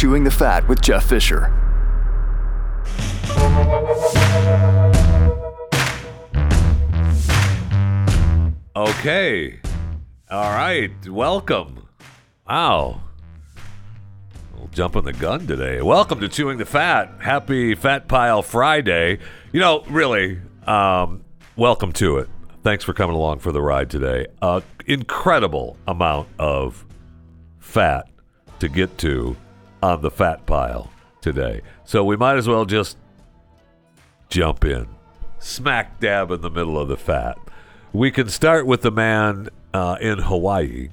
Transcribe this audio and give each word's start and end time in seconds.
Chewing 0.00 0.24
the 0.24 0.30
Fat 0.30 0.66
with 0.66 0.80
Jeff 0.80 1.04
Fisher. 1.04 1.52
Okay. 8.74 9.60
All 10.30 10.52
right. 10.52 10.90
Welcome. 11.06 11.86
Wow. 12.48 13.02
We'll 14.56 14.68
jump 14.68 14.96
on 14.96 15.04
the 15.04 15.12
gun 15.12 15.46
today. 15.46 15.82
Welcome 15.82 16.20
to 16.20 16.30
Chewing 16.30 16.56
the 16.56 16.64
Fat. 16.64 17.16
Happy 17.20 17.74
Fat 17.74 18.08
Pile 18.08 18.40
Friday. 18.40 19.18
You 19.52 19.60
know, 19.60 19.82
really, 19.86 20.40
um, 20.66 21.22
welcome 21.56 21.92
to 21.92 22.16
it. 22.16 22.30
Thanks 22.62 22.84
for 22.84 22.94
coming 22.94 23.16
along 23.16 23.40
for 23.40 23.52
the 23.52 23.60
ride 23.60 23.90
today. 23.90 24.28
Uh, 24.40 24.62
incredible 24.86 25.76
amount 25.86 26.28
of 26.38 26.86
fat 27.58 28.06
to 28.60 28.68
get 28.70 28.96
to 28.96 29.36
on 29.82 30.02
the 30.02 30.10
fat 30.10 30.46
pile 30.46 30.90
today. 31.20 31.62
So 31.84 32.04
we 32.04 32.16
might 32.16 32.36
as 32.36 32.48
well 32.48 32.64
just 32.64 32.96
jump 34.28 34.64
in, 34.64 34.86
smack 35.38 36.00
dab 36.00 36.30
in 36.30 36.40
the 36.40 36.50
middle 36.50 36.78
of 36.78 36.88
the 36.88 36.96
fat. 36.96 37.38
We 37.92 38.10
can 38.10 38.28
start 38.28 38.66
with 38.66 38.82
the 38.82 38.90
man 38.92 39.48
uh, 39.74 39.96
in 40.00 40.18
Hawaii 40.18 40.90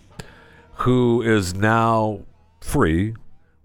who 0.77 1.21
is 1.21 1.55
now 1.55 2.19
free, 2.61 3.16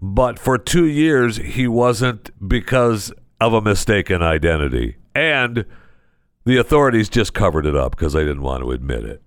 but 0.01 0.39
for 0.39 0.57
two 0.57 0.85
years 0.85 1.37
he 1.37 1.67
wasn't 1.67 2.31
because 2.47 3.13
of 3.39 3.53
a 3.53 3.61
mistaken 3.61 4.21
identity. 4.21 4.95
And 5.13 5.65
the 6.45 6.57
authorities 6.57 7.09
just 7.09 7.33
covered 7.33 7.65
it 7.65 7.75
up 7.75 7.95
because 7.95 8.13
they 8.13 8.23
didn't 8.23 8.41
want 8.41 8.63
to 8.63 8.71
admit 8.71 9.05
it. 9.05 9.21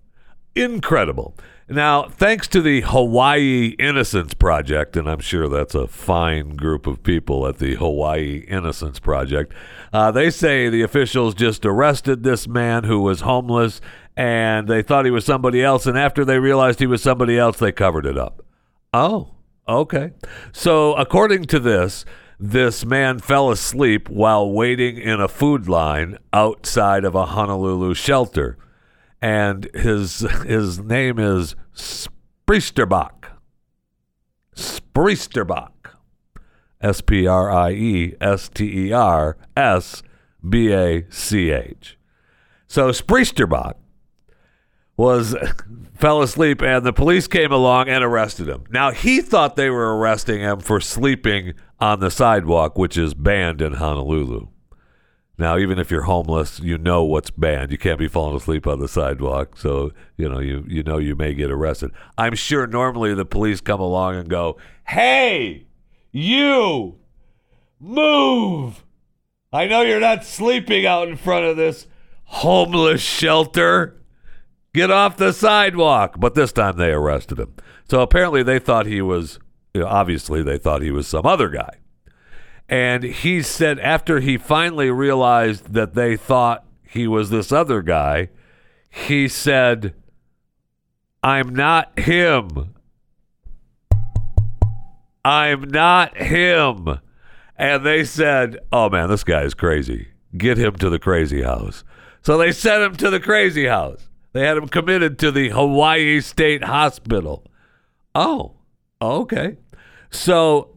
Incredible. 0.55 1.37
Now, 1.69 2.09
thanks 2.09 2.47
to 2.49 2.63
the 2.63 2.83
Hawaii 2.83 3.75
Innocence 3.81 4.35
Project, 4.35 4.97
and 4.97 5.11
I'm 5.11 5.19
sure 5.19 5.49
that's 5.49 5.75
a 5.75 5.89
fine 5.89 6.51
group 6.51 6.87
of 6.87 7.03
people 7.03 7.45
at 7.49 7.59
the 7.59 7.75
Hawaii 7.75 8.45
Innocence 8.47 9.01
Project, 9.01 9.53
uh, 9.93 10.13
they 10.13 10.31
say 10.31 10.69
the 10.69 10.83
officials 10.83 11.35
just 11.35 11.67
arrested 11.67 12.23
this 12.23 12.47
man 12.47 12.85
who 12.85 13.01
was 13.01 13.23
homeless 13.23 13.81
and 14.17 14.69
they 14.69 14.81
thought 14.81 15.07
he 15.07 15.11
was 15.11 15.25
somebody 15.25 15.61
else. 15.61 15.87
And 15.87 15.99
after 15.99 16.25
they 16.25 16.39
realized 16.39 16.79
he 16.79 16.87
was 16.87 17.03
somebody 17.03 17.37
else, 17.37 17.59
they 17.59 17.73
covered 17.73 18.07
it 18.07 18.17
up. 18.17 18.47
Oh, 18.95 19.35
okay. 19.69 20.13
So, 20.53 20.95
according 20.95 21.47
to 21.47 21.59
this, 21.59 22.05
this 22.39 22.85
man 22.85 23.19
fell 23.19 23.51
asleep 23.51 24.09
while 24.09 24.53
waiting 24.53 24.99
in 24.99 25.21
a 25.21 25.27
food 25.27 25.69
line 25.69 26.19
outside 26.33 27.05
of 27.05 27.17
a 27.17 27.27
Honolulu 27.27 27.95
shelter 27.95 28.57
and 29.27 29.69
his 29.75 30.21
his 30.47 30.79
name 30.79 31.19
is 31.19 31.57
Spriestersbach. 31.75 33.33
Spriestersbach. 34.55 35.73
S 36.81 37.01
P 37.01 37.27
R 37.27 37.51
I 37.51 37.73
E 37.73 38.15
S 38.21 38.49
T 38.49 38.87
E 38.87 38.93
R 38.93 39.37
S 39.57 40.05
B 40.49 40.73
A 40.73 41.07
C 41.11 41.51
H. 41.51 41.99
So 42.69 42.91
Spriestersbach 42.91 43.75
was 44.97 45.35
fell 45.97 46.23
asleep 46.23 46.63
and 46.63 46.87
the 46.87 46.93
police 46.93 47.27
came 47.27 47.51
along 47.51 47.89
and 47.89 48.05
arrested 48.05 48.49
him. 48.49 48.63
Now 48.71 48.93
he 48.93 49.21
thought 49.21 49.57
they 49.57 49.71
were 49.71 49.99
arresting 49.99 50.41
him 50.41 50.61
for 50.61 50.81
sleeping 50.81 51.55
on 51.81 51.99
the 51.99 52.13
sidewalk, 52.13 52.79
which 52.79 52.97
is 52.97 53.13
banned 53.13 53.61
in 53.61 53.73
Honolulu. 53.75 54.51
Now, 55.39 55.59
even 55.59 55.79
if 55.79 55.91
you're 55.91 56.03
homeless, 56.03 56.61
you 56.61 56.79
know 56.79 57.05
what's 57.05 57.31
banned. 57.31 57.71
You 57.71 57.77
can't 57.77 57.99
be 57.99 58.09
falling 58.09 58.37
asleep 58.37 58.67
on 58.67 58.81
the 58.81 58.89
sidewalk, 58.89 59.59
so 59.59 59.93
you 60.17 60.29
know 60.29 60.39
you 60.39 60.65
you 60.67 60.83
know 60.83 60.97
you 60.97 61.15
may 61.15 61.35
get 61.35 61.51
arrested. 61.51 61.91
I'm 62.17 62.35
sure 62.35 62.67
normally 62.67 63.13
the 63.15 63.27
police 63.27 63.61
come 63.61 63.81
along 63.81 64.17
and 64.17 64.31
go, 64.31 64.57
"Hey, 64.89 65.67
you, 66.11 66.97
move! 67.79 68.85
I 69.53 69.67
know 69.67 69.83
you're 69.83 70.01
not 70.01 70.25
sleeping 70.25 70.87
out 70.87 71.09
in 71.09 71.17
front 71.17 71.45
of 71.45 71.59
this 71.59 71.87
homeless 72.25 73.03
shelter. 73.03 74.01
Get 74.73 74.91
off 74.91 75.19
the 75.19 75.35
sidewalk." 75.35 76.19
But 76.19 76.35
this 76.35 76.53
time 76.53 76.79
they 76.79 76.93
arrested 76.93 77.39
him. 77.39 77.55
So 77.91 78.01
apparently 78.01 78.43
they 78.43 78.59
thought 78.59 78.87
he 78.87 79.03
was. 79.03 79.39
You 79.75 79.83
know, 79.83 79.89
obviously, 79.89 80.43
they 80.43 80.57
thought 80.57 80.81
he 80.81 80.91
was 80.91 81.07
some 81.07 81.27
other 81.27 81.51
guy. 81.51 81.81
And 82.69 83.03
he 83.03 83.43
said 83.43 83.79
after 83.79 84.21
he 84.21 84.39
finally 84.39 84.91
realized 84.91 85.73
that 85.75 85.95
they 85.95 86.17
thought 86.17 86.65
he 86.83 87.07
was 87.07 87.31
this 87.31 87.53
other 87.53 87.83
guy, 87.83 88.31
he 88.91 89.29
said, 89.29 89.95
I'm 91.23 91.55
not 91.55 91.99
him. 91.99 92.75
I'm 95.25 95.63
not 95.63 96.17
him. 96.17 97.01
And 97.57 97.87
they 97.87 98.05
said, 98.05 98.59
Oh 98.73 98.89
man, 98.89 99.09
this 99.09 99.25
guy 99.25 99.43
is 99.43 99.55
crazy. 99.55 100.09
Get 100.37 100.59
him 100.59 100.77
to 100.77 100.91
the 100.91 100.99
crazy 100.99 101.43
house. 101.43 101.85
So 102.23 102.37
they 102.37 102.53
sent 102.53 102.83
him 102.83 102.97
to 102.97 103.11
the 103.11 103.21
crazy 103.21 103.67
house. 103.67 104.09
They 104.33 104.47
had 104.47 104.57
him 104.57 104.69
committed 104.69 105.19
to 105.21 105.31
the 105.31 105.49
Hawaii 105.51 106.21
State 106.21 106.65
Hospital. 106.65 107.45
Oh, 108.15 108.57
okay. 109.01 109.57
So 110.11 110.76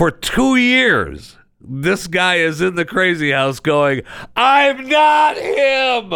for 0.00 0.10
two 0.10 0.56
years, 0.56 1.36
this 1.60 2.06
guy 2.06 2.36
is 2.36 2.62
in 2.62 2.74
the 2.74 2.86
crazy 2.86 3.32
house 3.32 3.60
going, 3.60 4.00
I'm 4.34 4.88
not 4.88 5.36
him. 5.36 6.14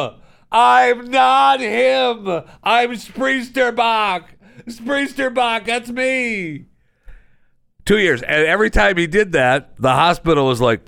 I'm 0.51 1.11
not 1.11 1.61
him. 1.61 2.27
I'm 2.63 2.93
Spriestersbach. 2.93 4.25
Spriestersbach, 4.67 5.67
that's 5.67 5.91
me. 5.91 6.65
Two 7.85 7.99
years. 7.99 8.23
And 8.23 8.47
every 8.47 8.71
time 8.71 8.97
he 8.97 9.07
did 9.07 9.33
that, 9.33 9.77
the 9.77 9.93
hospital 9.93 10.47
was 10.47 10.63
like, 10.63 10.81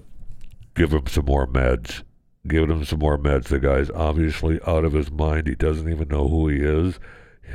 give 0.74 0.94
him 0.94 1.06
some 1.06 1.26
more 1.26 1.46
meds. 1.46 2.02
Give 2.48 2.70
him 2.70 2.82
some 2.86 3.00
more 3.00 3.18
meds. 3.18 3.48
The 3.48 3.58
guy's 3.58 3.90
obviously 3.90 4.58
out 4.66 4.86
of 4.86 4.94
his 4.94 5.10
mind. 5.10 5.48
He 5.48 5.54
doesn't 5.54 5.92
even 5.92 6.08
know 6.08 6.28
who 6.28 6.48
he 6.48 6.60
is. 6.60 6.98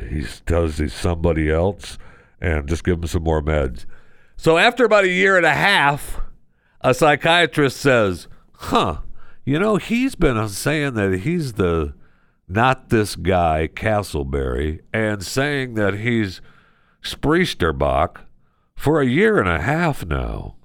He 0.07 0.23
does 0.45 0.77
he's 0.77 0.93
somebody 0.93 1.49
else. 1.49 1.97
And 2.39 2.69
just 2.69 2.83
give 2.83 2.99
him 2.99 3.07
some 3.07 3.23
more 3.23 3.41
meds. 3.41 3.87
So 4.41 4.57
after 4.57 4.85
about 4.85 5.03
a 5.03 5.09
year 5.09 5.37
and 5.37 5.45
a 5.45 5.53
half, 5.53 6.19
a 6.81 6.95
psychiatrist 6.95 7.77
says, 7.77 8.27
"Huh, 8.53 9.01
you 9.45 9.59
know, 9.59 9.75
he's 9.75 10.15
been 10.15 10.49
saying 10.49 10.95
that 10.95 11.19
he's 11.19 11.53
the 11.53 11.93
not 12.47 12.89
this 12.89 13.15
guy 13.15 13.69
Castleberry 13.71 14.79
and 14.91 15.23
saying 15.23 15.75
that 15.75 15.99
he's 15.99 16.41
Spriestersbach 17.03 18.21
for 18.75 18.99
a 18.99 19.05
year 19.05 19.39
and 19.39 19.47
a 19.47 19.61
half 19.61 20.07
now. 20.07 20.55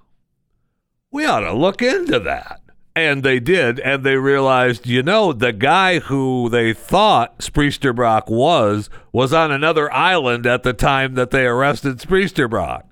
We 1.13 1.27
ought 1.27 1.41
to 1.41 1.53
look 1.53 1.83
into 1.83 2.19
that." 2.21 2.63
And 2.95 3.23
they 3.23 3.39
did, 3.39 3.79
and 3.81 4.05
they 4.05 4.17
realized, 4.17 4.87
you 4.87 5.03
know, 5.03 5.35
the 5.35 5.53
guy 5.53 5.99
who 5.99 6.49
they 6.49 6.73
thought 6.73 7.41
Spriestersbach 7.41 8.31
was 8.31 8.89
was 9.13 9.35
on 9.35 9.53
another 9.53 9.93
island 9.93 10.47
at 10.47 10.63
the 10.63 10.73
time 10.73 11.13
that 11.17 11.31
they 11.31 11.45
arrested 11.45 11.99
Spriestersbach 11.99 12.85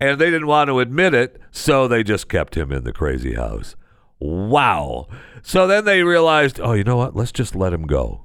and 0.00 0.20
they 0.20 0.26
didn't 0.26 0.46
want 0.46 0.68
to 0.68 0.80
admit 0.80 1.14
it, 1.14 1.40
so 1.50 1.88
they 1.88 2.02
just 2.02 2.28
kept 2.28 2.56
him 2.56 2.72
in 2.72 2.84
the 2.84 2.92
crazy 2.92 3.34
house. 3.34 3.76
Wow. 4.18 5.08
So 5.42 5.66
then 5.66 5.84
they 5.84 6.02
realized, 6.02 6.60
oh, 6.60 6.72
you 6.72 6.84
know 6.84 6.96
what? 6.96 7.14
Let's 7.14 7.32
just 7.32 7.54
let 7.54 7.72
him 7.72 7.86
go. 7.86 8.24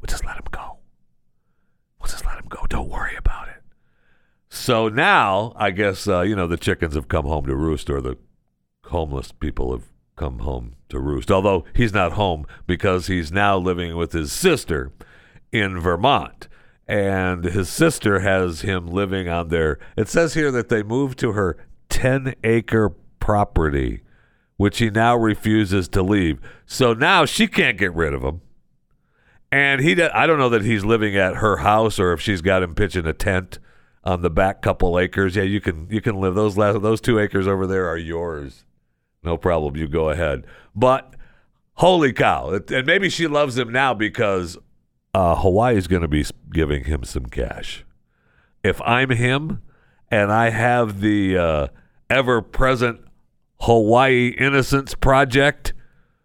We'll 0.00 0.08
just 0.08 0.24
let 0.24 0.36
him 0.36 0.46
go. 0.50 0.78
We'll 2.00 2.10
just 2.10 2.24
let 2.24 2.38
him 2.38 2.46
go. 2.48 2.66
Don't 2.68 2.88
worry 2.88 3.16
about 3.16 3.48
it. 3.48 3.62
So 4.48 4.88
now, 4.88 5.52
I 5.56 5.70
guess, 5.70 6.06
uh, 6.06 6.22
you 6.22 6.36
know, 6.36 6.46
the 6.46 6.56
chickens 6.56 6.94
have 6.94 7.08
come 7.08 7.24
home 7.24 7.46
to 7.46 7.54
roost, 7.54 7.88
or 7.88 8.00
the 8.00 8.18
homeless 8.86 9.32
people 9.32 9.72
have 9.72 9.86
come 10.16 10.40
home 10.40 10.74
to 10.88 10.98
roost. 10.98 11.30
Although 11.30 11.64
he's 11.74 11.92
not 11.92 12.12
home 12.12 12.46
because 12.66 13.06
he's 13.06 13.32
now 13.32 13.56
living 13.56 13.96
with 13.96 14.12
his 14.12 14.32
sister 14.32 14.92
in 15.50 15.80
Vermont 15.80 16.48
and 16.86 17.44
his 17.44 17.68
sister 17.68 18.20
has 18.20 18.62
him 18.62 18.86
living 18.86 19.28
on 19.28 19.48
their. 19.48 19.78
It 19.96 20.08
says 20.08 20.34
here 20.34 20.50
that 20.50 20.68
they 20.68 20.82
moved 20.82 21.18
to 21.20 21.32
her 21.32 21.56
10 21.88 22.34
acre 22.44 22.94
property, 23.20 24.02
which 24.56 24.78
he 24.78 24.90
now 24.90 25.16
refuses 25.16 25.88
to 25.88 26.02
leave. 26.02 26.40
So 26.66 26.92
now 26.92 27.24
she 27.24 27.46
can't 27.46 27.78
get 27.78 27.94
rid 27.94 28.14
of 28.14 28.22
him. 28.22 28.40
And 29.50 29.82
he, 29.82 30.00
I 30.02 30.26
don't 30.26 30.38
know 30.38 30.48
that 30.48 30.64
he's 30.64 30.84
living 30.84 31.14
at 31.16 31.36
her 31.36 31.58
house 31.58 31.98
or 31.98 32.12
if 32.12 32.20
she's 32.20 32.40
got 32.40 32.62
him 32.62 32.74
pitching 32.74 33.06
a 33.06 33.12
tent 33.12 33.58
on 34.04 34.22
the 34.22 34.30
back 34.30 34.62
couple 34.62 34.98
acres. 34.98 35.36
Yeah, 35.36 35.42
you 35.42 35.60
can 35.60 35.86
you 35.90 36.00
can 36.00 36.16
live 36.16 36.34
those 36.34 36.56
last, 36.56 36.80
those 36.82 37.00
two 37.00 37.18
acres 37.18 37.46
over 37.46 37.66
there 37.66 37.86
are 37.86 37.98
yours. 37.98 38.64
No 39.22 39.36
problem. 39.36 39.76
You 39.76 39.88
go 39.88 40.10
ahead. 40.10 40.46
But 40.74 41.14
holy 41.74 42.12
cow! 42.12 42.60
And 42.68 42.86
maybe 42.86 43.08
she 43.08 43.26
loves 43.26 43.56
him 43.56 43.70
now 43.70 43.94
because 43.94 44.56
uh, 45.14 45.36
Hawaii 45.36 45.76
is 45.76 45.88
going 45.88 46.02
to 46.02 46.08
be 46.08 46.24
giving 46.52 46.84
him 46.84 47.04
some 47.04 47.26
cash. 47.26 47.84
If 48.62 48.80
I'm 48.82 49.10
him 49.10 49.62
and 50.10 50.32
I 50.32 50.50
have 50.50 51.00
the 51.00 51.36
uh, 51.36 51.66
ever 52.08 52.40
present 52.40 53.00
Hawaii 53.60 54.28
Innocence 54.38 54.94
Project 54.94 55.74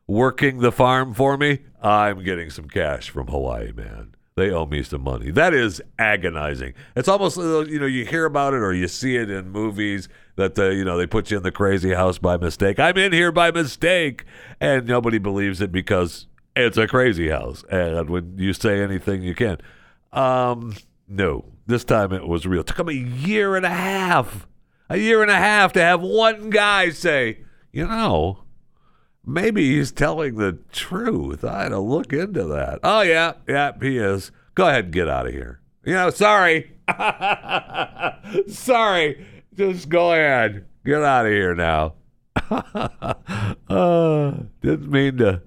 working 0.08 0.60
the 0.60 0.72
farm 0.72 1.14
for 1.14 1.38
me, 1.38 1.60
I'm 1.82 2.24
getting 2.24 2.50
some 2.50 2.68
cash 2.68 3.10
from 3.10 3.28
Hawaii, 3.28 3.72
man. 3.72 4.16
They 4.36 4.52
owe 4.52 4.68
me 4.68 4.84
some 4.84 5.02
money. 5.02 5.32
That 5.32 5.56
is 5.56 5.82
agonizing. 5.98 6.76
It's 6.96 7.08
almost 7.08 7.40
uh, 7.40 7.62
you 7.62 7.80
know 7.80 7.88
you 7.88 8.06
hear 8.06 8.26
about 8.26 8.54
it 8.54 8.58
or 8.58 8.72
you 8.72 8.88
see 8.88 9.16
it 9.16 9.32
in 9.32 9.50
movies 9.50 10.08
that 10.36 10.54
the 10.54 10.76
you 10.76 10.86
know 10.86 10.96
they 10.96 11.08
put 11.08 11.32
you 11.32 11.38
in 11.38 11.44
the 11.44 11.52
crazy 11.52 11.96
house 11.96 12.20
by 12.20 12.38
mistake. 12.38 12.78
I'm 12.78 12.98
in 12.98 13.14
here 13.14 13.32
by 13.32 13.50
mistake, 13.50 14.26
and 14.60 14.86
nobody 14.86 15.18
believes 15.18 15.60
it 15.60 15.72
because 15.72 16.28
it's 16.58 16.78
a 16.78 16.88
crazy 16.88 17.30
house. 17.30 17.64
And 17.70 18.10
when 18.10 18.38
you 18.38 18.54
say 18.54 18.82
anything, 18.82 19.22
you 19.22 19.36
can. 19.36 19.58
Um, 20.12 20.76
no, 21.08 21.46
this 21.68 21.84
time 21.84 22.12
it 22.14 22.28
was 22.28 22.46
real. 22.46 22.62
It 22.62 22.68
took 22.68 22.78
them 22.78 22.90
a 22.90 22.94
year 22.94 23.56
and 23.56 23.66
a 23.66 23.70
half, 23.70 24.48
a 24.90 24.98
year 24.98 25.22
and 25.22 25.32
a 25.32 25.36
half 25.36 25.74
to 25.74 25.82
have 25.82 26.02
one 26.02 26.50
guy 26.50 26.90
say, 26.90 27.40
you 27.72 27.86
know, 27.86 28.44
maybe 29.26 29.76
he's 29.76 29.92
telling 29.92 30.36
the 30.36 30.60
truth. 30.72 31.44
I 31.44 31.64
had 31.64 31.70
to 31.70 31.80
look 31.80 32.14
into 32.14 32.46
that. 32.46 32.80
Oh, 32.84 33.02
yeah, 33.02 33.34
yeah, 33.48 33.74
he 33.80 33.98
is. 33.98 34.32
Go 34.56 34.68
ahead 34.68 34.86
and 34.86 34.94
get 34.94 35.08
out 35.08 35.28
of 35.28 35.34
here. 35.34 35.62
You 35.86 35.94
know, 35.94 36.10
sorry. 36.10 36.72
sorry. 38.48 39.26
Just 39.54 39.90
go 39.90 40.12
ahead. 40.12 40.66
Get 40.86 41.04
out 41.04 41.26
of 41.26 41.32
here 41.32 41.54
now. 41.54 41.94
uh, 43.70 44.32
didn't 44.62 44.90
mean 44.90 45.18
to 45.18 45.42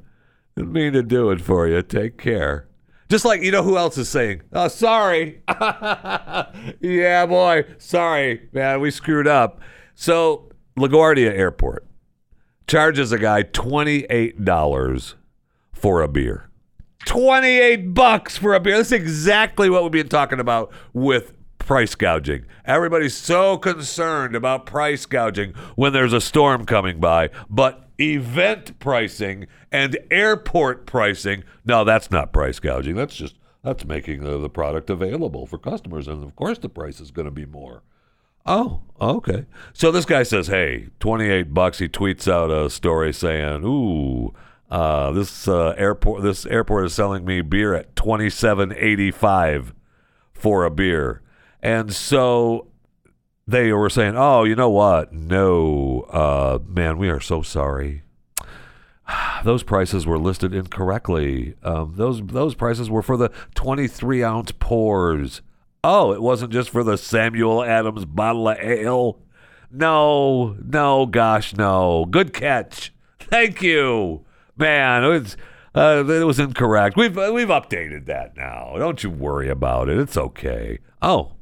didn't 0.56 0.72
mean 0.72 0.92
to 0.92 1.02
do 1.02 1.30
it 1.30 1.40
for 1.40 1.68
you. 1.68 1.82
Take 1.82 2.18
care. 2.18 2.68
Just 3.08 3.24
like 3.24 3.42
you 3.42 3.50
know 3.50 3.62
who 3.62 3.76
else 3.76 3.98
is 3.98 4.08
saying, 4.08 4.42
"Oh, 4.52 4.68
sorry." 4.68 5.42
yeah, 6.80 7.26
boy, 7.26 7.64
sorry, 7.78 8.48
man, 8.52 8.80
we 8.80 8.90
screwed 8.90 9.26
up. 9.26 9.60
So 9.94 10.50
LaGuardia 10.78 11.30
Airport 11.30 11.86
charges 12.68 13.10
a 13.10 13.18
guy 13.18 13.42
$28 13.42 15.14
for 15.72 16.02
a 16.02 16.08
beer. 16.08 16.50
28 17.06 17.94
bucks 17.94 18.36
for 18.36 18.54
a 18.54 18.60
beer. 18.60 18.76
That's 18.76 18.92
exactly 18.92 19.68
what 19.68 19.82
we've 19.82 19.90
been 19.90 20.08
talking 20.08 20.38
about 20.38 20.72
with 20.92 21.32
price 21.58 21.94
gouging. 21.94 22.44
Everybody's 22.64 23.16
so 23.16 23.58
concerned 23.58 24.36
about 24.36 24.66
price 24.66 25.04
gouging 25.06 25.54
when 25.74 25.92
there's 25.92 26.12
a 26.12 26.20
storm 26.20 26.64
coming 26.64 27.00
by, 27.00 27.30
but 27.48 27.89
event 28.00 28.78
pricing 28.78 29.46
and 29.70 29.98
airport 30.10 30.86
pricing, 30.86 31.44
no, 31.64 31.84
that's 31.84 32.10
not 32.10 32.32
price 32.32 32.58
gouging. 32.58 32.96
That's 32.96 33.14
just 33.14 33.36
that's 33.62 33.84
making 33.84 34.22
the, 34.22 34.38
the 34.38 34.48
product 34.48 34.88
available 34.88 35.46
for 35.46 35.58
customers 35.58 36.08
and 36.08 36.24
of 36.24 36.34
course 36.34 36.58
the 36.58 36.68
price 36.68 37.00
is 37.00 37.10
going 37.10 37.26
to 37.26 37.30
be 37.30 37.46
more. 37.46 37.82
Oh, 38.46 38.80
okay. 39.00 39.44
So 39.74 39.92
this 39.92 40.06
guy 40.06 40.22
says, 40.22 40.46
"Hey, 40.46 40.88
twenty-eight 40.98 41.52
bucks." 41.52 41.78
He 41.78 41.88
tweets 41.88 42.30
out 42.30 42.50
a 42.50 42.70
story 42.70 43.12
saying, 43.12 43.62
"Ooh, 43.64 44.32
uh, 44.70 45.12
this 45.12 45.46
uh, 45.46 45.74
airport, 45.76 46.22
this 46.22 46.46
airport 46.46 46.86
is 46.86 46.94
selling 46.94 47.24
me 47.24 47.42
beer 47.42 47.74
at 47.74 47.94
twenty-seven 47.96 48.72
eighty-five 48.76 49.74
for 50.32 50.64
a 50.64 50.70
beer." 50.70 51.20
And 51.62 51.92
so 51.92 52.69
they 53.50 53.72
were 53.72 53.90
saying, 53.90 54.14
"Oh, 54.16 54.44
you 54.44 54.54
know 54.54 54.70
what? 54.70 55.12
No, 55.12 56.06
uh, 56.10 56.58
man, 56.66 56.98
we 56.98 57.08
are 57.08 57.20
so 57.20 57.42
sorry. 57.42 58.02
Those 59.44 59.62
prices 59.62 60.06
were 60.06 60.18
listed 60.18 60.54
incorrectly. 60.54 61.54
Um, 61.62 61.94
those 61.96 62.22
those 62.22 62.54
prices 62.54 62.90
were 62.90 63.02
for 63.02 63.16
the 63.16 63.30
twenty-three 63.54 64.22
ounce 64.22 64.52
pours." 64.52 65.42
Oh, 65.82 66.12
it 66.12 66.20
wasn't 66.20 66.52
just 66.52 66.68
for 66.68 66.84
the 66.84 66.98
Samuel 66.98 67.64
Adams 67.64 68.04
bottle 68.04 68.48
of 68.48 68.58
ale? 68.58 69.18
No, 69.70 70.56
no, 70.62 71.06
gosh, 71.06 71.54
no. 71.54 72.04
Good 72.10 72.34
catch. 72.34 72.92
Thank 73.18 73.62
you. 73.62 74.26
Man, 74.56 75.04
it 75.04 75.08
was, 75.08 75.36
uh, 75.74 76.04
it 76.06 76.26
was 76.26 76.38
incorrect. 76.38 76.98
We've, 76.98 77.16
we've 77.16 77.48
updated 77.48 78.04
that 78.06 78.36
now. 78.36 78.74
Don't 78.76 79.02
you 79.02 79.08
worry 79.08 79.48
about 79.48 79.88
it. 79.88 79.96
It's 79.96 80.18
okay. 80.18 80.80
Oh, 81.00 81.32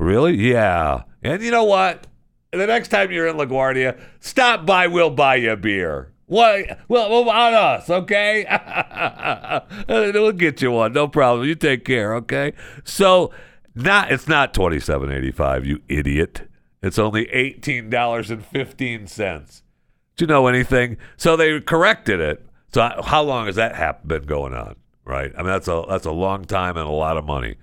really? 0.00 0.34
Yeah. 0.36 1.02
And 1.22 1.42
you 1.42 1.50
know 1.50 1.64
what? 1.64 2.06
The 2.52 2.66
next 2.66 2.88
time 2.88 3.12
you're 3.12 3.28
in 3.28 3.36
LaGuardia, 3.36 4.00
stop 4.18 4.66
by. 4.66 4.88
We'll 4.88 5.10
buy 5.10 5.36
you 5.36 5.52
a 5.52 5.56
beer. 5.56 6.12
What? 6.26 6.78
Well, 6.88 7.10
well, 7.10 7.30
on 7.30 7.54
us, 7.54 7.90
okay? 7.90 8.44
we'll 9.88 10.32
get 10.32 10.62
you 10.62 10.70
one. 10.70 10.92
No 10.92 11.08
problem. 11.08 11.46
You 11.46 11.54
take 11.54 11.84
care, 11.84 12.14
okay? 12.16 12.52
So, 12.84 13.32
not 13.74 14.10
it's 14.12 14.28
not 14.28 14.54
twenty 14.54 14.80
seven 14.80 15.12
eighty 15.12 15.30
five, 15.30 15.64
you 15.64 15.80
idiot. 15.88 16.48
It's 16.82 16.98
only 16.98 17.28
eighteen 17.30 17.90
dollars 17.90 18.30
and 18.30 18.44
fifteen 18.44 19.06
cents. 19.06 19.62
Do 20.16 20.24
you 20.24 20.26
know 20.26 20.46
anything? 20.46 20.98
So 21.16 21.36
they 21.36 21.60
corrected 21.60 22.20
it. 22.20 22.44
So 22.72 22.88
how 23.02 23.22
long 23.22 23.46
has 23.46 23.56
that 23.56 24.06
been 24.06 24.24
going 24.24 24.54
on? 24.54 24.76
Right. 25.04 25.32
I 25.36 25.38
mean 25.38 25.46
that's 25.52 25.68
a 25.68 25.84
that's 25.88 26.06
a 26.06 26.12
long 26.12 26.44
time 26.44 26.76
and 26.76 26.86
a 26.86 26.92
lot 26.92 27.16
of 27.16 27.24
money. 27.24 27.56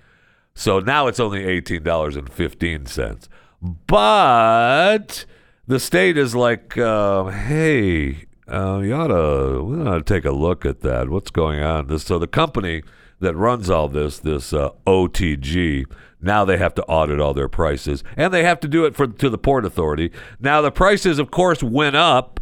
So 0.58 0.80
now 0.80 1.06
it's 1.06 1.20
only 1.20 1.46
eighteen 1.46 1.84
dollars 1.84 2.16
and 2.16 2.28
fifteen 2.28 2.88
cents. 2.88 3.30
But 3.62 5.26
the 5.68 5.80
state 5.80 6.18
is 6.18 6.34
like, 6.34 6.76
uh, 6.76 7.26
hey, 7.26 8.26
uh, 8.52 8.80
you 8.80 8.92
ought 8.96 9.08
to 9.08 9.64
we 9.64 9.88
ought 9.88 10.00
to 10.00 10.04
take 10.04 10.26
a 10.26 10.32
look 10.32 10.66
at 10.66 10.82
that. 10.82 11.10
What's 11.10 11.30
going 11.30 11.62
on? 11.62 11.88
This 11.88 12.06
so 12.06 12.18
the 12.18 12.26
company 12.26 12.82
that 13.20 13.36
runs 13.36 13.70
all 13.70 13.88
this, 13.88 14.18
this 14.18 14.52
uh, 14.52 14.72
OTG, 14.88 15.86
now 16.22 16.44
they 16.44 16.58
have 16.58 16.74
to 16.76 16.84
audit 16.86 17.20
all 17.20 17.36
their 17.36 17.48
prices, 17.48 18.04
and 18.16 18.34
they 18.34 18.44
have 18.44 18.60
to 18.62 18.68
do 18.68 18.84
it 18.86 18.96
for 18.96 19.06
to 19.06 19.30
the 19.30 19.38
port 19.38 19.64
authority. 19.64 20.12
Now 20.40 20.62
the 20.62 20.72
prices, 20.72 21.20
of 21.20 21.30
course, 21.30 21.62
went 21.62 21.96
up 21.96 22.40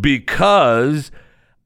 because 0.00 1.10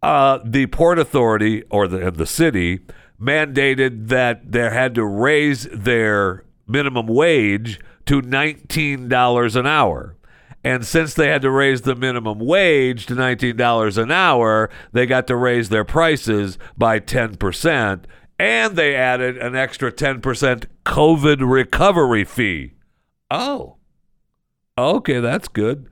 uh, 0.02 0.38
the 0.42 0.66
port 0.68 0.98
authority 0.98 1.62
or 1.70 1.86
the 1.86 2.10
the 2.10 2.26
city 2.26 2.80
mandated 3.20 4.08
that 4.08 4.52
they 4.52 4.70
had 4.70 4.94
to 4.94 5.04
raise 5.04 5.64
their 5.72 6.44
minimum 6.66 7.06
wage 7.06 7.80
to 8.06 8.22
nineteen 8.22 9.08
dollars 9.08 9.56
an 9.56 9.66
hour. 9.66 10.16
And 10.64 10.84
since 10.84 11.14
they 11.14 11.28
had 11.28 11.42
to 11.42 11.50
raise 11.50 11.82
the 11.82 11.94
minimum 11.94 12.40
wage 12.40 13.06
to 13.06 13.14
$19 13.14 14.02
an 14.02 14.10
hour, 14.10 14.68
they 14.92 15.06
got 15.06 15.26
to 15.28 15.36
raise 15.36 15.68
their 15.68 15.84
prices 15.84 16.58
by 16.76 16.98
10%. 16.98 18.04
And 18.40 18.76
they 18.76 18.94
added 18.94 19.36
an 19.38 19.54
extra 19.56 19.92
10% 19.92 20.66
COVID 20.84 21.48
recovery 21.48 22.24
fee. 22.24 22.74
Oh, 23.30 23.76
okay, 24.76 25.20
that's 25.20 25.48
good. 25.48 25.87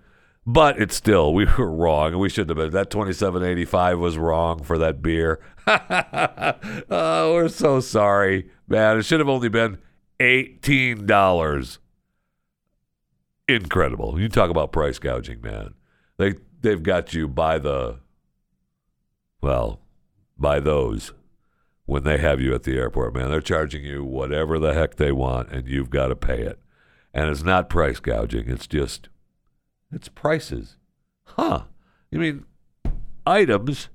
But 0.49 0.81
it's 0.81 0.95
still, 0.95 1.35
we 1.35 1.45
were 1.59 1.71
wrong. 1.71 2.12
and 2.12 2.21
We 2.21 2.29
shouldn't 2.29 2.57
have 2.57 2.65
been. 2.65 2.73
That 2.73 2.91
2785 2.91 3.99
was 3.99 4.17
wrong 4.17 4.62
for 4.62 4.79
that 4.79 5.03
beer. 5.03 5.41
oh, 5.67 7.33
we're 7.35 7.49
so 7.49 7.81
sorry, 7.81 8.49
man. 8.69 8.99
It 8.99 9.03
should 9.03 9.19
have 9.19 9.29
only 9.29 9.49
been 9.49 9.79
$18 10.21 11.79
incredible. 13.49 14.21
You 14.21 14.29
talk 14.29 14.50
about 14.50 14.73
price 14.73 14.99
gouging, 14.99 15.41
man. 15.41 15.75
They 16.17 16.35
they've 16.61 16.83
got 16.83 17.12
you 17.12 17.29
by 17.29 17.59
the 17.59 18.00
well, 19.41 19.81
by 20.38 20.61
those 20.61 21.12
when 21.85 22.05
they 22.05 22.19
have 22.19 22.41
you 22.41 22.55
at 22.55 22.65
the 22.65 22.76
airport, 22.76 23.15
man. 23.15 23.31
They're 23.31 23.41
charging 23.41 23.85
you 23.85 24.05
whatever 24.05 24.59
the 24.59 24.75
heck 24.75 24.97
they 24.97 25.12
want 25.12 25.50
and 25.50 25.69
you've 25.69 25.91
got 25.91 26.09
to 26.09 26.17
pay 26.17 26.43
it. 26.43 26.59
And 27.15 27.31
it's 27.31 27.45
not 27.45 27.69
price 27.69 28.00
gouging, 28.00 28.49
it's 28.49 28.67
just 28.67 29.09
it's 29.93 30.09
prices. 30.09 30.76
Huh. 31.25 31.64
You 32.11 32.19
mean 32.19 32.45
items 33.26 33.88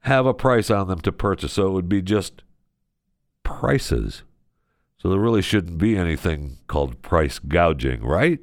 have 0.00 0.26
a 0.26 0.34
price 0.34 0.70
on 0.70 0.88
them 0.88 1.00
to 1.00 1.12
purchase, 1.12 1.52
so 1.54 1.66
it 1.68 1.72
would 1.72 1.88
be 1.88 2.02
just 2.02 2.42
prices. 3.42 4.22
So 4.98 5.08
there 5.08 5.18
really 5.18 5.42
shouldn't 5.42 5.78
be 5.78 5.96
anything 5.96 6.58
called 6.66 7.02
price 7.02 7.38
gouging, 7.38 8.02
right? 8.02 8.40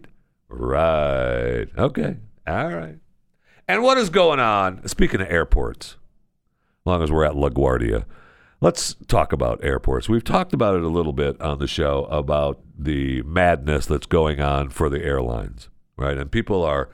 Right. 0.47 1.67
Okay. 1.77 2.17
All 2.47 2.73
right. 2.73 2.97
And 3.67 3.83
what 3.83 3.97
is 3.97 4.09
going 4.09 4.39
on? 4.39 4.87
Speaking 4.87 5.21
of 5.21 5.27
airports, 5.29 5.97
as 6.81 6.85
long 6.85 7.01
as 7.01 7.11
we're 7.11 7.25
at 7.25 7.33
LaGuardia, 7.33 8.05
let's 8.61 8.95
talk 9.07 9.33
about 9.33 9.63
airports. 9.63 10.07
We've 10.07 10.23
talked 10.23 10.53
about 10.53 10.75
it 10.75 10.83
a 10.83 10.87
little 10.87 11.13
bit 11.13 11.41
on 11.41 11.59
the 11.59 11.67
show 11.67 12.05
about 12.05 12.61
the 12.77 13.21
madness 13.23 13.87
that's 13.87 14.05
going 14.05 14.39
on 14.39 14.69
for 14.69 14.89
the 14.89 15.03
airlines, 15.03 15.69
right? 15.97 16.17
And 16.17 16.31
people 16.31 16.63
are 16.63 16.89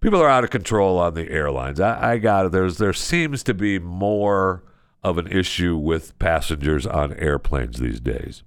people 0.00 0.22
are 0.22 0.28
out 0.28 0.44
of 0.44 0.50
control 0.50 0.98
on 0.98 1.14
the 1.14 1.30
airlines. 1.30 1.80
I, 1.80 2.12
I 2.12 2.18
got 2.18 2.46
it. 2.46 2.52
There's 2.52 2.78
there 2.78 2.92
seems 2.92 3.42
to 3.44 3.54
be 3.54 3.78
more 3.78 4.62
of 5.02 5.18
an 5.18 5.28
issue 5.28 5.76
with 5.76 6.18
passengers 6.18 6.86
on 6.86 7.12
airplanes 7.14 7.78
these 7.78 8.00
days. 8.00 8.42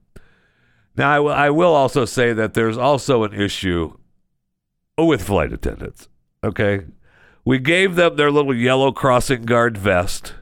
Now, 0.97 1.27
I, 1.27 1.49
will 1.49 1.73
also 1.73 2.03
say 2.03 2.33
that 2.33 2.53
there's 2.53 2.77
also 2.77 3.23
an 3.23 3.33
issue 3.33 3.97
with 4.97 5.23
flight 5.23 5.53
attendants. 5.53 6.09
Okay. 6.43 6.81
We 7.45 7.59
gave 7.59 7.95
them 7.95 8.17
their 8.17 8.29
little 8.29 8.53
yellow 8.53 8.91
crossing 8.91 9.43
guard 9.43 9.77
vest 9.77 10.33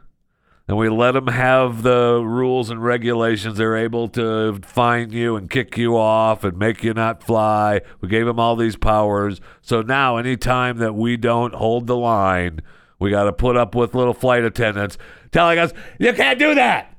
and 0.67 0.77
we 0.77 0.89
let 0.89 1.13
them 1.13 1.27
have 1.27 1.83
the 1.83 2.21
rules 2.23 2.69
and 2.69 2.83
regulations. 2.83 3.57
They're 3.57 3.77
able 3.77 4.09
to 4.09 4.59
fine 4.63 5.11
you 5.11 5.37
and 5.37 5.49
kick 5.49 5.77
you 5.77 5.95
off 5.95 6.43
and 6.43 6.57
make 6.57 6.83
you 6.83 6.93
not 6.93 7.23
fly. 7.23 7.81
We 8.01 8.09
gave 8.09 8.25
them 8.25 8.39
all 8.39 8.55
these 8.57 8.75
powers. 8.75 9.39
So 9.61 9.81
now, 9.81 10.17
anytime 10.17 10.77
that 10.79 10.93
we 10.93 11.15
don't 11.15 11.55
hold 11.55 11.87
the 11.87 11.95
line, 11.95 12.59
we 12.99 13.11
got 13.11 13.23
to 13.23 13.33
put 13.33 13.55
up 13.55 13.75
with 13.75 13.95
little 13.95 14.13
flight 14.13 14.43
attendants 14.43 14.97
telling 15.31 15.57
us, 15.57 15.71
you 15.99 16.11
can't 16.13 16.37
do 16.37 16.53
that. 16.55 16.93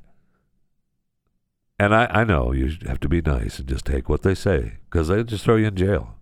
And 1.78 1.94
I, 1.94 2.06
I 2.06 2.24
know 2.24 2.52
you 2.52 2.72
have 2.86 3.00
to 3.00 3.08
be 3.08 3.20
nice 3.20 3.58
and 3.58 3.68
just 3.68 3.84
take 3.84 4.08
what 4.08 4.22
they 4.22 4.34
say 4.34 4.78
because 4.90 5.08
they 5.08 5.22
just 5.22 5.44
throw 5.44 5.56
you 5.56 5.66
in 5.66 5.76
jail, 5.76 6.14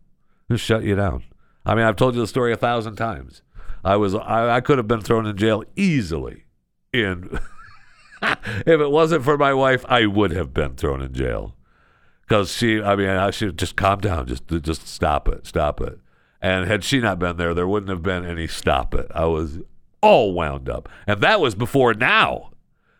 just 0.50 0.64
shut 0.64 0.82
you 0.82 0.96
down. 0.96 1.22
I 1.64 1.74
mean, 1.74 1.84
I've 1.84 1.96
told 1.96 2.14
you 2.14 2.20
the 2.20 2.26
story 2.26 2.52
a 2.52 2.56
thousand 2.56 2.96
times. 2.96 3.42
I 3.84 3.96
was 3.96 4.14
I, 4.14 4.56
I 4.56 4.60
could 4.60 4.78
have 4.78 4.88
been 4.88 5.00
thrown 5.00 5.26
in 5.26 5.36
jail 5.36 5.64
easily. 5.76 6.45
In 7.02 7.38
if 8.22 8.80
it 8.80 8.90
wasn't 8.90 9.24
for 9.24 9.36
my 9.36 9.52
wife, 9.52 9.84
I 9.88 10.06
would 10.06 10.30
have 10.32 10.54
been 10.54 10.74
thrown 10.74 11.02
in 11.02 11.12
jail 11.12 11.54
because 12.22 12.52
she. 12.52 12.82
I 12.82 12.96
mean, 12.96 13.08
I 13.08 13.30
should 13.30 13.58
just 13.58 13.76
calm 13.76 14.00
down. 14.00 14.26
Just 14.26 14.48
just 14.62 14.86
stop 14.88 15.28
it, 15.28 15.46
stop 15.46 15.80
it. 15.80 15.98
And 16.40 16.66
had 16.66 16.84
she 16.84 17.00
not 17.00 17.18
been 17.18 17.36
there, 17.36 17.54
there 17.54 17.66
wouldn't 17.66 17.90
have 17.90 18.02
been 18.02 18.24
any 18.24 18.46
stop 18.46 18.94
it. 18.94 19.10
I 19.14 19.24
was 19.26 19.58
all 20.00 20.32
wound 20.32 20.68
up, 20.68 20.88
and 21.06 21.20
that 21.20 21.40
was 21.40 21.54
before 21.54 21.94
now. 21.94 22.50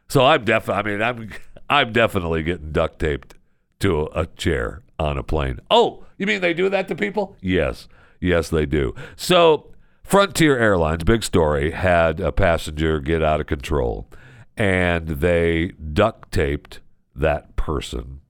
So 0.08 0.24
I'm 0.24 0.44
def. 0.44 0.68
I 0.68 0.82
mean, 0.82 1.02
I'm 1.02 1.30
I'm 1.68 1.92
definitely 1.92 2.42
getting 2.42 2.72
duct 2.72 2.98
taped 2.98 3.34
to 3.80 4.02
a, 4.02 4.22
a 4.22 4.26
chair 4.26 4.82
on 4.98 5.18
a 5.18 5.22
plane. 5.22 5.60
Oh, 5.70 6.04
you 6.18 6.26
mean 6.26 6.40
they 6.40 6.54
do 6.54 6.68
that 6.68 6.88
to 6.88 6.94
people? 6.94 7.36
Yes, 7.40 7.88
yes, 8.20 8.48
they 8.48 8.66
do. 8.66 8.94
So 9.16 9.72
Frontier 10.06 10.56
Airlines, 10.56 11.02
big 11.02 11.25
story, 11.25 11.72
had 11.72 12.20
a 12.20 12.30
passenger 12.30 13.00
get 13.00 13.25
out 13.25 13.40
of 13.40 13.48
control, 13.48 14.08
and 14.56 15.08
they 15.08 15.72
duct 15.92 16.30
taped 16.30 16.78
that 17.16 17.56
person 17.56 18.20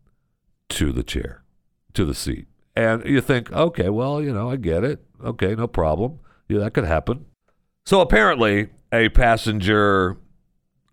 to 0.70 0.90
the 0.90 1.02
chair, 1.02 1.42
to 1.92 2.06
the 2.06 2.14
seat. 2.14 2.46
And 2.74 3.04
you 3.04 3.20
think, 3.20 3.52
okay, 3.52 3.90
well, 3.90 4.22
you 4.22 4.32
know, 4.32 4.50
I 4.50 4.56
get 4.56 4.84
it. 4.84 5.04
Okay, 5.22 5.54
no 5.54 5.66
problem. 5.66 6.18
Yeah, 6.48 6.60
that 6.60 6.72
could 6.72 6.86
happen. 6.86 7.26
So 7.84 8.00
apparently, 8.00 8.70
a 8.90 9.10
passenger 9.10 10.16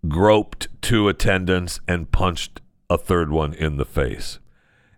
groped 0.09 0.67
two 0.81 1.07
attendants 1.07 1.79
and 1.87 2.11
punched 2.11 2.59
a 2.89 2.97
third 2.97 3.31
one 3.31 3.53
in 3.53 3.77
the 3.77 3.85
face. 3.85 4.39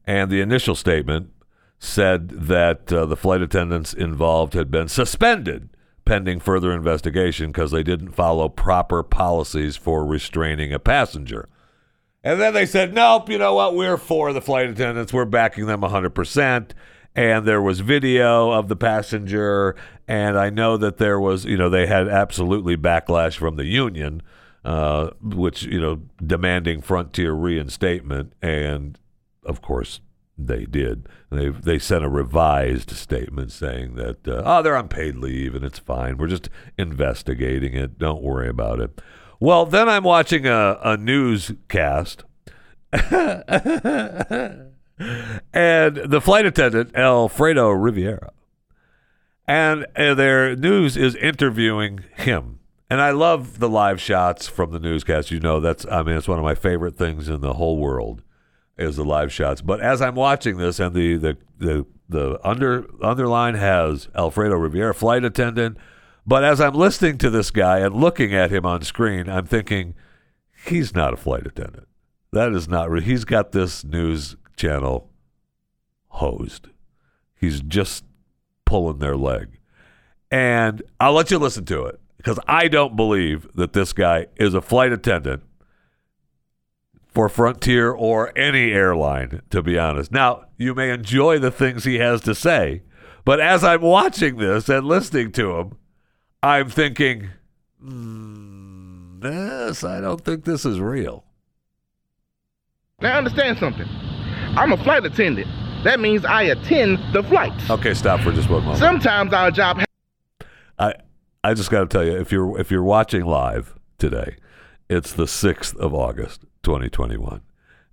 And 0.03 0.31
the 0.31 0.41
initial 0.41 0.73
statement 0.73 1.29
said 1.77 2.29
that 2.29 2.91
uh, 2.91 3.05
the 3.05 3.15
flight 3.15 3.41
attendants 3.43 3.93
involved 3.93 4.55
had 4.55 4.71
been 4.71 4.87
suspended 4.87 5.69
pending 6.05 6.39
further 6.39 6.71
investigation 6.71 7.47
because 7.47 7.71
they 7.71 7.83
didn't 7.83 8.11
follow 8.11 8.47
proper 8.47 9.03
policies 9.03 9.75
for 9.75 10.05
restraining 10.05 10.71
a 10.71 10.79
passenger. 10.79 11.49
And 12.23 12.41
then 12.41 12.53
they 12.53 12.65
said, 12.65 12.93
nope, 12.93 13.29
you 13.29 13.37
know 13.37 13.53
what? 13.53 13.75
We're 13.75 13.97
for 13.97 14.33
the 14.33 14.41
flight 14.41 14.69
attendants. 14.69 15.13
We're 15.13 15.25
backing 15.25 15.67
them 15.67 15.81
100%. 15.81 16.71
And 17.15 17.45
there 17.45 17.61
was 17.61 17.79
video 17.79 18.51
of 18.51 18.67
the 18.67 18.75
passenger. 18.75 19.75
And 20.07 20.37
I 20.37 20.49
know 20.49 20.75
that 20.77 20.97
there 20.97 21.19
was, 21.19 21.45
you 21.45 21.55
know, 21.55 21.69
they 21.69 21.85
had 21.85 22.07
absolutely 22.07 22.77
backlash 22.77 23.35
from 23.35 23.57
the 23.57 23.65
union, 23.65 24.21
uh, 24.63 25.11
which, 25.21 25.63
you 25.63 25.79
know, 25.79 26.01
demanding 26.25 26.81
Frontier 26.81 27.33
reinstatement. 27.33 28.33
And 28.41 28.97
of 29.45 29.61
course, 29.61 30.01
they 30.37 30.65
did. 30.65 31.07
They 31.35 31.49
they 31.49 31.79
sent 31.79 32.03
a 32.03 32.09
revised 32.09 32.91
statement 32.91 33.51
saying 33.51 33.95
that 33.95 34.27
uh, 34.27 34.43
oh 34.45 34.61
they're 34.61 34.75
on 34.75 34.87
paid 34.87 35.15
leave 35.15 35.55
and 35.55 35.63
it's 35.63 35.79
fine. 35.79 36.17
We're 36.17 36.27
just 36.27 36.49
investigating 36.77 37.73
it. 37.73 37.97
Don't 37.97 38.21
worry 38.21 38.49
about 38.49 38.79
it. 38.79 39.01
Well, 39.39 39.65
then 39.65 39.89
I'm 39.89 40.03
watching 40.03 40.45
a, 40.45 40.79
a 40.83 40.97
newscast. 40.97 42.23
and 42.93 43.01
the 45.97 46.21
flight 46.23 46.45
attendant, 46.45 46.95
Alfredo 46.95 47.71
Riviera, 47.71 48.31
and 49.47 49.85
uh, 49.95 50.13
their 50.13 50.55
news 50.55 50.95
is 50.95 51.15
interviewing 51.15 52.05
him. 52.15 52.59
And 52.89 53.01
I 53.01 53.11
love 53.11 53.59
the 53.59 53.67
live 53.67 53.99
shots 53.99 54.47
from 54.47 54.71
the 54.71 54.79
newscast. 54.79 55.31
You 55.31 55.39
know, 55.39 55.59
that's, 55.59 55.85
I 55.87 56.03
mean, 56.03 56.15
it's 56.15 56.27
one 56.27 56.37
of 56.37 56.45
my 56.45 56.55
favorite 56.55 56.95
things 56.95 57.27
in 57.27 57.41
the 57.41 57.53
whole 57.53 57.77
world 57.77 58.21
is 58.77 58.95
the 58.95 59.05
live 59.05 59.31
shots. 59.31 59.61
But 59.61 59.81
as 59.81 60.01
I'm 60.01 60.15
watching 60.15 60.57
this, 60.57 60.79
and 60.79 60.93
the 60.93 61.15
the 61.17 61.37
the, 61.57 61.85
the 62.09 62.39
under 62.43 62.85
underline 63.03 63.55
has 63.55 64.09
Alfredo 64.15 64.55
Riviera, 64.55 64.93
flight 64.93 65.23
attendant. 65.23 65.77
But 66.27 66.43
as 66.43 66.59
I'm 66.59 66.73
listening 66.73 67.17
to 67.19 67.29
this 67.29 67.51
guy 67.51 67.79
and 67.79 67.95
looking 67.95 68.33
at 68.33 68.51
him 68.51 68.65
on 68.65 68.81
screen, 68.81 69.29
I'm 69.29 69.45
thinking 69.45 69.93
he's 70.65 70.95
not 70.95 71.13
a 71.13 71.17
flight 71.17 71.45
attendant. 71.45 71.87
That 72.31 72.51
is 72.51 72.67
not. 72.67 72.89
Re- 72.89 73.01
he's 73.01 73.25
got 73.25 73.51
this 73.51 73.83
news 73.83 74.35
channel 74.57 75.09
hosed. 76.07 76.67
He's 77.35 77.61
just 77.61 78.03
pulling 78.65 78.97
their 78.97 79.15
leg, 79.15 79.59
and 80.31 80.81
I'll 80.99 81.13
let 81.13 81.31
you 81.31 81.37
listen 81.37 81.65
to 81.65 81.85
it 81.85 81.99
because 82.17 82.39
I 82.47 82.67
don't 82.67 82.95
believe 82.95 83.47
that 83.53 83.73
this 83.73 83.93
guy 83.93 84.27
is 84.35 84.53
a 84.55 84.61
flight 84.61 84.91
attendant 84.91 85.43
for 87.15 87.29
Frontier 87.29 87.91
or 87.91 88.37
any 88.37 88.73
airline, 88.73 89.41
to 89.49 89.63
be 89.63 89.79
honest. 89.79 90.11
Now, 90.11 90.45
you 90.57 90.75
may 90.75 90.91
enjoy 90.91 91.39
the 91.39 91.49
things 91.49 91.85
he 91.85 91.95
has 91.95 92.21
to 92.21 92.35
say, 92.35 92.83
but 93.23 93.39
as 93.39 93.63
I'm 93.63 93.81
watching 93.81 94.37
this 94.37 94.69
and 94.69 94.85
listening 94.85 95.31
to 95.31 95.57
him, 95.57 95.77
I'm 96.43 96.69
thinking, 96.69 97.29
mm, 97.83 99.21
this, 99.21 99.83
I 99.83 100.01
don't 100.01 100.23
think 100.23 100.43
this 100.43 100.65
is 100.65 100.79
real. 100.79 101.23
Now 103.01 103.17
understand 103.17 103.57
something. 103.57 103.87
I'm 104.57 104.71
a 104.71 104.77
flight 104.83 105.05
attendant. 105.05 105.47
That 105.83 105.99
means 105.99 106.25
I 106.25 106.43
attend 106.43 106.99
the 107.13 107.23
flights. 107.23 107.69
Okay, 107.69 107.93
stop 107.93 108.21
for 108.21 108.31
just 108.31 108.49
one 108.49 108.63
moment. 108.63 108.79
Sometimes 108.79 109.33
our 109.33 109.51
job 109.51 109.81
I 110.77 110.93
I 111.43 111.53
just 111.53 111.69
got 111.69 111.81
to 111.81 111.85
tell 111.85 112.03
you, 112.03 112.17
if 112.17 112.31
you're 112.31 112.59
if 112.59 112.71
you're 112.71 112.83
watching 112.83 113.25
live 113.25 113.75
today, 113.97 114.37
it's 114.89 115.13
the 115.13 115.27
sixth 115.27 115.75
of 115.77 115.93
August, 115.93 116.45
2021. 116.65 117.41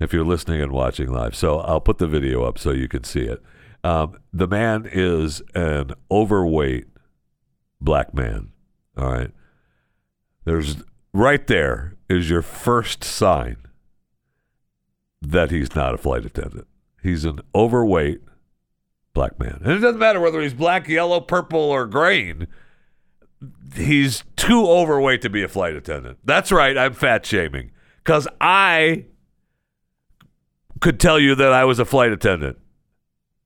If 0.01 0.13
you're 0.13 0.25
listening 0.25 0.61
and 0.61 0.73
watching 0.73 1.13
live, 1.13 1.37
so 1.37 1.61
I'll 1.61 1.81
put 1.81 1.99
the 1.99 2.09
video 2.09 2.43
up 2.43 2.59
so 2.59 2.71
you 2.73 2.89
can 2.89 3.05
see 3.05 3.21
it. 3.21 3.41
Um, 3.85 4.19
the 4.33 4.49
man 4.49 4.89
is 4.91 5.43
an 5.55 5.93
overweight 6.11 6.87
black 7.81 8.13
man. 8.15 8.51
All 8.97 9.13
right, 9.13 9.31
there's 10.45 10.77
right 11.13 11.47
there 11.47 11.97
is 12.09 12.29
your 12.29 12.43
first 12.43 13.05
sign 13.05 13.57
that 15.21 15.51
he's 15.51 15.75
not 15.77 15.95
a 15.95 15.99
flight 15.99 16.25
attendant. 16.25 16.67
He's 17.03 17.25
an 17.25 17.41
overweight 17.55 18.23
black 19.15 19.39
man, 19.39 19.61
and 19.63 19.73
it 19.73 19.79
doesn't 19.81 20.01
matter 20.01 20.21
whether 20.21 20.41
he's 20.41 20.55
black, 20.55 20.89
yellow, 20.89 21.21
purple, 21.21 21.61
or 21.61 21.87
green 21.87 22.49
he's 23.75 24.23
too 24.37 24.67
overweight 24.67 25.23
to 25.23 25.31
be 25.31 25.43
a 25.43 25.49
flight 25.49 25.75
attendant. 25.75 26.19
That's 26.25 26.53
right, 26.53 26.77
I'm 26.77 26.95
fat 26.95 27.27
shaming 27.27 27.73
because 28.03 28.27
I 28.41 29.07
could 30.81 30.99
tell 30.99 31.19
you 31.19 31.35
that 31.37 31.53
I 31.53 31.65
was 31.65 31.79
a 31.79 31.85
flight 31.85 32.13
attendant. 32.13 32.59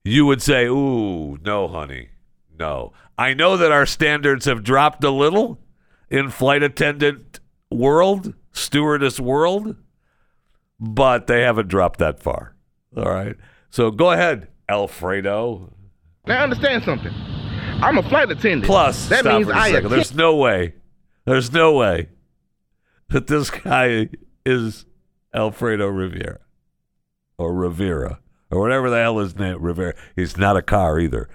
You 0.04 0.26
would 0.26 0.40
say, 0.40 0.66
"Ooh, 0.66 1.38
no, 1.38 1.68
honey, 1.68 2.10
no." 2.58 2.92
I 3.18 3.34
know 3.34 3.56
that 3.56 3.72
our 3.72 3.86
standards 3.86 4.44
have 4.44 4.62
dropped 4.62 5.02
a 5.04 5.10
little 5.10 5.60
in 6.10 6.30
flight 6.30 6.62
attendant 6.62 7.40
world, 7.70 8.34
stewardess 8.52 9.18
world, 9.18 9.76
but 10.78 11.26
they 11.26 11.42
haven't 11.42 11.68
dropped 11.68 11.98
that 11.98 12.20
far. 12.20 12.54
All 12.96 13.12
right, 13.12 13.36
so 13.70 13.90
go 13.90 14.12
ahead, 14.12 14.48
Alfredo. 14.68 15.72
Now 16.26 16.42
understand 16.42 16.82
something. 16.84 17.12
I'm 17.12 17.98
a 17.98 18.08
flight 18.08 18.30
attendant. 18.30 18.64
Plus, 18.64 19.08
that 19.08 19.20
stop 19.20 19.40
means 19.40 19.50
I 19.50 19.68
attend 19.68 19.90
There's 19.90 20.14
no 20.14 20.36
way. 20.36 20.74
There's 21.24 21.52
no 21.52 21.72
way 21.74 22.08
that 23.08 23.26
this 23.26 23.50
guy 23.50 24.08
is 24.46 24.86
Alfredo 25.34 25.88
Rivera 25.88 26.38
or 27.36 27.52
Rivera 27.52 28.20
or 28.50 28.60
whatever 28.60 28.88
the 28.88 28.96
hell 28.96 29.18
his 29.18 29.36
name 29.36 29.60
Rivera. 29.60 29.94
He's 30.14 30.36
not 30.36 30.56
a 30.56 30.62
car 30.62 30.98
either. 30.98 31.28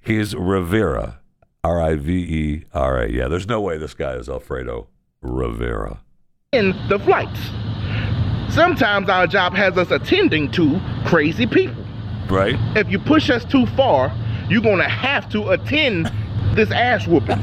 He's 0.00 0.34
Rivera. 0.34 1.20
R 1.62 1.80
I 1.80 1.96
V 1.96 2.12
E 2.12 2.64
R 2.72 3.02
A. 3.02 3.10
Yeah, 3.10 3.28
there's 3.28 3.46
no 3.46 3.60
way 3.60 3.76
this 3.76 3.92
guy 3.92 4.14
is 4.14 4.28
Alfredo 4.28 4.88
Rivera. 5.20 6.00
In 6.52 6.74
the 6.88 6.98
flights. 6.98 7.40
Sometimes 8.54 9.08
our 9.08 9.26
job 9.26 9.54
has 9.54 9.76
us 9.76 9.90
attending 9.90 10.50
to 10.52 10.80
crazy 11.04 11.46
people. 11.46 11.84
Right? 12.28 12.56
If 12.76 12.88
you 12.90 12.98
push 12.98 13.30
us 13.30 13.44
too 13.44 13.66
far, 13.66 14.12
you're 14.48 14.62
gonna 14.62 14.88
have 14.88 15.28
to 15.30 15.50
attend 15.50 16.10
this 16.54 16.70
ass 16.70 17.06
whooping. 17.06 17.38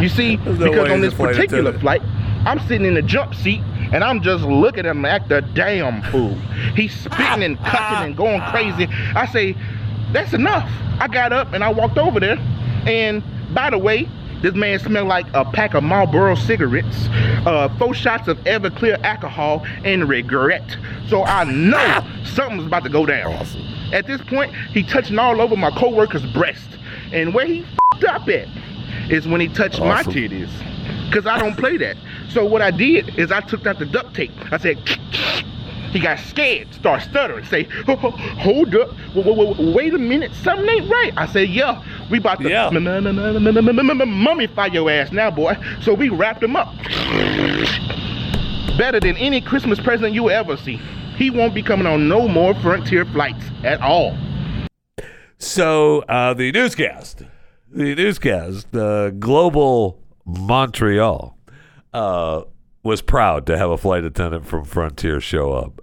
You 0.00 0.08
see, 0.08 0.36
no 0.46 0.54
because 0.54 0.90
on 0.90 1.00
this 1.00 1.14
particular 1.14 1.76
flight, 1.78 2.02
I'm 2.46 2.60
sitting 2.60 2.86
in 2.86 2.94
the 2.94 3.02
jump 3.02 3.34
seat. 3.34 3.62
And 3.92 4.02
I'm 4.02 4.22
just 4.22 4.44
looking 4.44 4.80
at 4.86 4.96
him 4.96 5.04
act 5.04 5.30
a 5.30 5.42
damn 5.42 6.02
fool. 6.10 6.34
He's 6.74 6.94
spitting 6.94 7.42
and 7.42 7.58
cussing 7.58 8.06
and 8.06 8.16
going 8.16 8.40
crazy. 8.50 8.88
I 9.14 9.26
say, 9.26 9.54
that's 10.12 10.32
enough. 10.32 10.70
I 10.98 11.08
got 11.08 11.32
up 11.32 11.52
and 11.52 11.62
I 11.62 11.70
walked 11.70 11.98
over 11.98 12.18
there. 12.20 12.38
And 12.86 13.22
by 13.54 13.70
the 13.70 13.78
way, 13.78 14.08
this 14.40 14.54
man 14.54 14.78
smelled 14.80 15.08
like 15.08 15.26
a 15.34 15.44
pack 15.44 15.74
of 15.74 15.84
Marlboro 15.84 16.34
cigarettes, 16.34 17.06
uh, 17.46 17.68
four 17.78 17.94
shots 17.94 18.26
of 18.28 18.38
Everclear 18.38 19.00
alcohol, 19.02 19.64
and 19.84 20.08
regret. 20.08 20.76
So 21.08 21.24
I 21.24 21.44
know 21.44 22.04
something's 22.24 22.66
about 22.66 22.82
to 22.84 22.88
go 22.90 23.06
down. 23.06 23.46
At 23.92 24.06
this 24.06 24.20
point, 24.22 24.54
he 24.54 24.82
touching 24.82 25.18
all 25.18 25.40
over 25.40 25.54
my 25.54 25.70
coworker's 25.70 26.26
breast. 26.32 26.66
And 27.12 27.34
where 27.34 27.46
he 27.46 27.60
f***ed 27.60 28.04
up 28.06 28.28
at 28.28 28.48
is 29.10 29.28
when 29.28 29.40
he 29.40 29.48
touched 29.48 29.78
my 29.80 30.00
Awesome. 30.00 30.12
titties. 30.12 30.50
Cause 31.12 31.26
I 31.26 31.38
don't 31.38 31.56
play 31.56 31.76
that. 31.76 31.96
So 32.32 32.46
what 32.46 32.62
I 32.62 32.70
did 32.70 33.18
is 33.18 33.30
I 33.30 33.40
took 33.40 33.66
out 33.66 33.78
the 33.78 33.84
duct 33.84 34.14
tape. 34.14 34.32
I 34.50 34.56
said, 34.56 34.78
he 35.90 36.00
got 36.00 36.18
scared, 36.18 36.72
start 36.72 37.02
stuttering, 37.02 37.44
say, 37.44 37.64
hold 37.84 38.74
up, 38.74 38.90
wait 39.14 39.92
a 39.92 39.98
minute, 39.98 40.32
something 40.42 40.66
ain't 40.66 40.90
right. 40.90 41.12
I 41.18 41.26
said, 41.26 41.50
yeah, 41.50 41.84
we 42.10 42.16
about 42.18 42.40
to 42.40 42.44
mummify 44.06 44.72
your 44.72 44.90
ass 44.90 45.12
now, 45.12 45.30
boy. 45.30 45.54
So 45.82 45.92
we 45.92 46.08
wrapped 46.08 46.42
him 46.42 46.56
up. 46.56 46.74
Better 48.78 48.98
than 49.00 49.18
any 49.18 49.42
Christmas 49.42 49.78
present 49.78 50.14
you 50.14 50.30
ever 50.30 50.56
see. 50.56 50.80
He 51.16 51.28
won't 51.28 51.54
be 51.54 51.62
coming 51.62 51.86
on 51.86 52.08
no 52.08 52.26
more 52.26 52.54
Frontier 52.54 53.04
flights 53.04 53.44
at 53.62 53.82
all. 53.82 54.16
So 55.36 56.00
uh, 56.08 56.32
the 56.32 56.50
newscast, 56.52 57.24
the 57.70 57.94
newscast, 57.94 58.74
uh, 58.74 59.10
Global 59.10 60.00
Montreal 60.24 61.36
uh, 61.92 62.42
was 62.82 63.02
proud 63.02 63.46
to 63.46 63.58
have 63.58 63.70
a 63.70 63.78
flight 63.78 64.04
attendant 64.04 64.46
from 64.46 64.64
Frontier 64.64 65.20
show 65.20 65.52
up. 65.52 65.80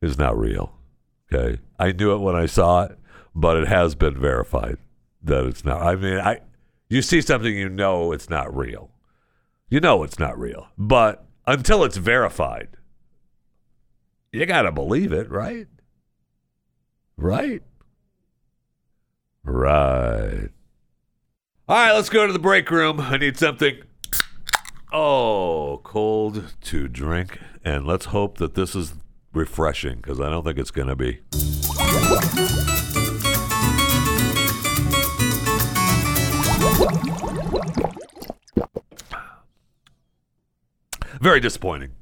It's 0.00 0.18
not 0.18 0.38
real. 0.38 0.74
Okay, 1.32 1.60
I 1.78 1.92
knew 1.92 2.14
it 2.14 2.18
when 2.18 2.36
I 2.36 2.46
saw 2.46 2.84
it, 2.84 2.98
but 3.34 3.56
it 3.56 3.68
has 3.68 3.94
been 3.94 4.18
verified 4.18 4.78
that 5.22 5.44
it's 5.46 5.64
not. 5.64 5.82
I 5.82 5.96
mean, 5.96 6.18
I 6.18 6.40
you 6.88 7.02
see 7.02 7.20
something, 7.20 7.56
you 7.56 7.68
know 7.68 8.12
it's 8.12 8.28
not 8.28 8.54
real. 8.54 8.90
You 9.68 9.80
know 9.80 10.02
it's 10.02 10.18
not 10.18 10.38
real, 10.38 10.68
but 10.76 11.26
until 11.46 11.84
it's 11.84 11.96
verified, 11.96 12.68
you 14.32 14.44
gotta 14.46 14.70
believe 14.70 15.12
it, 15.12 15.30
right? 15.30 15.66
Right. 17.16 17.62
Right. 19.42 20.48
All 21.66 21.76
right, 21.76 21.92
let's 21.92 22.10
go 22.10 22.26
to 22.26 22.32
the 22.32 22.38
break 22.38 22.70
room. 22.70 23.00
I 23.00 23.16
need 23.16 23.38
something 23.38 23.78
oh 24.94 25.80
cold 25.82 26.54
to 26.62 26.88
drink, 26.88 27.38
and 27.64 27.84
let's 27.84 28.06
hope 28.06 28.38
that 28.38 28.54
this 28.54 28.74
is 28.74 28.94
refreshing 29.32 29.96
because 29.96 30.20
I 30.20 30.30
don't 30.30 30.44
think 30.44 30.56
it's 30.56 30.70
going 30.70 30.88
to 30.88 30.96
be. 30.96 31.20
Very 41.20 41.40
disappointing. 41.40 41.92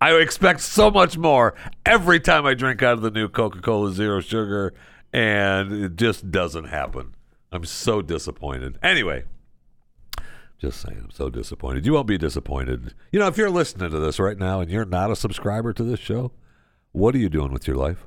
I 0.00 0.12
expect 0.14 0.60
so 0.60 0.90
much 0.90 1.16
more 1.16 1.54
every 1.86 2.20
time 2.20 2.44
I 2.44 2.54
drink 2.54 2.82
out 2.82 2.94
of 2.94 3.02
the 3.02 3.10
new 3.10 3.28
Coca 3.28 3.60
Cola 3.60 3.92
Zero 3.92 4.20
Sugar, 4.20 4.74
and 5.12 5.72
it 5.72 5.96
just 5.96 6.30
doesn't 6.30 6.64
happen. 6.64 7.14
I'm 7.52 7.64
so 7.64 8.02
disappointed. 8.02 8.78
Anyway, 8.82 9.24
just 10.62 10.80
saying, 10.80 11.00
I'm 11.02 11.10
so 11.10 11.28
disappointed. 11.28 11.84
You 11.84 11.92
won't 11.92 12.06
be 12.06 12.16
disappointed. 12.16 12.94
You 13.10 13.18
know, 13.18 13.26
if 13.26 13.36
you're 13.36 13.50
listening 13.50 13.90
to 13.90 13.98
this 13.98 14.20
right 14.20 14.38
now 14.38 14.60
and 14.60 14.70
you're 14.70 14.84
not 14.84 15.10
a 15.10 15.16
subscriber 15.16 15.72
to 15.72 15.82
this 15.82 15.98
show, 15.98 16.30
what 16.92 17.16
are 17.16 17.18
you 17.18 17.28
doing 17.28 17.52
with 17.52 17.66
your 17.66 17.76
life? 17.76 18.06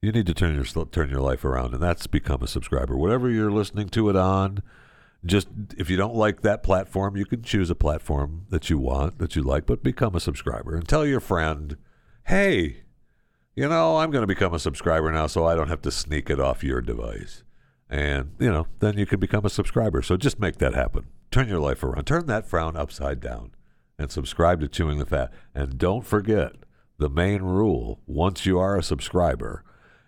You 0.00 0.10
need 0.10 0.24
to 0.26 0.34
turn 0.34 0.54
your 0.54 0.64
turn 0.86 1.10
your 1.10 1.20
life 1.20 1.44
around, 1.44 1.74
and 1.74 1.82
that's 1.82 2.06
become 2.06 2.42
a 2.42 2.48
subscriber. 2.48 2.96
Whatever 2.96 3.28
you're 3.28 3.50
listening 3.50 3.90
to 3.90 4.08
it 4.08 4.16
on, 4.16 4.62
just 5.24 5.48
if 5.76 5.90
you 5.90 5.98
don't 5.98 6.14
like 6.14 6.40
that 6.40 6.62
platform, 6.62 7.14
you 7.14 7.26
can 7.26 7.42
choose 7.42 7.68
a 7.68 7.74
platform 7.74 8.46
that 8.48 8.70
you 8.70 8.78
want, 8.78 9.18
that 9.18 9.36
you 9.36 9.42
like, 9.42 9.66
but 9.66 9.82
become 9.82 10.14
a 10.14 10.20
subscriber 10.20 10.74
and 10.74 10.88
tell 10.88 11.04
your 11.04 11.20
friend, 11.20 11.76
hey, 12.24 12.84
you 13.54 13.68
know, 13.68 13.98
I'm 13.98 14.10
going 14.10 14.22
to 14.22 14.26
become 14.26 14.54
a 14.54 14.58
subscriber 14.58 15.12
now 15.12 15.26
so 15.26 15.44
I 15.44 15.54
don't 15.54 15.68
have 15.68 15.82
to 15.82 15.90
sneak 15.90 16.30
it 16.30 16.40
off 16.40 16.64
your 16.64 16.80
device. 16.80 17.42
And, 17.90 18.32
you 18.38 18.50
know, 18.50 18.66
then 18.78 18.96
you 18.96 19.04
can 19.04 19.20
become 19.20 19.44
a 19.44 19.50
subscriber. 19.50 20.00
So 20.00 20.16
just 20.16 20.40
make 20.40 20.56
that 20.56 20.74
happen. 20.74 21.08
Turn 21.30 21.48
your 21.48 21.60
life 21.60 21.82
around. 21.82 22.04
Turn 22.04 22.26
that 22.26 22.46
frown 22.46 22.76
upside 22.76 23.20
down 23.20 23.52
and 23.98 24.10
subscribe 24.10 24.60
to 24.60 24.68
Chewing 24.68 24.98
the 24.98 25.06
Fat. 25.06 25.32
And 25.54 25.78
don't 25.78 26.06
forget 26.06 26.52
the 26.98 27.08
main 27.08 27.42
rule 27.42 28.00
once 28.06 28.46
you 28.46 28.58
are 28.58 28.76
a 28.76 28.82
subscriber 28.82 29.64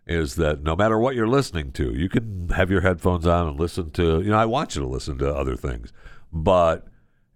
is 0.07 0.37
that 0.37 0.63
no 0.63 0.75
matter 0.75 0.99
what 0.99 1.15
you're 1.15 1.29
listening 1.29 1.71
to, 1.73 1.95
you 1.95 2.09
can 2.09 2.49
have 2.51 2.71
your 2.71 2.81
headphones 2.81 3.27
on 3.27 3.47
and 3.47 3.61
listen 3.61 3.91
to, 3.91 4.23
you 4.23 4.31
know, 4.31 4.39
I 4.39 4.47
want 4.47 4.75
you 4.75 4.81
to 4.81 4.89
listen 4.89 5.19
to 5.19 5.35
other 5.35 5.55
things. 5.55 5.93
But 6.33 6.87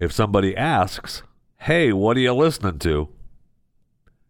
if 0.00 0.10
somebody 0.10 0.56
asks, 0.56 1.22
hey, 1.58 1.92
what 1.92 2.16
are 2.16 2.20
you 2.20 2.32
listening 2.32 2.78
to? 2.80 3.10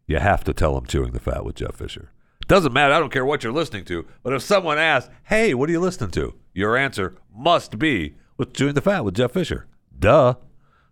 You 0.07 0.19
have 0.19 0.43
to 0.45 0.53
tell 0.53 0.75
them 0.75 0.87
Chewing 0.87 1.13
the 1.13 1.21
Fat 1.21 1.45
with 1.45 1.55
Jeff 1.55 1.77
Fisher. 1.77 2.11
Doesn't 2.49 2.73
matter. 2.73 2.93
I 2.93 2.99
don't 2.99 3.13
care 3.13 3.25
what 3.25 3.45
you're 3.45 3.53
listening 3.53 3.85
to. 3.87 4.05
But 4.25 4.33
if 4.33 4.43
someone 4.43 4.77
asks, 4.77 5.09
hey, 5.25 5.55
what 5.55 5.69
are 5.69 5.73
you 5.73 5.81
listening 5.81 6.11
to? 6.11 6.35
Your 6.53 6.77
answer 6.77 7.15
must 7.35 7.79
be 7.79 8.17
with 8.43 8.55
Chewing 8.55 8.75
the 8.75 8.81
Fat 8.81 9.05
with 9.05 9.15
Jeff 9.15 9.33
Fisher. 9.33 9.69
Duh. 9.97 10.35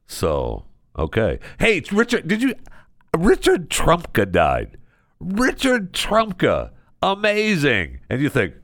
So, 0.06 0.66
okay. 0.96 1.40
Hey, 1.58 1.82
Richard, 1.90 2.28
did 2.28 2.42
you. 2.42 2.54
Richard 3.16 3.70
Trumka 3.70 4.30
died. 4.30 4.78
Richard 5.18 5.92
Trumka. 5.92 6.70
Amazing. 7.02 7.98
And 8.08 8.22
you 8.22 8.28
think, 8.28 8.54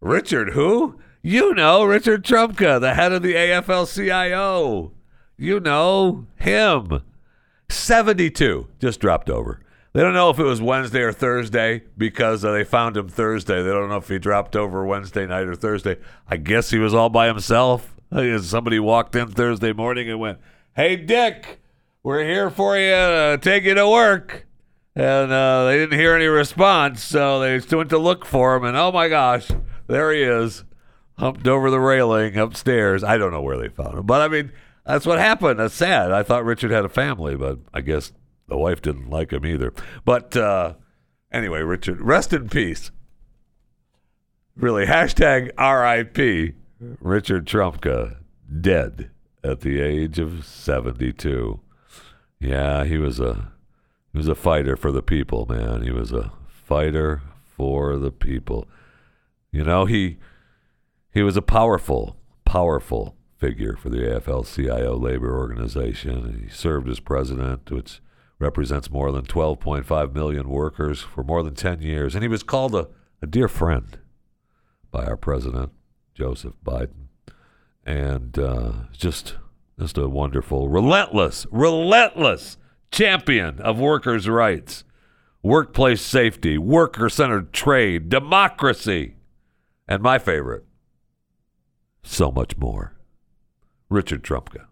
Richard 0.00 0.50
who? 0.50 0.98
You 1.22 1.54
know, 1.54 1.84
Richard 1.84 2.24
Trumka, 2.24 2.80
the 2.80 2.94
head 2.94 3.12
of 3.12 3.22
the 3.22 3.34
AFL 3.34 3.94
CIO. 3.94 4.92
You 5.36 5.60
know 5.60 6.26
him. 6.36 7.02
72 7.68 8.68
just 8.80 9.00
dropped 9.00 9.30
over. 9.30 9.60
They 9.92 10.00
don't 10.00 10.12
know 10.12 10.30
if 10.30 10.40
it 10.40 10.44
was 10.44 10.60
Wednesday 10.60 11.02
or 11.02 11.12
Thursday 11.12 11.84
because 11.96 12.44
uh, 12.44 12.50
they 12.50 12.64
found 12.64 12.96
him 12.96 13.08
Thursday. 13.08 13.62
They 13.62 13.70
don't 13.70 13.88
know 13.88 13.98
if 13.98 14.08
he 14.08 14.18
dropped 14.18 14.56
over 14.56 14.84
Wednesday 14.84 15.24
night 15.24 15.46
or 15.46 15.54
Thursday. 15.54 15.98
I 16.28 16.36
guess 16.36 16.70
he 16.70 16.78
was 16.78 16.92
all 16.94 17.10
by 17.10 17.28
himself. 17.28 17.93
Uh, 18.10 18.38
Somebody 18.42 18.78
walked 18.78 19.14
in 19.14 19.28
Thursday 19.28 19.72
morning 19.72 20.08
and 20.08 20.20
went, 20.20 20.38
Hey, 20.74 20.96
Dick, 20.96 21.60
we're 22.02 22.24
here 22.24 22.50
for 22.50 22.76
you 22.76 22.90
to 22.90 23.38
take 23.40 23.64
you 23.64 23.74
to 23.74 23.88
work. 23.88 24.46
And 24.96 25.32
uh, 25.32 25.64
they 25.64 25.78
didn't 25.78 25.98
hear 25.98 26.14
any 26.14 26.26
response, 26.26 27.02
so 27.02 27.40
they 27.40 27.60
went 27.76 27.90
to 27.90 27.98
look 27.98 28.24
for 28.24 28.54
him. 28.54 28.64
And 28.64 28.76
oh 28.76 28.92
my 28.92 29.08
gosh, 29.08 29.48
there 29.88 30.12
he 30.12 30.22
is, 30.22 30.64
humped 31.18 31.48
over 31.48 31.70
the 31.70 31.80
railing 31.80 32.36
upstairs. 32.36 33.02
I 33.02 33.16
don't 33.16 33.32
know 33.32 33.42
where 33.42 33.56
they 33.56 33.68
found 33.68 33.98
him, 33.98 34.06
but 34.06 34.20
I 34.20 34.28
mean, 34.28 34.52
that's 34.86 35.06
what 35.06 35.18
happened. 35.18 35.58
That's 35.58 35.74
sad. 35.74 36.12
I 36.12 36.22
thought 36.22 36.44
Richard 36.44 36.70
had 36.70 36.84
a 36.84 36.88
family, 36.88 37.36
but 37.36 37.58
I 37.72 37.80
guess 37.80 38.12
the 38.46 38.56
wife 38.56 38.82
didn't 38.82 39.10
like 39.10 39.32
him 39.32 39.44
either. 39.46 39.72
But 40.04 40.36
uh, 40.36 40.74
anyway, 41.32 41.62
Richard, 41.62 42.00
rest 42.00 42.32
in 42.32 42.48
peace. 42.48 42.90
Really, 44.56 44.86
hashtag 44.86 45.50
RIP 45.58 46.54
Richard 47.00 47.46
Trumka, 47.46 48.16
dead 48.60 49.10
at 49.42 49.60
the 49.60 49.80
age 49.80 50.18
of 50.18 50.44
72. 50.44 51.60
Yeah, 52.40 52.84
he 52.84 52.98
was 52.98 53.20
a 53.20 53.52
he 54.12 54.18
was 54.18 54.28
a 54.28 54.34
fighter 54.34 54.76
for 54.76 54.92
the 54.92 55.02
people, 55.02 55.46
man. 55.46 55.82
He 55.82 55.90
was 55.90 56.12
a 56.12 56.32
fighter 56.48 57.22
for 57.56 57.96
the 57.96 58.10
people. 58.10 58.68
You 59.50 59.64
know, 59.64 59.86
he 59.86 60.18
he 61.12 61.22
was 61.22 61.36
a 61.36 61.42
powerful, 61.42 62.16
powerful 62.44 63.16
figure 63.36 63.76
for 63.76 63.88
the 63.88 63.98
AFL-CIO 63.98 64.96
labor 64.96 65.36
organization. 65.36 66.44
He 66.44 66.48
served 66.48 66.88
as 66.88 67.00
president, 67.00 67.70
which 67.70 68.00
represents 68.38 68.90
more 68.90 69.12
than 69.12 69.24
12.5 69.24 70.14
million 70.14 70.48
workers 70.48 71.00
for 71.00 71.22
more 71.22 71.42
than 71.42 71.54
10 71.54 71.80
years, 71.82 72.14
and 72.14 72.22
he 72.22 72.28
was 72.28 72.42
called 72.42 72.74
a, 72.74 72.88
a 73.22 73.26
dear 73.26 73.48
friend 73.48 73.98
by 74.90 75.04
our 75.04 75.16
president, 75.16 75.72
Joseph 76.14 76.54
Biden, 76.64 77.08
and 77.84 78.38
uh, 78.38 78.72
just 78.92 79.36
just 79.78 79.98
a 79.98 80.08
wonderful, 80.08 80.68
relentless, 80.68 81.46
relentless 81.50 82.56
champion 82.92 83.60
of 83.60 83.78
workers' 83.78 84.28
rights, 84.28 84.84
workplace 85.42 86.00
safety, 86.00 86.56
worker-centered 86.56 87.52
trade, 87.52 88.08
democracy, 88.08 89.16
and 89.88 90.00
my 90.00 90.18
favorite, 90.18 90.64
so 92.02 92.30
much 92.30 92.56
more. 92.56 92.92
Richard 93.90 94.22
Trumka, 94.22 94.66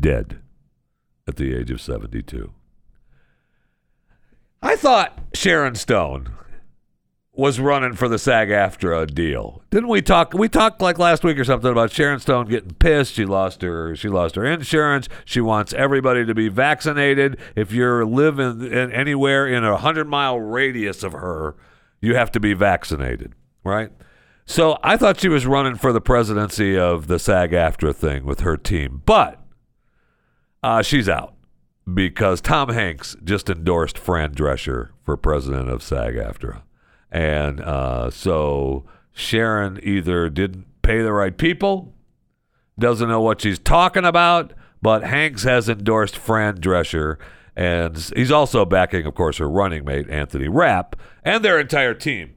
dead 0.00 0.40
at 1.26 1.36
the 1.36 1.54
age 1.54 1.70
of 1.70 1.80
72. 1.80 2.52
I 4.62 4.76
thought 4.76 5.18
Sharon 5.34 5.74
Stone 5.74 6.34
was 7.34 7.58
running 7.58 7.94
for 7.94 8.08
the 8.08 8.18
SAG-AFTRA 8.18 9.14
deal. 9.14 9.62
Didn't 9.70 9.88
we 9.88 10.02
talk? 10.02 10.34
We 10.34 10.50
talked 10.50 10.82
like 10.82 10.98
last 10.98 11.24
week 11.24 11.38
or 11.38 11.44
something 11.44 11.70
about 11.70 11.90
Sharon 11.90 12.20
Stone 12.20 12.48
getting 12.48 12.74
pissed. 12.74 13.14
She 13.14 13.24
lost 13.24 13.62
her. 13.62 13.96
She 13.96 14.08
lost 14.08 14.34
her 14.34 14.44
insurance. 14.44 15.08
She 15.24 15.40
wants 15.40 15.72
everybody 15.72 16.26
to 16.26 16.34
be 16.34 16.48
vaccinated. 16.48 17.38
If 17.56 17.72
you're 17.72 18.04
living 18.04 18.60
in 18.60 18.92
anywhere 18.92 19.46
in 19.46 19.64
a 19.64 19.78
hundred 19.78 20.08
mile 20.08 20.38
radius 20.38 21.02
of 21.02 21.12
her, 21.12 21.56
you 22.02 22.14
have 22.16 22.30
to 22.32 22.40
be 22.40 22.52
vaccinated, 22.52 23.32
right? 23.64 23.90
So 24.44 24.78
I 24.82 24.98
thought 24.98 25.20
she 25.20 25.28
was 25.28 25.46
running 25.46 25.76
for 25.76 25.92
the 25.92 26.00
presidency 26.02 26.76
of 26.76 27.06
the 27.06 27.18
SAG-AFTRA 27.18 27.94
thing 27.94 28.26
with 28.26 28.40
her 28.40 28.58
team, 28.58 29.00
but 29.06 29.40
uh, 30.62 30.82
she's 30.82 31.08
out 31.08 31.34
because 31.94 32.42
Tom 32.42 32.68
Hanks 32.68 33.16
just 33.24 33.48
endorsed 33.48 33.96
Fran 33.96 34.34
Drescher 34.34 34.90
for 35.02 35.16
president 35.16 35.70
of 35.70 35.82
SAG-AFTRA. 35.82 36.62
And 37.12 37.60
uh, 37.60 38.10
so 38.10 38.86
Sharon 39.12 39.78
either 39.82 40.30
didn't 40.30 40.64
pay 40.80 41.02
the 41.02 41.12
right 41.12 41.36
people, 41.36 41.94
doesn't 42.78 43.08
know 43.08 43.20
what 43.20 43.42
she's 43.42 43.58
talking 43.58 44.06
about, 44.06 44.54
but 44.80 45.04
Hanks 45.04 45.44
has 45.44 45.68
endorsed 45.68 46.16
Fran 46.16 46.58
Drescher. 46.58 47.18
And 47.54 47.96
he's 48.16 48.32
also 48.32 48.64
backing, 48.64 49.04
of 49.04 49.14
course, 49.14 49.36
her 49.36 49.48
running 49.48 49.84
mate, 49.84 50.08
Anthony 50.08 50.48
Rapp, 50.48 50.96
and 51.22 51.44
their 51.44 51.60
entire 51.60 51.92
team 51.92 52.34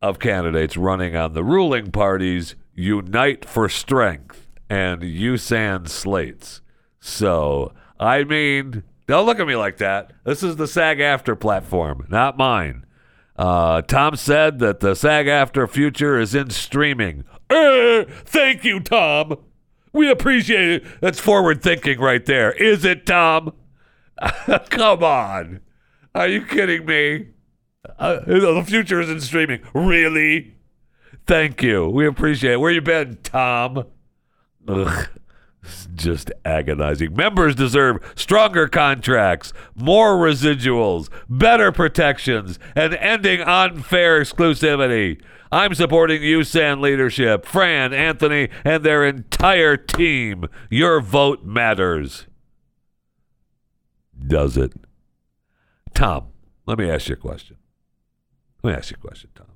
of 0.00 0.18
candidates 0.18 0.76
running 0.76 1.14
on 1.14 1.34
the 1.34 1.44
ruling 1.44 1.92
party's 1.92 2.54
Unite 2.74 3.44
for 3.44 3.68
Strength 3.68 4.48
and 4.70 5.02
USAN 5.02 5.86
slates. 5.86 6.62
So, 6.98 7.74
I 8.00 8.24
mean, 8.24 8.84
don't 9.06 9.26
look 9.26 9.38
at 9.38 9.46
me 9.46 9.54
like 9.54 9.76
that. 9.76 10.14
This 10.24 10.42
is 10.42 10.56
the 10.56 10.66
SAG-AFTRA 10.66 11.38
platform, 11.38 12.06
not 12.08 12.38
mine. 12.38 12.86
Uh, 13.36 13.82
Tom 13.82 14.16
said 14.16 14.58
that 14.58 14.80
the 14.80 14.94
SAG-AFTRA 14.94 15.68
future 15.68 16.18
is 16.18 16.34
in 16.34 16.50
streaming. 16.50 17.24
Eh, 17.50 18.04
thank 18.24 18.64
you, 18.64 18.80
Tom. 18.80 19.36
We 19.92 20.10
appreciate 20.10 20.68
it. 20.70 20.84
That's 21.00 21.20
forward 21.20 21.62
thinking 21.62 21.98
right 21.98 22.24
there. 22.24 22.52
Is 22.52 22.84
it, 22.84 23.06
Tom? 23.06 23.52
Come 24.70 25.02
on. 25.02 25.60
Are 26.14 26.28
you 26.28 26.44
kidding 26.44 26.86
me? 26.86 27.28
Uh, 27.98 28.20
the 28.26 28.62
future 28.66 29.00
is 29.00 29.10
in 29.10 29.20
streaming. 29.20 29.60
Really? 29.74 30.54
Thank 31.26 31.62
you. 31.62 31.88
We 31.88 32.06
appreciate 32.06 32.52
it. 32.54 32.60
Where 32.60 32.70
you 32.70 32.80
been, 32.80 33.18
Tom? 33.22 33.84
Ugh. 34.68 35.08
Just 35.94 36.32
agonizing. 36.44 37.14
Members 37.14 37.54
deserve 37.54 37.98
stronger 38.16 38.66
contracts, 38.66 39.52
more 39.76 40.16
residuals, 40.16 41.08
better 41.28 41.70
protections, 41.70 42.58
and 42.74 42.94
ending 42.94 43.40
unfair 43.40 44.20
exclusivity. 44.20 45.20
I'm 45.52 45.74
supporting 45.74 46.22
USAN 46.22 46.80
leadership, 46.80 47.44
Fran, 47.44 47.92
Anthony, 47.92 48.48
and 48.64 48.82
their 48.82 49.04
entire 49.04 49.76
team. 49.76 50.46
Your 50.70 51.00
vote 51.00 51.44
matters. 51.44 52.26
Does 54.26 54.56
it? 54.56 54.72
Tom, 55.94 56.28
let 56.66 56.78
me 56.78 56.90
ask 56.90 57.08
you 57.08 57.14
a 57.14 57.18
question. 57.18 57.56
Let 58.62 58.70
me 58.70 58.76
ask 58.76 58.90
you 58.90 58.96
a 58.98 59.06
question, 59.06 59.30
Tom. 59.34 59.46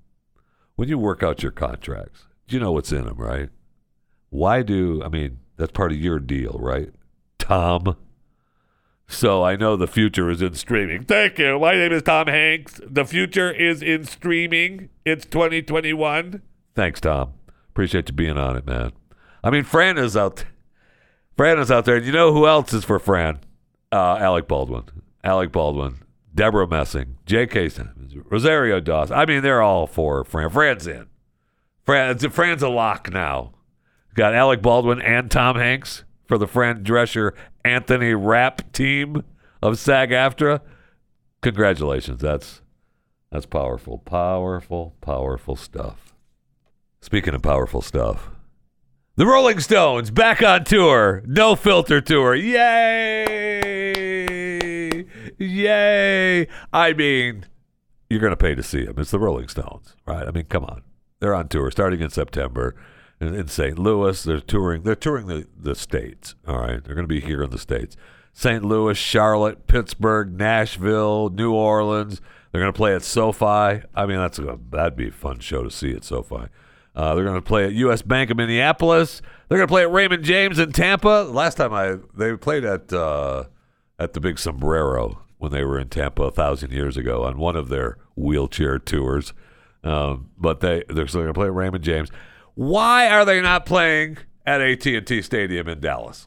When 0.76 0.88
you 0.88 0.98
work 0.98 1.22
out 1.22 1.42
your 1.42 1.52
contracts, 1.52 2.26
do 2.46 2.56
you 2.56 2.60
know 2.60 2.72
what's 2.72 2.92
in 2.92 3.06
them, 3.06 3.16
right? 3.16 3.48
Why 4.28 4.62
do, 4.62 5.02
I 5.02 5.08
mean, 5.08 5.38
that's 5.56 5.72
part 5.72 5.92
of 5.92 5.98
your 5.98 6.18
deal, 6.18 6.56
right? 6.60 6.90
Tom. 7.38 7.96
So 9.08 9.44
I 9.44 9.56
know 9.56 9.76
the 9.76 9.86
future 9.86 10.30
is 10.30 10.42
in 10.42 10.54
streaming. 10.54 11.04
Thank 11.04 11.38
you. 11.38 11.58
My 11.60 11.74
name 11.74 11.92
is 11.92 12.02
Tom 12.02 12.26
Hanks. 12.26 12.80
The 12.84 13.04
future 13.04 13.50
is 13.50 13.82
in 13.82 14.04
streaming. 14.04 14.88
It's 15.04 15.24
2021. 15.26 16.42
Thanks, 16.74 17.00
Tom. 17.00 17.34
Appreciate 17.70 18.08
you 18.08 18.14
being 18.14 18.36
on 18.36 18.56
it, 18.56 18.66
man. 18.66 18.92
I 19.44 19.50
mean, 19.50 19.62
Fran 19.62 19.96
is 19.96 20.16
out. 20.16 20.44
Fran 21.36 21.58
is 21.58 21.70
out 21.70 21.84
there. 21.84 21.96
And 21.96 22.06
you 22.06 22.12
know 22.12 22.32
who 22.32 22.46
else 22.46 22.72
is 22.72 22.84
for 22.84 22.98
Fran? 22.98 23.38
Uh, 23.92 24.16
Alec 24.16 24.48
Baldwin. 24.48 24.84
Alec 25.22 25.52
Baldwin. 25.52 25.98
Debra 26.34 26.66
Messing. 26.66 27.16
J.K. 27.26 27.68
Simmons. 27.68 28.14
Rosario 28.28 28.80
Dawson. 28.80 29.16
I 29.16 29.24
mean, 29.24 29.42
they're 29.42 29.62
all 29.62 29.86
for 29.86 30.24
Fran. 30.24 30.50
Fran's 30.50 30.86
in. 30.86 31.06
Fran, 31.84 32.18
Fran's 32.18 32.62
a 32.62 32.68
lock 32.68 33.12
now. 33.12 33.52
Got 34.16 34.34
Alec 34.34 34.62
Baldwin 34.62 35.02
and 35.02 35.30
Tom 35.30 35.56
Hanks 35.56 36.04
for 36.24 36.38
the 36.38 36.46
Fran 36.46 36.82
Drescher 36.82 37.32
Anthony 37.66 38.14
Rapp 38.14 38.72
team 38.72 39.22
of 39.62 39.78
SAG-AFTRA. 39.78 40.62
Congratulations. 41.42 42.22
That's 42.22 42.62
that's 43.30 43.44
powerful, 43.44 43.98
powerful, 43.98 44.94
powerful 45.02 45.54
stuff. 45.54 46.14
Speaking 47.02 47.34
of 47.34 47.42
powerful 47.42 47.82
stuff, 47.82 48.30
the 49.16 49.26
Rolling 49.26 49.60
Stones 49.60 50.10
back 50.10 50.42
on 50.42 50.64
tour, 50.64 51.22
no 51.26 51.54
filter 51.54 52.00
tour. 52.00 52.34
Yay! 52.34 53.26
Yay! 55.36 56.48
I 56.72 56.94
mean, 56.94 57.44
you're 58.08 58.20
going 58.20 58.30
to 58.30 58.36
pay 58.36 58.54
to 58.54 58.62
see 58.62 58.86
them. 58.86 58.94
It's 58.98 59.10
the 59.10 59.18
Rolling 59.18 59.48
Stones, 59.48 59.94
right? 60.06 60.26
I 60.26 60.30
mean, 60.30 60.46
come 60.46 60.64
on. 60.64 60.84
They're 61.20 61.34
on 61.34 61.48
tour 61.48 61.70
starting 61.70 62.00
in 62.00 62.08
September 62.08 62.74
in, 63.20 63.48
St. 63.48 63.78
Louis. 63.78 64.22
They're 64.22 64.40
touring. 64.40 64.82
They're 64.82 64.94
touring 64.94 65.26
the, 65.26 65.46
the 65.58 65.74
states. 65.74 66.34
All 66.46 66.58
right, 66.58 66.82
they're 66.82 66.94
going 66.94 67.08
to 67.08 67.14
be 67.14 67.20
here 67.20 67.42
in 67.42 67.50
the 67.50 67.58
states. 67.58 67.96
St. 68.32 68.62
Louis, 68.62 68.98
Charlotte, 68.98 69.66
Pittsburgh, 69.66 70.32
Nashville, 70.38 71.30
New 71.30 71.52
Orleans. 71.54 72.20
They're 72.52 72.60
going 72.60 72.72
to 72.72 72.76
play 72.76 72.94
at 72.94 73.02
SoFi. 73.02 73.82
I 73.94 74.06
mean, 74.06 74.18
that's 74.18 74.38
a, 74.38 74.58
that'd 74.70 74.96
be 74.96 75.08
a 75.08 75.12
fun 75.12 75.38
show 75.40 75.62
to 75.62 75.70
see 75.70 75.92
at 75.92 76.04
SoFi. 76.04 76.48
Uh, 76.94 77.14
they're 77.14 77.24
going 77.24 77.36
to 77.36 77.42
play 77.42 77.64
at 77.64 77.72
U.S. 77.72 78.02
Bank 78.02 78.30
of 78.30 78.36
Minneapolis. 78.36 79.20
They're 79.48 79.58
going 79.58 79.68
to 79.68 79.72
play 79.72 79.82
at 79.82 79.90
Raymond 79.90 80.24
James 80.24 80.58
in 80.58 80.72
Tampa. 80.72 81.28
Last 81.30 81.56
time 81.56 81.72
I 81.72 81.96
they 82.14 82.36
played 82.36 82.64
at 82.64 82.92
uh, 82.92 83.44
at 83.98 84.12
the 84.12 84.20
Big 84.20 84.38
Sombrero 84.38 85.22
when 85.38 85.52
they 85.52 85.64
were 85.64 85.78
in 85.78 85.88
Tampa 85.88 86.24
a 86.24 86.30
thousand 86.30 86.72
years 86.72 86.96
ago 86.96 87.24
on 87.24 87.38
one 87.38 87.56
of 87.56 87.68
their 87.68 87.98
wheelchair 88.16 88.78
tours. 88.78 89.34
Um, 89.84 90.30
but 90.38 90.60
they 90.60 90.82
they're 90.88 91.04
going 91.06 91.26
to 91.26 91.34
play 91.34 91.46
at 91.46 91.54
Raymond 91.54 91.84
James. 91.84 92.10
Why 92.56 93.08
are 93.10 93.26
they 93.26 93.40
not 93.42 93.66
playing 93.66 94.16
at 94.46 94.62
AT&T 94.62 95.22
Stadium 95.22 95.68
in 95.68 95.78
Dallas 95.78 96.26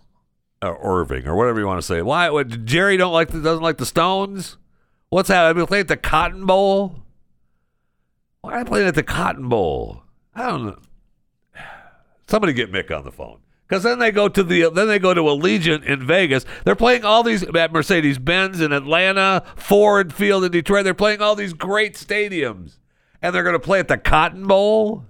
or 0.62 0.78
Irving 0.82 1.28
or 1.28 1.36
whatever 1.36 1.60
you 1.60 1.66
want 1.66 1.80
to 1.80 1.86
say? 1.86 2.04
Why 2.04 2.30
would 2.30 2.68
Jerry 2.68 2.98
don't 2.98 3.12
like 3.12 3.30
the, 3.30 3.42
doesn't 3.42 3.64
like 3.64 3.78
the 3.78 3.86
Stones? 3.86 4.58
What's 5.10 5.30
that? 5.30 5.46
I 5.46 5.54
mean, 5.54 5.66
playing 5.66 5.82
at 5.82 5.88
the 5.88 5.98
Cotton 5.98 6.46
Bowl. 6.46 6.98
Why 8.42 8.54
are 8.54 8.64
they 8.64 8.70
playing 8.70 8.88
at 8.88 8.94
the 8.94 9.04
Cotton 9.04 9.50
Bowl? 9.50 10.04
I 10.36 10.48
don't 10.48 10.66
know. 10.68 10.80
Somebody 12.28 12.54
get 12.54 12.72
Mick 12.72 12.96
on 12.96 13.04
the 13.04 13.12
phone. 13.12 13.40
Because 13.68 13.82
then 13.82 13.98
they 13.98 14.12
go 14.12 14.28
to 14.28 14.44
the 14.44 14.70
then 14.70 14.88
they 14.88 15.00
go 15.00 15.16
to 15.16 15.22
Allegiant 15.22 15.84
in 15.84 16.06
Vegas. 16.06 16.46
They're 16.64 16.76
playing 16.76 17.06
all 17.06 17.24
these 17.24 17.44
at 17.44 17.72
Mercedes 17.72 18.20
Benz 18.20 18.62
in 18.62 18.72
Atlanta, 18.72 19.44
Ford 19.56 20.14
Field 20.14 20.44
in 20.44 20.52
Detroit. 20.52 20.84
They're 20.84 20.94
playing 20.94 21.22
all 21.22 21.36
these 21.36 21.54
great 21.54 21.96
stadiums, 21.96 22.78
and 23.22 23.34
they're 23.34 23.44
going 23.44 23.54
to 23.54 23.60
play 23.60 23.80
at 23.80 23.88
the 23.88 23.98
Cotton 23.98 24.48
Bowl. 24.48 25.06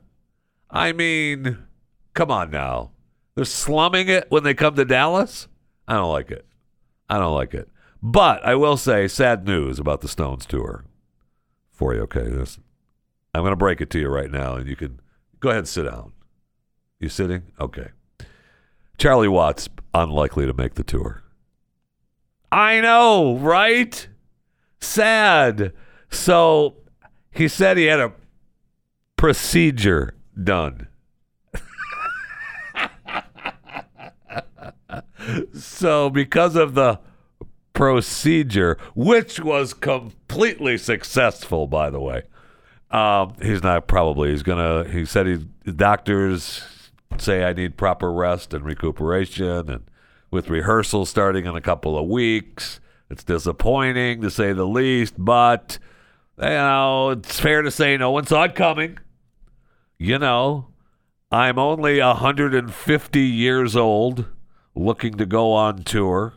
I 0.69 0.91
mean, 0.91 1.57
come 2.13 2.31
on 2.31 2.51
now. 2.51 2.91
They're 3.35 3.45
slumming 3.45 4.07
it 4.09 4.27
when 4.29 4.43
they 4.43 4.53
come 4.53 4.75
to 4.75 4.85
Dallas. 4.85 5.47
I 5.87 5.93
don't 5.93 6.11
like 6.11 6.31
it. 6.31 6.45
I 7.09 7.17
don't 7.17 7.33
like 7.33 7.53
it. 7.53 7.69
But 8.01 8.45
I 8.45 8.55
will 8.55 8.77
say, 8.77 9.07
sad 9.07 9.45
news 9.45 9.79
about 9.79 10.01
the 10.01 10.07
Stones 10.07 10.45
tour 10.45 10.85
for 11.71 11.93
you. 11.93 12.01
Okay, 12.01 12.21
I'm 12.21 13.41
going 13.41 13.51
to 13.51 13.55
break 13.55 13.81
it 13.81 13.89
to 13.91 13.99
you 13.99 14.09
right 14.09 14.31
now, 14.31 14.55
and 14.55 14.67
you 14.67 14.75
can 14.75 14.99
go 15.39 15.49
ahead 15.49 15.59
and 15.59 15.67
sit 15.67 15.83
down. 15.83 16.13
You 16.99 17.09
sitting? 17.09 17.43
Okay. 17.59 17.89
Charlie 18.97 19.27
Watts 19.27 19.69
unlikely 19.93 20.45
to 20.45 20.53
make 20.53 20.75
the 20.75 20.83
tour. 20.83 21.23
I 22.51 22.81
know, 22.81 23.37
right? 23.37 24.07
Sad. 24.81 25.73
So 26.09 26.75
he 27.31 27.47
said 27.47 27.77
he 27.77 27.85
had 27.85 27.99
a 27.99 28.13
procedure 29.15 30.13
done. 30.43 30.87
so, 35.53 36.09
because 36.09 36.55
of 36.55 36.73
the 36.73 36.99
procedure, 37.73 38.77
which 38.95 39.39
was 39.39 39.73
completely 39.73 40.77
successful, 40.77 41.67
by 41.67 41.89
the 41.89 41.99
way, 41.99 42.23
um, 42.91 43.33
he's 43.41 43.63
not 43.63 43.87
probably. 43.87 44.31
He's 44.31 44.43
gonna. 44.43 44.85
He 44.89 45.05
said 45.05 45.27
he 45.27 45.37
doctors 45.71 46.63
say 47.17 47.43
I 47.43 47.53
need 47.53 47.77
proper 47.77 48.11
rest 48.11 48.53
and 48.53 48.65
recuperation, 48.65 49.69
and 49.69 49.83
with 50.31 50.49
rehearsals 50.49 51.09
starting 51.09 51.45
in 51.45 51.55
a 51.55 51.61
couple 51.61 51.97
of 51.97 52.07
weeks. 52.07 52.79
It's 53.09 53.23
disappointing 53.23 54.21
to 54.21 54.29
say 54.29 54.53
the 54.53 54.67
least, 54.67 55.15
but 55.17 55.79
you 56.37 56.49
know 56.49 57.11
it's 57.11 57.39
fair 57.39 57.61
to 57.61 57.71
say 57.71 57.97
no 57.97 58.11
one 58.11 58.25
saw 58.25 58.43
it 58.43 58.55
coming 58.55 58.99
you 59.99 60.17
know, 60.17 60.69
I'm 61.31 61.59
only 61.59 61.99
150 61.99 63.19
years 63.19 63.75
old, 63.75 64.25
looking 64.73 65.15
to 65.17 65.25
go 65.25 65.51
on 65.51 65.83
tour, 65.83 66.33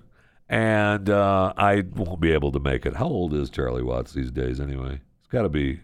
and 0.49 1.09
uh, 1.09 1.55
I 1.57 1.85
won't 1.95 2.21
be 2.21 2.33
able 2.33 2.53
to 2.53 2.59
make 2.59 2.85
it. 2.85 2.97
How 2.97 3.07
old 3.07 3.33
is 3.33 3.49
Charlie 3.49 3.85
Watts 3.85 4.13
these 4.13 4.31
days, 4.31 4.61
anyway? 4.61 5.01
It's 5.21 5.29
got 5.31 5.43
to 5.43 5.49
be. 5.49 5.81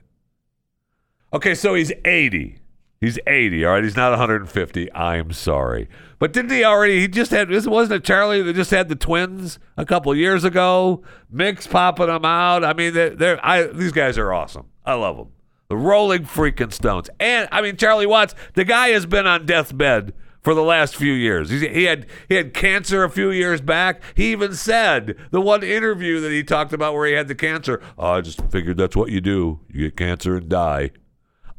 Okay, 1.32 1.54
so 1.54 1.74
he's 1.74 1.92
80. 2.04 2.58
He's 3.00 3.18
80, 3.28 3.64
all 3.64 3.74
right? 3.74 3.84
He's 3.84 3.96
not 3.96 4.10
150. 4.10 4.92
I'm 4.92 5.32
sorry. 5.32 5.88
But 6.18 6.32
didn't 6.32 6.50
he 6.50 6.64
already? 6.64 7.00
He 7.00 7.06
just 7.06 7.30
had, 7.30 7.48
this 7.48 7.64
wasn't 7.64 8.02
it 8.02 8.04
Charlie 8.04 8.42
that 8.42 8.54
just 8.54 8.72
had 8.72 8.88
the 8.88 8.96
twins 8.96 9.60
a 9.76 9.86
couple 9.86 10.12
years 10.16 10.42
ago? 10.42 11.02
Mick's 11.30 11.68
popping 11.68 12.08
them 12.08 12.24
out. 12.24 12.64
I 12.64 12.72
mean, 12.72 12.92
they're, 12.92 13.10
they're 13.10 13.46
I, 13.46 13.68
these 13.68 13.92
guys 13.92 14.18
are 14.18 14.32
awesome. 14.32 14.66
I 14.84 14.94
love 14.94 15.16
them. 15.16 15.28
The 15.68 15.76
Rolling 15.76 16.24
freaking 16.24 16.72
Stones. 16.72 17.10
And, 17.20 17.48
I 17.52 17.60
mean, 17.60 17.76
Charlie 17.76 18.06
Watts, 18.06 18.34
the 18.54 18.64
guy 18.64 18.88
has 18.88 19.04
been 19.04 19.26
on 19.26 19.44
deathbed 19.44 20.14
for 20.40 20.54
the 20.54 20.62
last 20.62 20.96
few 20.96 21.12
years. 21.12 21.50
He, 21.50 21.68
he 21.68 21.84
had 21.84 22.06
he 22.26 22.36
had 22.36 22.54
cancer 22.54 23.04
a 23.04 23.10
few 23.10 23.30
years 23.30 23.60
back. 23.60 24.00
He 24.14 24.32
even 24.32 24.54
said 24.54 25.14
the 25.30 25.42
one 25.42 25.62
interview 25.62 26.20
that 26.20 26.30
he 26.30 26.42
talked 26.42 26.72
about 26.72 26.94
where 26.94 27.06
he 27.06 27.12
had 27.12 27.28
the 27.28 27.34
cancer. 27.34 27.82
Oh, 27.98 28.12
I 28.12 28.20
just 28.22 28.40
figured 28.50 28.78
that's 28.78 28.96
what 28.96 29.10
you 29.10 29.20
do. 29.20 29.60
You 29.68 29.90
get 29.90 29.96
cancer 29.98 30.36
and 30.36 30.48
die. 30.48 30.92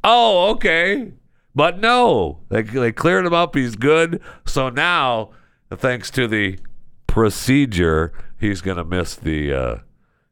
Oh, 0.04 0.50
okay. 0.52 1.14
But 1.54 1.78
no, 1.78 2.40
they, 2.50 2.64
they 2.64 2.92
cleared 2.92 3.26
him 3.26 3.34
up. 3.34 3.54
He's 3.54 3.76
good. 3.76 4.22
So 4.46 4.70
now, 4.70 5.32
thanks 5.70 6.10
to 6.12 6.28
the 6.28 6.58
procedure, 7.06 8.14
he's 8.40 8.62
gonna 8.62 8.86
miss 8.86 9.14
the 9.16 9.54
uh, 9.54 9.76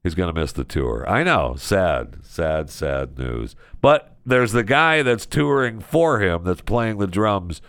he's 0.07 0.15
gonna 0.15 0.33
miss 0.33 0.53
the 0.53 0.63
tour. 0.63 1.05
I 1.07 1.23
know, 1.23 1.55
sad, 1.57 2.19
sad, 2.23 2.69
sad 2.69 3.19
news. 3.19 3.57
But 3.81 4.15
there's 4.25 4.53
the 4.53 4.63
guy 4.63 5.03
that's 5.03 5.25
touring 5.25 5.81
for 5.81 6.21
him, 6.21 6.45
that's 6.45 6.61
playing 6.61 6.97
the 6.97 7.07
drums 7.07 7.61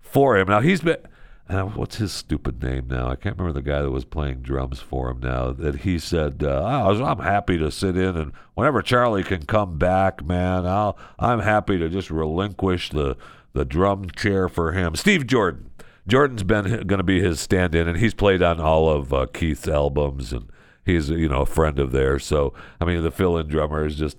for 0.00 0.36
him. 0.36 0.48
Now 0.48 0.60
he's 0.60 0.80
been. 0.80 0.98
Uh, 1.46 1.62
what's 1.62 1.96
his 1.96 2.10
stupid 2.10 2.62
name 2.62 2.88
now? 2.88 3.06
I 3.06 3.16
can't 3.16 3.36
remember 3.36 3.52
the 3.52 3.70
guy 3.70 3.82
that 3.82 3.90
was 3.90 4.06
playing 4.06 4.40
drums 4.40 4.80
for 4.80 5.10
him 5.10 5.20
now. 5.20 5.52
That 5.52 5.80
he 5.80 5.98
said, 5.98 6.42
uh, 6.42 6.84
was, 6.86 7.00
"I'm 7.00 7.18
happy 7.18 7.58
to 7.58 7.70
sit 7.70 7.96
in, 7.96 8.16
and 8.16 8.32
whenever 8.54 8.80
Charlie 8.80 9.22
can 9.22 9.44
come 9.44 9.76
back, 9.76 10.24
man, 10.24 10.66
I'll 10.66 10.98
I'm 11.18 11.40
happy 11.40 11.78
to 11.78 11.88
just 11.88 12.10
relinquish 12.10 12.90
the 12.90 13.16
the 13.52 13.64
drum 13.64 14.08
chair 14.10 14.48
for 14.48 14.72
him." 14.72 14.96
Steve 14.96 15.26
Jordan. 15.26 15.70
Jordan's 16.06 16.42
been 16.42 16.64
going 16.86 16.98
to 16.98 17.02
be 17.02 17.22
his 17.22 17.40
stand-in, 17.40 17.88
and 17.88 17.96
he's 17.96 18.12
played 18.12 18.42
on 18.42 18.60
all 18.60 18.90
of 18.90 19.12
uh, 19.14 19.26
Keith's 19.32 19.66
albums, 19.66 20.34
and 20.34 20.50
he's 20.84 21.10
you 21.10 21.28
know 21.28 21.42
a 21.42 21.46
friend 21.46 21.78
of 21.78 21.92
theirs. 21.92 22.24
So 22.24 22.54
I 22.80 22.84
mean, 22.84 23.02
the 23.02 23.10
fill-in 23.10 23.48
drummer 23.48 23.84
is 23.86 23.96
just 23.96 24.18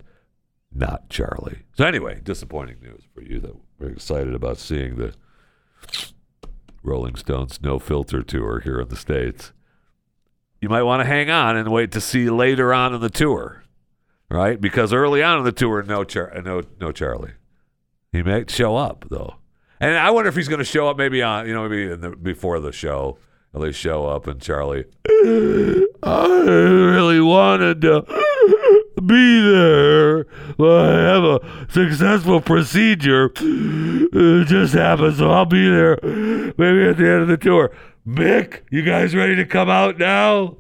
not 0.74 1.10
Charlie. 1.10 1.60
So 1.78 1.86
anyway, 1.86 2.20
disappointing 2.24 2.78
news 2.82 3.04
for 3.14 3.22
you 3.22 3.40
that 3.40 3.56
we're 3.80 3.90
excited 3.90 4.34
about 4.34 4.58
seeing 4.58 4.98
the 4.98 5.14
Rolling 6.84 7.16
Stones 7.16 7.60
No 7.62 7.80
Filter 7.80 8.22
tour 8.24 8.60
here 8.60 8.80
in 8.80 8.90
the 8.90 8.96
States. 8.96 9.54
You 10.62 10.70
might 10.70 10.84
want 10.84 11.02
to 11.02 11.08
hang 11.08 11.30
on 11.30 11.58
and 11.58 11.72
wait 11.72 11.92
to 11.92 12.02
see 12.02 12.30
later 12.30 12.74
on 12.74 12.94
in 12.94 13.02
the 13.02 13.10
tour, 13.10 13.64
right? 14.30 14.60
Because 14.60 14.94
early 14.94 15.22
on 15.22 15.38
in 15.40 15.44
the 15.44 15.52
tour, 15.52 15.84
no, 15.84 16.04
Char- 16.04 16.42
no, 16.44 16.64
no 16.80 16.92
Charlie. 16.92 17.34
He 18.12 18.24
might 18.24 18.50
show 18.50 18.76
up 18.76 19.06
though, 19.10 19.36
and 19.80 19.96
I 19.98 20.12
wonder 20.12 20.30
if 20.30 20.36
he's 20.36 20.48
going 20.48 20.60
to 20.60 20.66
show 20.66 20.88
up 20.88 20.98
maybe 20.98 21.22
on, 21.22 21.48
you 21.48 21.54
know, 21.54 21.68
maybe 21.68 21.96
the, 21.96 22.12
before 22.16 22.60
the 22.60 22.72
show. 22.72 23.18
They 23.60 23.72
show 23.72 24.06
up 24.08 24.28
and 24.28 24.42
Charlie, 24.42 24.86
I 26.04 26.28
really 26.46 27.22
wanted 27.22 27.82
to 27.82 28.02
be 29.06 29.42
there. 29.42 30.26
But 30.58 30.90
I 30.90 31.02
have 31.02 31.24
a 31.24 31.68
successful 31.70 32.42
procedure. 32.42 33.32
It 33.38 34.48
just 34.48 34.74
happened, 34.74 35.18
so 35.18 35.32
I'll 35.32 35.46
be 35.46 35.70
there 35.70 35.98
maybe 36.04 36.88
at 36.88 36.98
the 36.98 37.10
end 37.10 37.22
of 37.22 37.28
the 37.28 37.38
tour. 37.38 37.72
Mick, 38.08 38.62
you 38.70 38.84
guys 38.84 39.16
ready 39.16 39.36
to 39.36 39.46
come 39.46 39.70
out 39.70 39.98
now? 39.98 40.58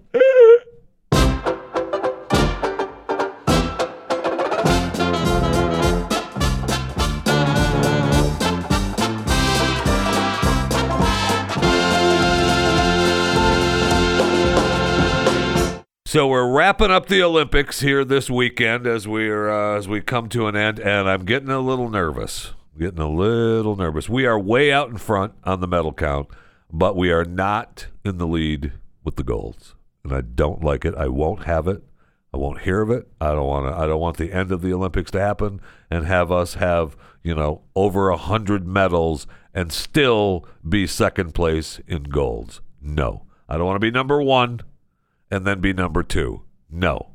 So 16.15 16.27
we're 16.27 16.49
wrapping 16.49 16.91
up 16.91 17.07
the 17.07 17.21
Olympics 17.21 17.81
here 17.81 18.05
this 18.05 18.29
weekend 18.29 18.87
as 18.87 19.05
we're 19.05 19.49
uh, 19.49 19.77
as 19.77 19.89
we 19.89 19.99
come 19.99 20.29
to 20.29 20.47
an 20.47 20.55
end, 20.55 20.79
and 20.79 21.09
I'm 21.09 21.25
getting 21.25 21.49
a 21.49 21.59
little 21.59 21.89
nervous. 21.89 22.53
I'm 22.73 22.79
Getting 22.79 23.01
a 23.01 23.09
little 23.09 23.75
nervous. 23.75 24.07
We 24.07 24.25
are 24.25 24.39
way 24.39 24.71
out 24.71 24.87
in 24.87 24.97
front 24.97 25.33
on 25.43 25.59
the 25.59 25.67
medal 25.67 25.91
count, 25.91 26.29
but 26.71 26.95
we 26.95 27.11
are 27.11 27.25
not 27.25 27.87
in 28.05 28.17
the 28.17 28.27
lead 28.27 28.71
with 29.03 29.17
the 29.17 29.25
golds, 29.25 29.75
and 30.05 30.13
I 30.13 30.21
don't 30.21 30.63
like 30.63 30.85
it. 30.85 30.95
I 30.95 31.09
won't 31.09 31.43
have 31.47 31.67
it. 31.67 31.83
I 32.33 32.37
won't 32.37 32.61
hear 32.61 32.81
of 32.81 32.91
it. 32.91 33.09
I 33.19 33.33
don't 33.33 33.47
want 33.47 33.65
to. 33.65 33.77
I 33.77 33.85
don't 33.85 33.99
want 33.99 34.15
the 34.15 34.31
end 34.31 34.53
of 34.53 34.61
the 34.61 34.71
Olympics 34.71 35.11
to 35.11 35.19
happen 35.19 35.59
and 35.91 36.05
have 36.05 36.31
us 36.31 36.53
have 36.53 36.95
you 37.23 37.35
know 37.35 37.63
over 37.75 38.07
a 38.09 38.15
hundred 38.15 38.65
medals 38.65 39.27
and 39.53 39.69
still 39.69 40.47
be 40.65 40.87
second 40.87 41.33
place 41.35 41.81
in 41.89 42.03
golds. 42.03 42.61
No, 42.79 43.25
I 43.49 43.57
don't 43.57 43.65
want 43.65 43.75
to 43.75 43.85
be 43.85 43.91
number 43.91 44.21
one 44.21 44.61
and 45.29 45.45
then 45.45 45.61
be 45.61 45.73
number 45.73 46.03
two. 46.03 46.41
No. 46.69 47.11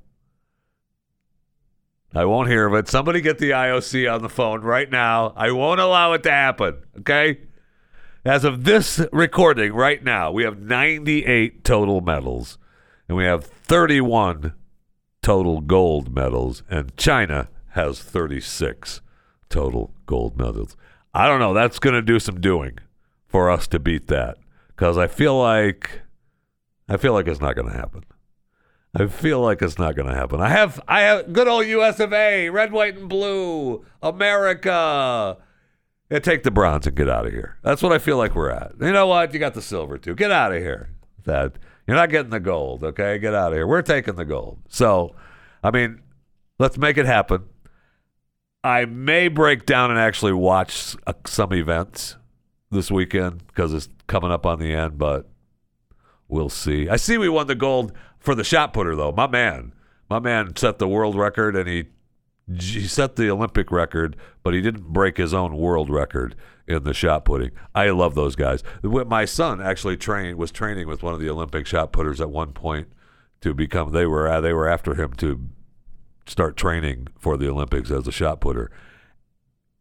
I 2.14 2.25
won't 2.25 2.49
hear 2.49 2.66
of 2.66 2.75
it. 2.75 2.88
Somebody 2.88 3.20
get 3.20 3.38
the 3.38 3.51
IOC 3.51 4.12
on 4.12 4.23
the 4.23 4.29
phone 4.29 4.62
right 4.62 4.90
now. 4.90 5.33
I 5.37 5.53
won't 5.53 5.81
allow 5.81 6.12
it 6.12 6.25
to 6.25 6.31
happen. 6.31 6.83
Okay? 6.99 7.40
As 8.25 8.44
of 8.44 8.64
this 8.64 9.01
recording 9.12 9.73
right 9.73 10.03
now, 10.03 10.33
we 10.33 10.42
have 10.42 10.61
98 10.61 11.64
total 11.64 12.01
medals 12.01 12.59
and 13.09 13.16
we 13.16 13.25
have 13.25 13.44
31 13.44 14.55
total 15.23 15.61
gold 15.61 16.14
medals, 16.14 16.62
and 16.70 16.96
China 16.96 17.49
has 17.70 18.01
36 18.01 19.01
total 19.49 19.92
gold 20.07 20.38
medals. 20.38 20.77
I 21.12 21.27
don't 21.27 21.40
know. 21.40 21.53
That's 21.53 21.79
going 21.79 21.94
to 21.94 22.03
do 22.03 22.20
some 22.20 22.40
doing 22.40 22.79
for 23.27 23.51
us 23.51 23.66
to 23.68 23.79
beat 23.79 24.07
that 24.07 24.38
because 24.68 24.96
I 24.96 25.09
feel 25.09 25.37
like 25.38 26.03
I 26.90 26.96
feel 26.96 27.12
like 27.12 27.29
it's 27.29 27.40
not 27.40 27.55
going 27.55 27.68
to 27.70 27.76
happen. 27.76 28.05
I 28.94 29.07
feel 29.07 29.40
like 29.40 29.62
it's 29.62 29.79
not 29.79 29.94
going 29.94 30.09
to 30.09 30.14
happen. 30.14 30.40
I 30.40 30.48
have, 30.48 30.81
I 30.88 31.03
have 31.03 31.33
good 31.33 31.46
old 31.46 31.66
U.S. 31.66 32.00
of 32.00 32.12
A. 32.12 32.50
Red, 32.50 32.72
white, 32.72 32.96
and 32.96 33.09
blue, 33.09 33.85
America. 34.03 35.38
Yeah, 36.11 36.18
take 36.18 36.42
the 36.42 36.50
bronze 36.50 36.88
and 36.88 36.96
get 36.96 37.09
out 37.09 37.26
of 37.26 37.33
here. 37.33 37.57
That's 37.62 37.83
what 37.83 37.92
I 37.92 37.98
feel 37.98 38.16
like 38.16 38.35
we're 38.35 38.50
at. 38.50 38.72
You 38.81 38.90
know 38.90 39.07
what? 39.07 39.33
You 39.33 39.38
got 39.38 39.55
the 39.55 39.62
silver 39.62 39.96
too. 39.96 40.16
Get 40.16 40.33
out 40.33 40.53
of 40.53 40.61
here. 40.61 40.90
That 41.24 41.53
you're 41.87 41.96
not 41.96 42.11
getting 42.11 42.31
the 42.31 42.40
gold. 42.40 42.83
Okay, 42.83 43.18
get 43.18 43.33
out 43.33 43.53
of 43.53 43.57
here. 43.57 43.66
We're 43.66 43.83
taking 43.83 44.16
the 44.16 44.24
gold. 44.24 44.59
So, 44.68 45.14
I 45.62 45.70
mean, 45.70 46.00
let's 46.59 46.76
make 46.76 46.98
it 46.98 47.07
happen. 47.07 47.44
I 48.64 48.87
may 48.87 49.29
break 49.29 49.66
down 49.66 49.90
and 49.90 50.00
actually 50.00 50.33
watch 50.33 50.96
uh, 51.07 51.12
some 51.26 51.53
events 51.53 52.16
this 52.72 52.90
weekend 52.90 53.46
because 53.46 53.72
it's 53.72 53.88
coming 54.09 54.33
up 54.33 54.44
on 54.44 54.59
the 54.59 54.72
end, 54.72 54.98
but 54.98 55.31
we'll 56.31 56.49
see. 56.49 56.88
I 56.88 56.97
see 56.97 57.19
we 57.19 57.29
won 57.29 57.47
the 57.47 57.55
gold 57.55 57.93
for 58.19 58.35
the 58.35 58.45
shot 58.45 58.73
putter 58.73 58.95
though. 58.95 59.12
My 59.12 59.27
man, 59.27 59.73
my 60.09 60.19
man 60.19 60.57
set 60.57 60.79
the 60.79 60.88
world 60.88 61.16
record 61.16 61.57
and 61.57 61.69
he 61.69 61.87
he 62.59 62.88
set 62.88 63.14
the 63.14 63.31
Olympic 63.31 63.71
record, 63.71 64.16
but 64.43 64.55
he 64.55 64.61
didn't 64.61 64.93
break 64.93 65.19
his 65.19 65.33
own 65.33 65.57
world 65.57 65.88
record 65.88 66.35
in 66.66 66.83
the 66.83 66.95
shot 66.95 67.25
putting. 67.25 67.51
I 67.75 67.90
love 67.90 68.14
those 68.14 68.35
guys. 68.35 68.62
My 68.83 69.25
son 69.25 69.61
actually 69.61 69.97
trained 69.97 70.37
was 70.37 70.51
training 70.51 70.88
with 70.88 71.03
one 71.03 71.14
of 71.14 71.21
the 71.21 71.31
Olympic 71.31 71.66
shot 71.66 71.93
putters 71.93 72.21
at 72.21 72.31
one 72.31 72.53
point 72.53 72.88
to 73.40 73.55
become. 73.55 73.93
They 73.93 74.07
were 74.07 74.29
uh, 74.29 74.40
they 74.40 74.53
were 74.53 74.69
after 74.69 74.95
him 74.95 75.12
to 75.14 75.49
start 76.27 76.57
training 76.57 77.09
for 77.19 77.37
the 77.37 77.49
Olympics 77.49 77.90
as 77.90 78.07
a 78.07 78.12
shot 78.12 78.40
putter, 78.40 78.71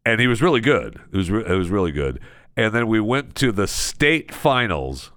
and 0.04 0.20
he 0.20 0.26
was 0.26 0.42
really 0.42 0.60
good. 0.60 1.00
It 1.12 1.16
was 1.16 1.30
re- 1.30 1.46
it 1.46 1.56
was 1.56 1.70
really 1.70 1.92
good. 1.92 2.20
And 2.56 2.74
then 2.74 2.88
we 2.88 3.00
went 3.00 3.34
to 3.36 3.52
the 3.52 3.66
state 3.66 4.34
finals 4.34 5.12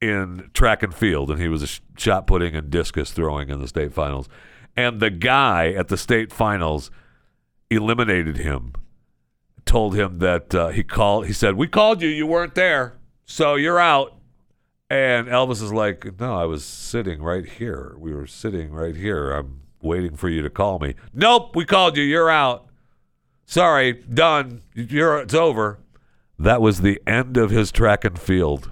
in 0.00 0.50
track 0.54 0.82
and 0.82 0.94
field, 0.94 1.30
and 1.30 1.40
he 1.40 1.48
was 1.48 1.62
a 1.62 1.66
sh- 1.66 1.80
shot 1.96 2.26
putting 2.26 2.54
and 2.54 2.70
discus 2.70 3.10
throwing 3.10 3.48
in 3.48 3.60
the 3.60 3.68
state 3.68 3.92
finals. 3.92 4.28
And 4.76 5.00
the 5.00 5.10
guy 5.10 5.72
at 5.72 5.88
the 5.88 5.96
state 5.96 6.32
finals 6.32 6.90
eliminated 7.70 8.36
him, 8.36 8.74
told 9.64 9.94
him 9.94 10.18
that 10.20 10.54
uh, 10.54 10.68
he 10.68 10.84
called. 10.84 11.26
He 11.26 11.32
said, 11.32 11.56
"We 11.56 11.66
called 11.66 12.00
you. 12.00 12.08
You 12.08 12.26
weren't 12.26 12.54
there, 12.54 12.98
so 13.24 13.56
you're 13.56 13.80
out." 13.80 14.14
And 14.88 15.26
Elvis 15.26 15.62
is 15.62 15.72
like, 15.72 16.20
"No, 16.20 16.34
I 16.36 16.44
was 16.44 16.64
sitting 16.64 17.20
right 17.22 17.44
here. 17.46 17.96
We 17.98 18.14
were 18.14 18.26
sitting 18.26 18.72
right 18.72 18.94
here. 18.94 19.32
I'm 19.32 19.62
waiting 19.82 20.16
for 20.16 20.28
you 20.28 20.42
to 20.42 20.50
call 20.50 20.78
me." 20.78 20.94
Nope, 21.12 21.56
we 21.56 21.64
called 21.64 21.96
you. 21.96 22.04
You're 22.04 22.30
out. 22.30 22.68
Sorry, 23.46 23.92
done. 23.94 24.62
You're 24.74 25.18
it's 25.18 25.34
over. 25.34 25.80
That 26.38 26.60
was 26.60 26.82
the 26.82 27.02
end 27.04 27.36
of 27.36 27.50
his 27.50 27.72
track 27.72 28.04
and 28.04 28.16
field 28.16 28.70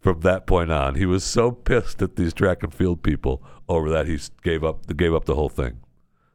from 0.00 0.20
that 0.20 0.46
point 0.46 0.70
on. 0.70 0.94
He 0.94 1.06
was 1.06 1.24
so 1.24 1.50
pissed 1.50 2.02
at 2.02 2.16
these 2.16 2.32
track 2.32 2.62
and 2.62 2.72
field 2.72 3.02
people 3.02 3.42
over 3.68 3.90
that 3.90 4.06
he 4.06 4.18
gave 4.42 4.64
up 4.64 4.96
gave 4.96 5.14
up 5.14 5.24
the 5.24 5.34
whole 5.34 5.48
thing. 5.48 5.80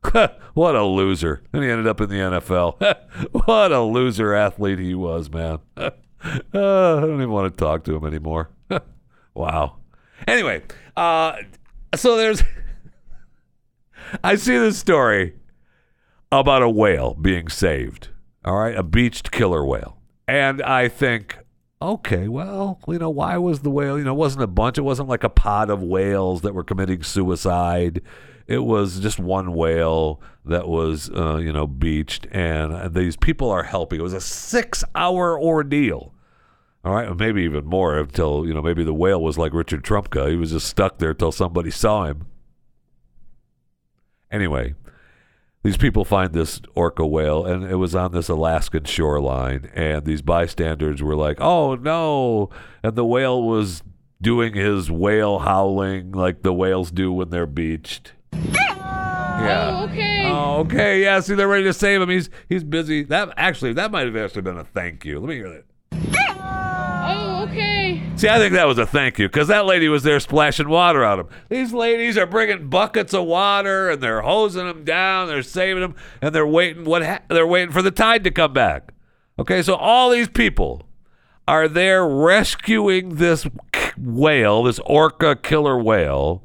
what 0.53 0.75
a 0.75 0.83
loser. 0.83 1.43
And 1.53 1.63
he 1.63 1.69
ended 1.69 1.87
up 1.87 2.01
in 2.01 2.09
the 2.09 2.15
NFL. 2.15 2.97
what 3.45 3.71
a 3.71 3.81
loser 3.81 4.33
athlete 4.33 4.79
he 4.79 4.93
was, 4.93 5.29
man. 5.29 5.59
uh, 5.77 5.91
I 6.23 6.99
don't 7.01 7.15
even 7.15 7.31
want 7.31 7.53
to 7.53 7.57
talk 7.57 7.83
to 7.85 7.95
him 7.95 8.05
anymore. 8.05 8.49
wow. 9.33 9.77
Anyway, 10.27 10.61
uh, 10.95 11.37
so 11.95 12.17
there's 12.17 12.43
I 14.23 14.35
see 14.35 14.57
this 14.57 14.77
story 14.77 15.35
about 16.31 16.61
a 16.61 16.69
whale 16.69 17.13
being 17.13 17.47
saved. 17.47 18.09
All 18.45 18.57
right, 18.57 18.75
a 18.75 18.83
beached 18.83 19.31
killer 19.31 19.65
whale. 19.65 19.97
And 20.27 20.61
I 20.61 20.87
think, 20.89 21.37
okay, 21.83 22.27
well, 22.27 22.79
you 22.87 22.97
know, 22.97 23.09
why 23.09 23.37
was 23.37 23.59
the 23.59 23.69
whale, 23.69 23.97
you 23.97 24.05
know, 24.05 24.13
it 24.13 24.17
wasn't 24.17 24.43
a 24.43 24.47
bunch, 24.47 24.77
it 24.77 24.81
wasn't 24.81 25.09
like 25.09 25.23
a 25.23 25.29
pod 25.29 25.69
of 25.69 25.83
whales 25.83 26.41
that 26.41 26.53
were 26.53 26.63
committing 26.63 27.03
suicide. 27.03 28.01
It 28.47 28.59
was 28.59 28.99
just 28.99 29.19
one 29.19 29.53
whale 29.53 30.21
that 30.45 30.67
was, 30.67 31.09
uh, 31.09 31.37
you 31.37 31.51
know, 31.53 31.67
beached, 31.67 32.27
and 32.31 32.93
these 32.93 33.15
people 33.15 33.49
are 33.49 33.63
helping. 33.63 33.99
It 33.99 34.03
was 34.03 34.13
a 34.13 34.21
six 34.21 34.83
hour 34.95 35.39
ordeal. 35.39 36.13
All 36.85 36.93
right, 36.93 37.15
maybe 37.15 37.43
even 37.43 37.65
more 37.65 37.97
until, 37.97 38.45
you 38.45 38.53
know, 38.53 38.61
maybe 38.61 38.83
the 38.83 38.93
whale 38.93 39.21
was 39.21 39.37
like 39.37 39.53
Richard 39.53 39.83
Trumka. 39.83 40.29
He 40.29 40.35
was 40.35 40.51
just 40.51 40.67
stuck 40.67 40.97
there 40.97 41.13
till 41.13 41.31
somebody 41.31 41.71
saw 41.71 42.05
him. 42.05 42.25
Anyway, 44.29 44.75
these 45.63 45.77
people 45.77 46.05
find 46.05 46.33
this 46.33 46.61
orca 46.75 47.05
whale, 47.05 47.45
and 47.45 47.63
it 47.63 47.75
was 47.75 47.95
on 47.95 48.11
this 48.11 48.29
Alaskan 48.29 48.83
shoreline, 48.83 49.71
and 49.73 50.05
these 50.05 50.21
bystanders 50.21 51.01
were 51.01 51.15
like, 51.15 51.39
"Oh 51.39 51.75
no!" 51.75 52.49
And 52.83 52.95
the 52.95 53.05
whale 53.05 53.41
was 53.41 53.81
doing 54.21 54.53
his 54.53 54.91
whale 54.91 55.39
howling 55.39 56.11
like 56.11 56.43
the 56.43 56.53
whales 56.53 56.91
do 56.91 57.11
when 57.11 57.29
they're 57.29 57.45
beached. 57.45 58.13
Yeah. 58.33 59.71
Oh, 59.73 59.83
okay. 59.85 60.23
Oh, 60.25 60.59
okay. 60.61 61.01
Yeah. 61.01 61.19
See, 61.19 61.35
they're 61.35 61.47
ready 61.47 61.63
to 61.63 61.73
save 61.73 62.01
him. 62.01 62.09
He's 62.09 62.29
he's 62.49 62.63
busy. 62.63 63.03
That 63.03 63.33
actually, 63.37 63.73
that 63.73 63.91
might 63.91 64.05
have 64.05 64.15
actually 64.15 64.43
been 64.43 64.57
a 64.57 64.63
thank 64.63 65.05
you. 65.05 65.19
Let 65.19 65.29
me 65.29 65.35
hear 65.35 65.49
that. 65.49 65.65
See, 68.15 68.29
I 68.29 68.37
think 68.37 68.53
that 68.53 68.67
was 68.67 68.77
a 68.77 68.85
thank 68.85 69.19
you 69.19 69.27
because 69.27 69.47
that 69.49 69.65
lady 69.65 69.89
was 69.89 70.03
there 70.03 70.19
splashing 70.19 70.69
water 70.69 71.03
on 71.03 71.21
him. 71.21 71.27
These 71.49 71.73
ladies 71.73 72.17
are 72.17 72.25
bringing 72.25 72.69
buckets 72.69 73.13
of 73.13 73.25
water 73.25 73.89
and 73.89 74.01
they're 74.01 74.21
hosing 74.21 74.65
them 74.65 74.85
down, 74.85 75.27
they're 75.27 75.43
saving 75.43 75.81
them, 75.81 75.95
and 76.21 76.33
they're 76.33 76.47
waiting. 76.47 76.85
What 76.85 77.03
ha- 77.03 77.21
they're 77.27 77.47
waiting 77.47 77.73
for 77.73 77.81
the 77.81 77.91
tide 77.91 78.23
to 78.23 78.31
come 78.31 78.53
back. 78.53 78.93
Okay, 79.37 79.61
so 79.61 79.75
all 79.75 80.09
these 80.09 80.29
people 80.29 80.83
are 81.47 81.67
there 81.67 82.07
rescuing 82.07 83.15
this 83.15 83.47
whale, 83.97 84.63
this 84.63 84.79
orca 84.85 85.35
killer 85.35 85.77
whale, 85.77 86.43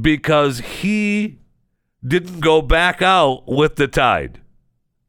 because 0.00 0.58
he 0.58 1.38
didn't 2.04 2.40
go 2.40 2.62
back 2.62 3.02
out 3.02 3.46
with 3.46 3.76
the 3.76 3.86
tide. 3.86 4.40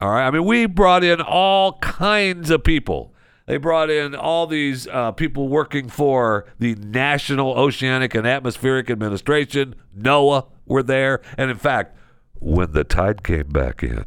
All 0.02 0.10
right. 0.10 0.28
I 0.28 0.32
mean, 0.32 0.46
we 0.46 0.66
brought 0.66 1.04
in 1.04 1.22
all 1.22 1.78
kinds 1.80 2.50
of 2.50 2.64
people. 2.64 3.13
They 3.46 3.58
brought 3.58 3.90
in 3.90 4.16
all 4.16 4.48
these 4.48 4.88
uh, 4.88 5.12
people 5.12 5.50
working 5.50 5.90
for 5.90 6.46
the 6.60 6.76
National 6.76 7.54
Oceanic 7.54 8.16
and 8.16 8.26
Atmospheric 8.26 8.90
Administration. 8.90 9.76
NOAA 9.98 10.48
were 10.66 10.84
there. 10.84 11.22
And 11.38 11.52
in 11.52 11.58
fact, 11.58 11.98
when 12.36 12.72
the 12.72 12.84
tide 12.84 13.24
came 13.24 13.50
back 13.50 13.84
in 13.84 14.06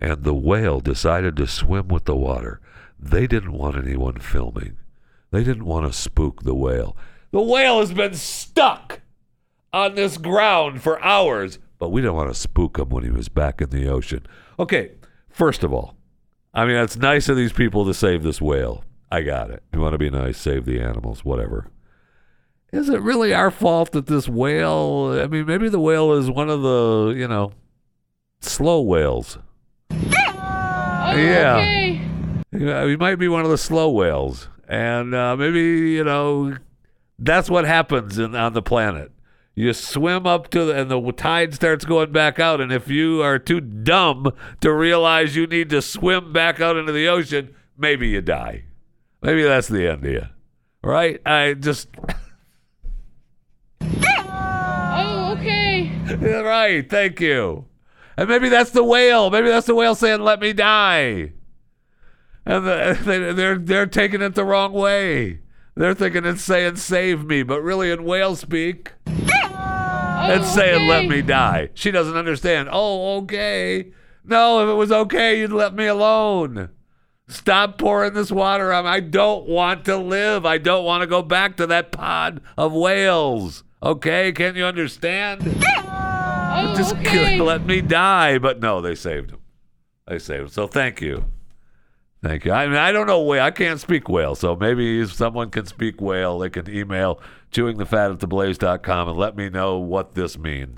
and 0.00 0.24
the 0.24 0.34
whale 0.34 0.80
decided 0.80 1.36
to 1.36 1.46
swim 1.46 1.88
with 1.88 2.04
the 2.04 2.16
water, 2.16 2.60
they 2.98 3.26
didn't 3.26 3.52
want 3.52 3.76
anyone 3.76 4.18
filming. 4.18 4.76
They 5.30 5.44
didn't 5.44 5.66
want 5.66 5.86
to 5.86 5.92
spook 5.92 6.42
the 6.42 6.54
whale. 6.54 6.96
The 7.30 7.42
whale 7.42 7.80
has 7.80 7.92
been 7.92 8.14
stuck 8.14 9.00
on 9.72 9.94
this 9.94 10.18
ground 10.18 10.82
for 10.82 11.02
hours, 11.02 11.58
but 11.78 11.90
we 11.90 12.00
didn't 12.00 12.14
want 12.14 12.32
to 12.32 12.38
spook 12.38 12.78
him 12.78 12.88
when 12.88 13.04
he 13.04 13.10
was 13.10 13.28
back 13.28 13.60
in 13.60 13.70
the 13.70 13.88
ocean. 13.88 14.26
Okay, 14.58 14.92
first 15.28 15.64
of 15.64 15.72
all, 15.72 15.96
I 16.54 16.64
mean, 16.64 16.76
it's 16.76 16.96
nice 16.96 17.28
of 17.28 17.36
these 17.36 17.52
people 17.52 17.84
to 17.84 17.92
save 17.94 18.22
this 18.22 18.40
whale. 18.40 18.84
I 19.10 19.22
got 19.22 19.50
it. 19.50 19.62
You 19.72 19.80
want 19.80 19.92
to 19.92 19.98
be 19.98 20.10
nice, 20.10 20.38
save 20.38 20.64
the 20.64 20.80
animals, 20.80 21.24
whatever. 21.24 21.66
Is 22.72 22.88
it 22.88 23.00
really 23.02 23.32
our 23.34 23.50
fault 23.50 23.92
that 23.92 24.06
this 24.06 24.28
whale? 24.28 25.18
I 25.20 25.26
mean, 25.26 25.46
maybe 25.46 25.68
the 25.68 25.80
whale 25.80 26.12
is 26.12 26.30
one 26.30 26.48
of 26.50 26.62
the, 26.62 27.14
you 27.16 27.28
know, 27.28 27.52
slow 28.40 28.80
whales. 28.82 29.38
Oh, 29.90 29.96
Yeah. 31.16 31.56
okay. 31.58 32.00
Yeah, 32.52 32.86
he 32.86 32.96
might 32.96 33.16
be 33.16 33.26
one 33.28 33.44
of 33.44 33.50
the 33.50 33.58
slow 33.58 33.90
whales, 33.90 34.48
and 34.68 35.12
uh, 35.12 35.36
maybe 35.36 35.60
you 35.60 36.04
know 36.04 36.56
that's 37.18 37.50
what 37.50 37.64
happens 37.64 38.16
in, 38.16 38.36
on 38.36 38.52
the 38.52 38.62
planet. 38.62 39.10
You 39.54 39.72
swim 39.72 40.26
up 40.26 40.50
to 40.50 40.64
the, 40.64 40.80
and 40.80 40.90
the 40.90 41.12
tide 41.12 41.54
starts 41.54 41.84
going 41.84 42.10
back 42.10 42.40
out, 42.40 42.60
and 42.60 42.72
if 42.72 42.88
you 42.88 43.22
are 43.22 43.38
too 43.38 43.60
dumb 43.60 44.32
to 44.60 44.72
realize 44.72 45.36
you 45.36 45.46
need 45.46 45.70
to 45.70 45.80
swim 45.80 46.32
back 46.32 46.60
out 46.60 46.76
into 46.76 46.90
the 46.92 47.06
ocean, 47.06 47.54
maybe 47.78 48.08
you 48.08 48.20
die. 48.20 48.64
Maybe 49.22 49.44
that's 49.44 49.68
the 49.68 49.88
end 49.88 50.04
of 50.04 50.10
you, 50.10 50.26
right? 50.82 51.20
I 51.24 51.54
just 51.54 51.88
Oh, 53.80 55.36
okay. 55.38 55.90
Right. 56.42 56.88
Thank 56.88 57.20
you. 57.20 57.66
And 58.16 58.28
maybe 58.28 58.48
that's 58.48 58.70
the 58.70 58.84
whale. 58.84 59.30
Maybe 59.30 59.48
that's 59.48 59.66
the 59.66 59.74
whale 59.74 59.94
saying, 59.94 60.20
"Let 60.20 60.40
me 60.40 60.52
die." 60.52 61.32
And 62.46 62.66
the, 62.66 62.98
they, 63.04 63.32
they're 63.32 63.58
they're 63.58 63.86
taking 63.86 64.22
it 64.22 64.34
the 64.34 64.44
wrong 64.44 64.72
way. 64.72 65.40
They're 65.74 65.94
thinking 65.94 66.24
it's 66.24 66.42
saying 66.42 66.76
"save 66.76 67.24
me," 67.24 67.42
but 67.42 67.62
really 67.62 67.90
in 67.90 68.04
whale 68.04 68.36
speak, 68.36 68.92
Oh, 70.26 70.34
it's 70.34 70.52
saying 70.54 70.88
"let 70.88 71.06
me 71.06 71.22
die." 71.22 71.70
She 71.74 71.90
doesn't 71.90 72.16
understand. 72.16 72.68
Oh, 72.70 73.18
okay. 73.18 73.92
No, 74.24 74.62
if 74.62 74.68
it 74.68 74.74
was 74.74 74.90
okay, 74.90 75.40
you'd 75.40 75.52
let 75.52 75.74
me 75.74 75.86
alone. 75.86 76.70
Stop 77.28 77.78
pouring 77.78 78.14
this 78.14 78.30
water 78.30 78.72
on. 78.72 78.84
me. 78.84 78.90
I 78.90 79.00
don't 79.00 79.48
want 79.48 79.84
to 79.86 79.96
live. 79.96 80.44
I 80.44 80.58
don't 80.58 80.84
want 80.84 81.02
to 81.02 81.06
go 81.06 81.22
back 81.22 81.56
to 81.56 81.66
that 81.66 81.92
pod 81.92 82.40
of 82.56 82.72
whales. 82.72 83.64
Okay, 83.82 84.32
can 84.32 84.56
you 84.56 84.64
understand? 84.64 85.42
Oh, 86.56 86.74
just 86.76 86.94
okay. 86.96 87.40
let 87.40 87.66
me 87.66 87.80
die. 87.80 88.38
But 88.38 88.60
no, 88.60 88.80
they 88.80 88.94
saved 88.94 89.30
him. 89.30 89.40
They 90.06 90.18
saved 90.18 90.42
him. 90.42 90.48
So 90.48 90.66
thank 90.66 91.00
you. 91.00 91.24
Thank 92.22 92.46
you. 92.46 92.52
I 92.52 92.66
mean, 92.66 92.76
I 92.76 92.92
don't 92.92 93.06
know 93.06 93.20
whale. 93.20 93.42
I 93.42 93.50
can't 93.50 93.78
speak 93.78 94.08
whale. 94.08 94.34
So 94.34 94.56
maybe 94.56 95.00
if 95.00 95.12
someone 95.12 95.50
can 95.50 95.66
speak 95.66 96.00
whale, 96.00 96.38
they 96.38 96.48
can 96.48 96.70
email 96.70 97.20
chewingthefat 97.54 98.12
at 98.12 98.18
theblaze.com 98.18 99.08
and 99.08 99.16
let 99.16 99.36
me 99.36 99.48
know 99.48 99.78
what 99.78 100.14
this 100.14 100.36
means. 100.36 100.76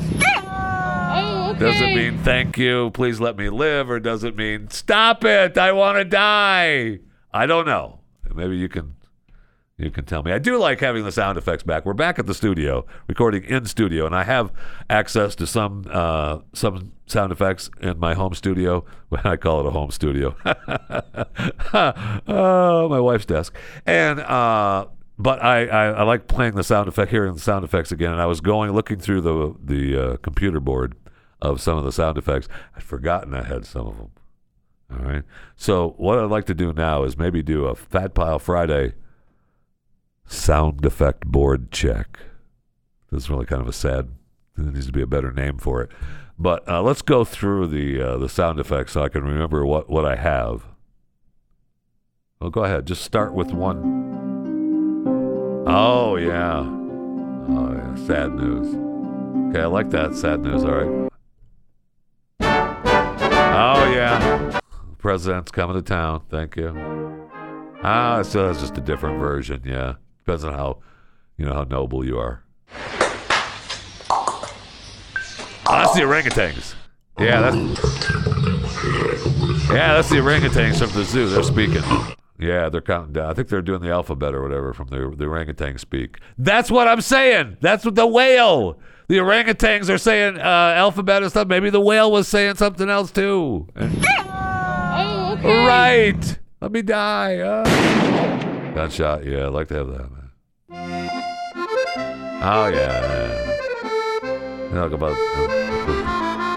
Oh, 0.49 1.51
okay. 1.51 1.59
Does 1.59 1.81
it 1.81 1.95
mean 1.95 2.19
thank 2.19 2.59
you, 2.59 2.91
please 2.91 3.19
let 3.19 3.37
me 3.37 3.49
live, 3.49 3.91
or 3.91 3.99
does 3.99 4.23
it 4.23 4.37
mean 4.37 4.69
stop 4.69 5.25
it, 5.25 5.57
I 5.57 5.73
want 5.73 5.97
to 5.99 6.05
die? 6.05 7.01
I 7.33 7.47
don't 7.47 7.67
know. 7.67 8.01
Maybe 8.35 8.57
you 8.57 8.69
can 8.69 8.97
you 9.79 9.91
can 9.91 10.07
tell 10.07 10.23
me. 10.23 10.33
I 10.33 10.39
do 10.39 10.59
like 10.59 10.81
having 10.81 11.05
the 11.05 11.13
sound 11.13 11.37
effects 11.37 11.63
back. 11.63 11.85
We're 11.85 11.93
back 11.93 12.19
at 12.19 12.27
the 12.27 12.33
studio, 12.33 12.87
recording 13.09 13.45
in 13.45 13.67
studio, 13.67 14.07
and 14.07 14.15
I 14.15 14.25
have 14.25 14.51
access 14.89 15.35
to 15.37 15.47
some 15.47 15.85
uh, 15.91 16.39
some 16.55 16.93
sound 17.07 17.31
effects 17.31 17.69
in 17.81 17.99
my 17.99 18.15
home 18.15 18.35
studio. 18.35 18.85
Well, 19.11 19.21
I 19.25 19.37
call 19.37 19.61
it 19.61 19.67
a 19.67 19.71
home 19.71 19.91
studio. 19.91 20.35
oh, 21.75 22.89
my 22.91 23.01
wife's 23.01 23.27
desk, 23.27 23.55
and 23.85 24.21
uh, 24.21 24.87
but 25.19 25.43
I, 25.43 25.67
I 25.67 25.87
I 25.89 26.03
like 26.03 26.29
playing 26.29 26.55
the 26.55 26.65
sound 26.65 26.89
effect, 26.89 27.11
hearing 27.11 27.35
the 27.35 27.41
sound 27.41 27.65
effects 27.65 27.93
again. 27.93 28.13
And 28.13 28.21
I 28.21 28.27
was 28.27 28.41
going 28.41 28.73
looking 28.73 28.99
through 28.99 29.23
the 29.23 29.55
the 29.63 30.03
uh, 30.03 30.17
computer 30.19 30.61
board 30.61 30.95
of 31.41 31.61
some 31.61 31.79
of 31.79 31.85
the 31.85 31.93
sound 31.93 32.19
effects. 32.19 32.49
I'd 32.75 32.83
forgotten 32.83 33.35
I 33.35 33.43
had 33.43 33.65
some 33.65 33.87
of 33.87 33.97
them. 33.97 34.11
All 34.91 35.05
right. 35.05 35.23
So 35.57 35.95
what 35.97 36.19
I'd 36.19 36.31
like 36.31 36.47
to 36.47 36.55
do 36.55 36.73
now 36.73 37.03
is 37.05 37.19
maybe 37.19 37.43
do 37.43 37.67
a 37.67 37.75
Fat 37.75 38.15
Pile 38.15 38.39
Friday 38.39 38.95
sound 40.27 40.85
effect 40.85 41.27
board 41.27 41.71
check. 41.71 42.19
This 43.11 43.25
is 43.25 43.31
really 43.31 43.47
kind 43.47 43.63
of 43.63 43.69
a 43.69 43.73
sad. 43.73 44.11
There 44.57 44.71
needs 44.73 44.87
to 44.87 44.93
be 44.93 45.03
a 45.03 45.07
better 45.07 45.33
name 45.33 45.59
for 45.59 45.83
it. 45.83 45.91
But 46.39 46.69
uh, 46.69 46.83
let's 46.83 47.03
go 47.03 47.25
through 47.25 47.69
the 47.69 48.01
uh, 48.01 48.19
the 48.19 48.29
sound 48.29 48.61
effects 48.61 48.93
so 48.93 49.03
I 49.03 49.09
can 49.09 49.25
remember 49.25 49.65
what 49.65 49.89
what 49.89 50.05
I 50.05 50.17
have. 50.17 50.67
Well, 52.41 52.51
go 52.51 52.65
ahead. 52.65 52.87
Just 52.87 53.03
start 53.03 53.33
with 53.33 53.53
one. 53.53 54.06
Oh 55.69 56.15
yeah. 56.17 56.59
Oh 56.61 57.73
yeah. 57.73 57.95
Sad 58.07 58.35
news. 58.35 58.69
Okay, 59.51 59.63
I 59.63 59.67
like 59.67 59.91
that. 59.91 60.15
Sad 60.15 60.41
news. 60.41 60.65
All 60.65 60.71
right. 60.71 61.11
Oh 62.41 63.93
yeah. 63.93 64.61
President's 64.99 65.51
coming 65.51 65.75
to 65.77 65.83
town. 65.83 66.23
Thank 66.31 66.57
you. 66.57 66.73
Ah, 67.83 68.23
so 68.23 68.47
that's 68.47 68.61
just 68.61 68.79
a 68.79 68.81
different 68.81 69.19
version. 69.19 69.63
Yeah, 69.65 69.95
depends 70.25 70.45
on 70.45 70.55
how, 70.55 70.79
you 71.37 71.47
know, 71.47 71.55
how 71.55 71.65
noble 71.65 72.05
you 72.05 72.19
are. 72.19 72.43
Oh, 75.69 75.79
that's 75.79 75.95
the 75.95 76.03
orangutans. 76.03 76.75
Yeah, 77.19 77.41
that's 77.41 77.57
yeah, 79.69 79.95
that's 79.95 80.09
the 80.11 80.17
orangutans 80.17 80.79
from 80.79 80.91
the 80.93 81.05
zoo. 81.05 81.29
They're 81.29 81.43
speaking. 81.43 81.83
Yeah, 82.39 82.69
they're 82.69 82.81
counting 82.81 83.13
down. 83.15 83.31
I 83.31 83.35
think 83.35 83.49
they're 83.49 83.63
doing 83.63 83.81
the 83.81 83.91
alphabet 83.91 84.35
or 84.35 84.43
whatever 84.43 84.73
from 84.73 84.89
the 84.89 85.15
the 85.17 85.25
orangutan 85.27 85.79
speak. 85.79 86.19
That's 86.37 86.71
what 86.71 86.87
I'm 86.89 87.01
saying. 87.01 87.57
That's 87.61 87.85
what 87.85 87.95
the 87.95 88.07
whale. 88.07 88.79
The 89.09 89.19
orangutans 89.19 89.89
are 89.89 89.99
saying 89.99 90.37
uh, 90.39 90.75
alphabet 90.77 91.23
and 91.23 91.31
stuff. 91.31 91.47
Maybe 91.47 91.71
the 91.71 91.81
whale 91.81 92.11
was 92.11 92.27
saying 92.27 92.57
something 92.57 92.91
else 92.91 93.13
too. 93.13 93.69
Oh, 93.77 95.37
okay. 95.39 95.67
Right. 95.67 96.39
Let 96.61 96.73
me 96.73 96.83
die. 96.83 97.39
Uh. 97.39 97.65
Gunshot. 98.75 99.25
Yeah, 99.25 99.47
I'd 99.47 99.53
like 99.53 99.69
to 99.69 99.75
have 99.75 99.89
that, 99.89 100.11
man. 100.11 100.31
Oh, 102.43 102.67
yeah. 102.69 103.43
Talk 104.75 104.93
about. 104.93 105.17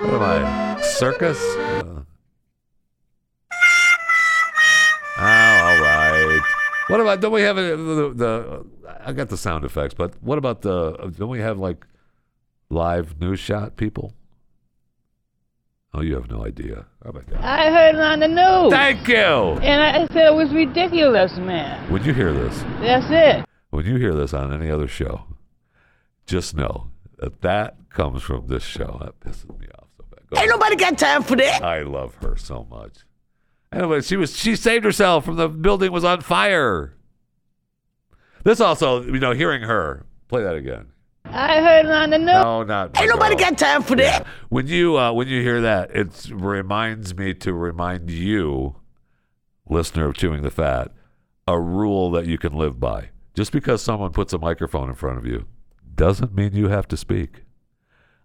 what 0.01 0.13
am 0.13 0.21
I? 0.21 0.82
Circus? 0.82 1.39
What 6.90 7.00
about? 7.00 7.22
Don't 7.22 7.32
we 7.32 7.42
have 7.42 7.58
a, 7.58 7.62
the, 7.78 8.14
the? 8.16 8.66
I 9.06 9.14
got 9.14 9.30
the 9.30 9.38
sound 9.38 9.64
effects, 9.64 9.94
but 9.94 10.14
what 10.24 10.38
about 10.40 10.64
the? 10.64 11.14
Don't 11.18 11.30
we 11.30 11.40
have 11.40 11.60
like 11.60 11.86
live 12.70 13.20
news 13.20 13.40
shot 13.40 13.76
people? 13.78 14.14
Oh, 15.94 16.02
you 16.02 16.16
have 16.16 16.30
no 16.30 16.46
idea. 16.46 16.88
Oh 17.06 17.12
my 17.12 17.22
God! 17.22 17.42
I 17.44 17.72
heard 17.72 17.96
it 17.96 18.02
on 18.02 18.20
the 18.20 18.28
news. 18.28 18.72
Thank 18.72 19.08
you. 19.08 19.16
And 19.16 19.82
I 19.82 20.14
said 20.14 20.28
it 20.28 20.36
was 20.36 20.52
ridiculous, 20.52 21.38
man. 21.38 21.92
Would 21.92 22.06
you 22.06 22.14
hear 22.14 22.34
this, 22.34 22.60
That's 22.82 23.06
it. 23.10 23.46
when 23.70 23.86
you 23.86 23.98
hear 23.98 24.14
this 24.16 24.34
on 24.34 24.52
any 24.52 24.72
other 24.72 24.88
show, 24.88 25.26
just 26.26 26.56
know 26.56 26.90
that 27.20 27.42
that 27.42 27.76
comes 27.90 28.24
from 28.24 28.48
this 28.48 28.64
show. 28.64 28.98
That 29.02 29.20
pisses 29.20 29.60
me 29.60 29.68
off 29.78 29.88
so 29.98 30.06
bad. 30.10 30.22
Go 30.30 30.40
Ain't 30.40 30.50
nobody 30.50 30.76
got 30.76 30.98
time 30.98 31.22
for 31.24 31.36
that. 31.36 31.64
I 31.64 31.82
love 31.84 32.16
her 32.22 32.36
so 32.36 32.66
much. 32.70 32.94
Anyway, 33.72 34.01
she 34.01 34.17
was 34.17 34.36
she 34.36 34.55
saved 34.55 34.84
herself 34.84 35.26
from 35.26 35.36
the 35.36 35.47
building 35.47 35.91
was 35.91 36.03
on 36.03 36.22
fire. 36.22 36.95
This 38.43 38.59
also, 38.59 39.03
you 39.03 39.20
know, 39.20 39.32
hearing 39.32 39.61
her 39.63 40.05
play 40.28 40.43
that 40.43 40.55
again. 40.55 40.88
I 41.26 41.61
heard 41.61 41.86
it 41.86 41.91
on 41.91 42.09
the 42.09 42.17
news. 42.17 42.28
No, 42.28 42.63
not. 42.63 42.99
Ain't 42.99 43.09
nobody 43.09 43.36
got 43.36 43.57
time 43.57 43.84
for 43.84 43.95
that. 43.97 44.26
When 44.49 44.65
you 44.65 44.97
uh, 44.97 45.11
when 45.13 45.28
you 45.28 45.41
hear 45.43 45.61
that, 45.61 45.91
it 45.95 46.28
reminds 46.32 47.15
me 47.15 47.34
to 47.36 47.53
remind 47.53 48.09
you, 48.09 48.78
listener 49.67 50.07
of 50.07 50.15
Chewing 50.15 50.41
the 50.41 50.49
Fat, 50.49 50.91
a 51.47 51.59
rule 51.59 52.09
that 52.11 52.26
you 52.26 52.38
can 52.38 52.53
live 52.53 52.80
by. 52.80 53.09
Just 53.36 53.51
because 53.51 53.82
someone 53.82 54.11
puts 54.11 54.34
a 54.34 54.39
microphone 54.39 54.89
in 54.89 54.95
front 54.95 55.20
of 55.20 55.26
you 55.26 55.45
doesn't 55.95 56.34
mean 56.34 56.53
you 56.53 56.70
have 56.70 56.88
to 56.88 56.97
speak. 56.97 57.43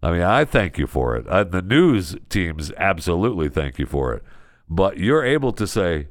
I 0.03 0.13
mean, 0.13 0.23
I 0.23 0.45
thank 0.45 0.79
you 0.79 0.87
for 0.87 1.17
it. 1.17 1.27
Uh, 1.27 1.45
the 1.45 1.63
news 1.63 2.17
teams 2.29 2.73
absolutely 2.77 3.49
thank 3.49 3.79
you 3.79 3.87
for 3.87 4.13
it. 4.15 4.23
But 4.69 4.99
you're 4.99 5.25
able 5.25 5.53
to 5.53 5.67
say 5.67 6.09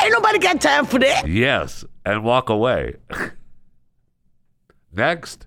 Ain't 0.00 0.12
nobody 0.12 0.38
got 0.38 0.60
time 0.60 0.86
for 0.86 0.98
that. 0.98 1.28
yes 1.28 1.84
and 2.04 2.24
walk 2.24 2.48
away. 2.48 2.96
Next. 4.92 5.46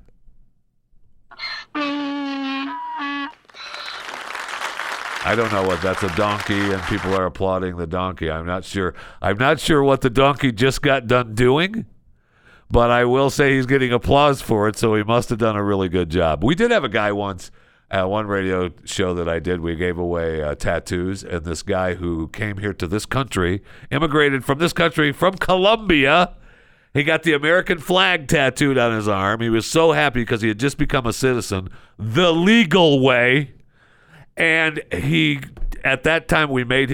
I 5.28 5.34
don't 5.36 5.52
know 5.52 5.64
what 5.64 5.82
that's 5.82 6.04
a 6.04 6.16
donkey 6.16 6.54
and 6.72 6.82
people 6.84 7.16
are 7.16 7.26
applauding 7.26 7.78
the 7.78 7.88
donkey. 7.88 8.30
I'm 8.30 8.46
not 8.46 8.64
sure. 8.64 8.94
I'm 9.22 9.38
not 9.38 9.60
sure 9.60 9.82
what 9.84 10.02
the 10.02 10.10
donkey 10.12 10.52
just 10.52 10.84
got 10.84 11.08
done 11.08 11.34
doing, 11.34 11.86
but 12.70 12.92
I 12.92 13.06
will 13.06 13.32
say 13.32 13.56
he's 13.56 13.66
getting 13.66 13.92
applause 13.92 14.42
for 14.44 14.68
it, 14.68 14.78
so 14.78 14.94
he 14.94 15.02
must 15.04 15.30
have 15.30 15.40
done 15.40 15.56
a 15.56 15.64
really 15.64 15.90
good 15.90 16.10
job. 16.10 16.44
We 16.44 16.54
did 16.54 16.70
have 16.70 16.84
a 16.84 16.90
guy 16.90 17.12
once 17.12 17.50
at 17.92 18.10
one 18.10 18.28
radio 18.28 18.72
show 18.84 19.14
that 19.14 19.30
I 19.30 19.40
did. 19.40 19.62
We 19.62 19.76
gave 19.76 19.98
away 19.98 20.42
uh, 20.42 20.56
tattoos, 20.56 21.24
and 21.24 21.46
this 21.46 21.62
guy 21.62 21.96
who 21.96 22.28
came 22.30 22.58
here 22.58 22.74
to 22.74 22.88
this 22.88 23.06
country, 23.06 23.62
immigrated 23.92 24.44
from 24.44 24.60
this 24.60 24.74
country 24.74 25.12
from 25.12 25.36
Colombia, 25.36 26.36
he 26.94 27.04
got 27.04 27.24
the 27.24 27.34
American 27.34 27.78
flag 27.78 28.28
tattooed 28.28 28.78
on 28.78 28.96
his 28.96 29.08
arm. 29.08 29.42
He 29.42 29.50
was 29.50 29.66
so 29.66 29.92
happy 29.92 30.22
because 30.22 30.42
he 30.42 30.48
had 30.48 30.60
just 30.60 30.78
become 30.78 31.06
a 31.06 31.14
citizen 31.14 31.70
the 32.00 32.32
legal 32.32 33.02
way. 33.02 33.54
And 34.38 34.82
he, 34.92 35.42
at 35.84 36.04
that 36.04 36.28
time, 36.28 36.50
we 36.50 36.64
made 36.64 36.94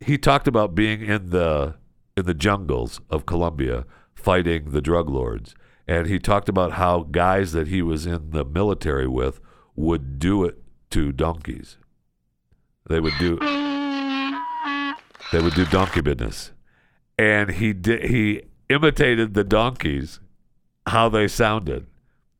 he 0.00 0.18
talked 0.18 0.48
about 0.48 0.74
being 0.74 1.00
in 1.02 1.30
the 1.30 1.74
in 2.16 2.26
the 2.26 2.34
jungles 2.34 3.00
of 3.10 3.26
Colombia 3.26 3.84
fighting 4.14 4.70
the 4.70 4.80
drug 4.80 5.08
lords, 5.08 5.54
and 5.86 6.06
he 6.06 6.18
talked 6.18 6.48
about 6.48 6.72
how 6.72 7.02
guys 7.02 7.52
that 7.52 7.68
he 7.68 7.82
was 7.82 8.06
in 8.06 8.30
the 8.30 8.44
military 8.44 9.06
with 9.06 9.40
would 9.76 10.18
do 10.18 10.44
it 10.44 10.58
to 10.90 11.12
donkeys. 11.12 11.76
They 12.88 13.00
would 13.00 13.14
do. 13.18 13.38
They 15.30 15.42
would 15.42 15.54
do 15.54 15.66
donkey 15.66 16.00
business, 16.00 16.52
and 17.18 17.50
he 17.50 17.72
did. 17.72 18.10
He 18.10 18.42
imitated 18.68 19.34
the 19.34 19.44
donkeys, 19.44 20.20
how 20.86 21.08
they 21.08 21.28
sounded. 21.28 21.86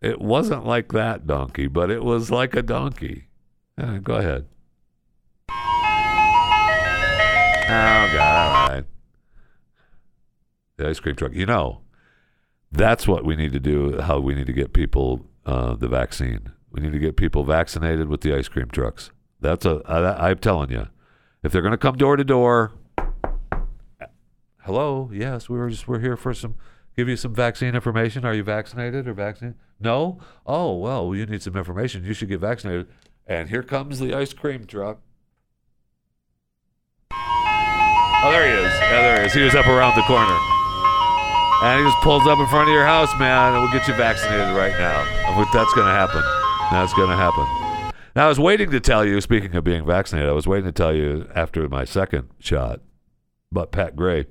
It 0.00 0.20
wasn't 0.20 0.64
like 0.64 0.92
that 0.92 1.26
donkey, 1.26 1.66
but 1.66 1.90
it 1.90 2.02
was 2.02 2.30
like 2.30 2.54
a 2.54 2.62
donkey. 2.62 3.28
Go 4.02 4.14
ahead. 4.14 4.46
Oh 7.70 8.10
God! 8.14 8.70
All 8.70 8.76
right. 8.76 8.84
The 10.78 10.88
ice 10.88 11.00
cream 11.00 11.16
truck. 11.16 11.34
You 11.34 11.44
know, 11.44 11.82
that's 12.72 13.06
what 13.06 13.26
we 13.26 13.36
need 13.36 13.52
to 13.52 13.60
do. 13.60 14.00
How 14.00 14.20
we 14.20 14.34
need 14.34 14.46
to 14.46 14.54
get 14.54 14.72
people 14.72 15.26
uh, 15.44 15.74
the 15.74 15.88
vaccine. 15.88 16.52
We 16.70 16.80
need 16.80 16.92
to 16.92 16.98
get 16.98 17.16
people 17.16 17.44
vaccinated 17.44 18.08
with 18.08 18.22
the 18.22 18.34
ice 18.34 18.48
cream 18.48 18.68
trucks. 18.68 19.10
That's 19.40 19.66
a. 19.66 19.82
I, 19.84 20.30
I'm 20.30 20.38
telling 20.38 20.70
you, 20.70 20.88
if 21.42 21.52
they're 21.52 21.62
going 21.62 21.72
to 21.72 21.78
come 21.78 21.96
door 21.96 22.16
to 22.16 22.24
door. 22.24 22.72
Hello. 24.62 25.10
Yes, 25.12 25.48
we 25.48 25.58
were 25.58 25.68
just 25.68 25.86
we're 25.86 26.00
here 26.00 26.16
for 26.16 26.32
some. 26.32 26.54
Give 26.96 27.08
you 27.08 27.16
some 27.16 27.34
vaccine 27.34 27.74
information. 27.74 28.24
Are 28.24 28.34
you 28.34 28.42
vaccinated 28.42 29.06
or 29.06 29.12
vaccinated? 29.12 29.58
No. 29.78 30.20
Oh 30.46 30.74
well, 30.76 31.14
you 31.14 31.26
need 31.26 31.42
some 31.42 31.56
information. 31.56 32.04
You 32.04 32.14
should 32.14 32.28
get 32.28 32.40
vaccinated. 32.40 32.88
And 33.26 33.50
here 33.50 33.62
comes 33.62 33.98
the 33.98 34.14
ice 34.14 34.32
cream 34.32 34.64
truck. 34.64 35.00
Oh, 38.20 38.32
there 38.32 38.46
he 38.46 38.52
is. 38.66 38.72
Yeah, 38.80 39.02
there 39.02 39.20
he 39.20 39.26
is. 39.26 39.32
He 39.32 39.42
was 39.42 39.54
up 39.54 39.66
around 39.66 39.94
the 39.96 40.02
corner. 40.02 40.36
And 41.62 41.80
he 41.80 41.88
just 41.88 42.02
pulls 42.02 42.26
up 42.26 42.38
in 42.38 42.46
front 42.46 42.68
of 42.68 42.74
your 42.74 42.84
house, 42.84 43.16
man, 43.18 43.54
and 43.54 43.62
we'll 43.62 43.72
get 43.72 43.86
you 43.86 43.94
vaccinated 43.94 44.54
right 44.56 44.72
now. 44.72 45.04
That's 45.52 45.72
going 45.74 45.86
to 45.86 45.92
happen. 45.92 46.22
That's 46.70 46.92
going 46.94 47.10
to 47.10 47.16
happen. 47.16 47.44
Now, 48.16 48.26
I 48.26 48.28
was 48.28 48.40
waiting 48.40 48.70
to 48.70 48.80
tell 48.80 49.04
you, 49.04 49.20
speaking 49.20 49.54
of 49.54 49.62
being 49.62 49.86
vaccinated, 49.86 50.28
I 50.28 50.32
was 50.32 50.48
waiting 50.48 50.66
to 50.66 50.72
tell 50.72 50.94
you 50.94 51.28
after 51.34 51.68
my 51.68 51.84
second 51.84 52.28
shot, 52.40 52.80
but 53.52 53.70
Pat 53.70 53.94
Gray 53.94 54.26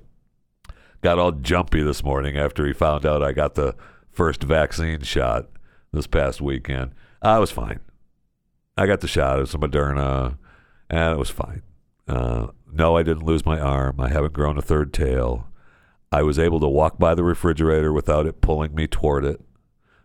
got 1.02 1.20
all 1.20 1.32
jumpy 1.32 1.82
this 1.82 2.04
morning 2.04 2.38
after 2.38 2.68
he 2.68 2.74
found 2.74 3.06
out 3.06 3.24
I 3.24 3.32
got 3.32 3.56
the 3.56 3.76
first 4.12 4.44
vaccine 4.44 5.02
shot 5.02 5.48
this 5.94 6.08
past 6.08 6.42
weekend. 6.42 6.92
I 7.22 7.40
was 7.40 7.52
fine. 7.52 7.80
I 8.78 8.86
got 8.86 9.00
the 9.00 9.08
shot. 9.08 9.38
It 9.38 9.42
was 9.42 9.54
a 9.54 9.58
Moderna, 9.58 10.38
and 10.90 11.14
it 11.14 11.18
was 11.18 11.30
fine. 11.30 11.62
Uh, 12.08 12.48
no, 12.72 12.96
I 12.96 13.04
didn't 13.04 13.26
lose 13.26 13.46
my 13.46 13.60
arm. 13.60 14.00
I 14.00 14.10
haven't 14.10 14.34
grown 14.34 14.58
a 14.58 14.62
third 14.62 14.94
tail. 14.94 15.48
I 16.12 16.24
was 16.24 16.40
able 16.40 16.60
to 16.62 16.68
walk 16.68 16.98
by 16.98 17.16
the 17.16 17.24
refrigerator 17.24 17.92
without 17.92 18.26
it 18.26 18.42
pulling 18.42 18.74
me 18.74 18.88
toward 18.88 19.26
it. 19.26 19.42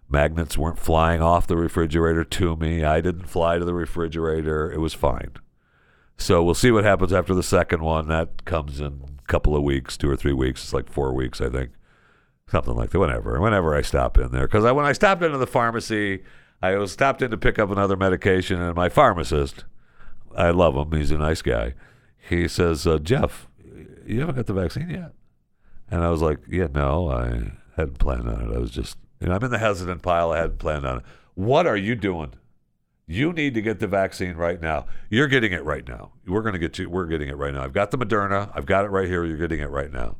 Magnets 0.09 0.59
weren't 0.59 0.78
flying 0.78 1.22
off 1.22 1.46
the 1.46 1.57
refrigerator 1.57 2.24
to 2.24 2.57
me. 2.57 2.84
I 2.84 3.00
didn't 3.00 3.28
fly 3.28 3.59
to 3.59 3.64
the 3.64 3.74
refrigerator. 3.74 4.70
It 4.70 4.78
was 4.78 4.94
fine. 4.94 5.32
So 6.18 6.42
we'll 6.42 6.55
see 6.55 6.70
what 6.70 6.84
happens 6.84 7.12
after 7.12 7.34
the 7.34 7.42
second 7.42 7.82
one. 7.82 8.09
That 8.09 8.44
comes 8.44 8.80
in 8.80 9.03
a 9.18 9.26
couple 9.26 9.57
of 9.57 9.62
weeks, 9.62 9.96
two 9.96 10.11
or 10.11 10.16
three 10.16 10.32
weeks. 10.32 10.64
It's 10.64 10.72
like 10.72 10.90
four 10.90 11.14
weeks, 11.14 11.40
I 11.40 11.48
think. 11.48 11.70
Something 12.48 12.74
like 12.74 12.90
that. 12.90 12.98
Whenever, 12.98 13.40
whenever 13.40 13.74
I 13.74 13.82
stop 13.82 14.18
in 14.18 14.32
there, 14.32 14.46
because 14.46 14.64
when 14.64 14.84
I 14.84 14.92
stopped 14.92 15.22
into 15.22 15.38
the 15.38 15.46
pharmacy, 15.46 16.22
I 16.61 16.76
was 16.76 16.92
stopped 16.92 17.22
in 17.22 17.30
to 17.30 17.38
pick 17.38 17.59
up 17.59 17.70
another 17.70 17.96
medication, 17.96 18.61
and 18.61 18.74
my 18.76 18.88
pharmacist, 18.88 19.64
I 20.36 20.50
love 20.50 20.76
him. 20.76 20.92
He's 20.98 21.11
a 21.11 21.18
nice 21.18 21.42
guy. 21.42 21.74
He 22.28 22.48
says, 22.48 22.86
uh, 22.86 22.98
Jeff, 22.98 23.48
you 24.06 24.20
haven't 24.20 24.36
got 24.36 24.46
the 24.46 24.52
vaccine 24.52 24.90
yet. 24.90 25.12
And 25.90 26.02
I 26.02 26.10
was 26.10 26.22
like, 26.22 26.38
yeah, 26.48 26.68
no, 26.72 27.10
I 27.10 27.52
hadn't 27.76 27.98
planned 27.98 28.28
on 28.28 28.50
it. 28.50 28.54
I 28.54 28.58
was 28.58 28.70
just, 28.70 28.96
you 29.20 29.26
know, 29.26 29.34
I'm 29.34 29.44
in 29.44 29.50
the 29.50 29.58
hesitant 29.58 30.02
pile. 30.02 30.32
I 30.32 30.38
hadn't 30.38 30.58
planned 30.58 30.86
on 30.86 30.98
it. 30.98 31.04
What 31.34 31.66
are 31.66 31.76
you 31.76 31.94
doing? 31.94 32.32
You 33.06 33.32
need 33.32 33.54
to 33.54 33.62
get 33.62 33.80
the 33.80 33.86
vaccine 33.86 34.36
right 34.36 34.60
now. 34.60 34.86
You're 35.10 35.28
getting 35.28 35.52
it 35.52 35.64
right 35.64 35.86
now. 35.86 36.12
We're 36.26 36.42
going 36.42 36.54
to 36.54 36.58
get 36.58 36.78
you. 36.78 36.88
We're 36.88 37.06
getting 37.06 37.28
it 37.28 37.36
right 37.36 37.52
now. 37.52 37.64
I've 37.64 37.72
got 37.72 37.90
the 37.90 37.98
Moderna. 37.98 38.50
I've 38.54 38.66
got 38.66 38.84
it 38.84 38.88
right 38.88 39.08
here. 39.08 39.24
You're 39.24 39.36
getting 39.36 39.60
it 39.60 39.70
right 39.70 39.92
now. 39.92 40.16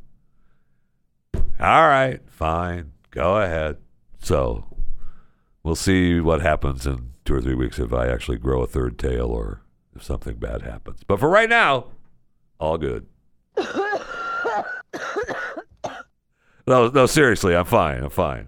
All 1.33 1.87
right, 1.87 2.19
fine. 2.29 2.91
Go 3.09 3.37
ahead. 3.37 3.77
So 4.21 4.65
we'll 5.63 5.75
see 5.75 6.19
what 6.19 6.41
happens 6.41 6.85
in 6.85 7.13
two 7.25 7.35
or 7.35 7.41
three 7.41 7.55
weeks 7.55 7.79
if 7.79 7.93
I 7.93 8.07
actually 8.07 8.37
grow 8.37 8.61
a 8.61 8.67
third 8.67 8.99
tail 8.99 9.27
or 9.27 9.62
if 10.03 10.07
something 10.07 10.35
bad 10.35 10.61
happens. 10.61 11.01
But 11.07 11.19
for 11.19 11.29
right 11.29 11.49
now, 11.49 11.85
all 12.59 12.77
good. 12.77 13.07
No, 16.65 16.87
no, 16.87 17.07
seriously, 17.07 17.57
I'm 17.57 17.65
fine. 17.65 18.01
I'm 18.05 18.09
fine. 18.09 18.47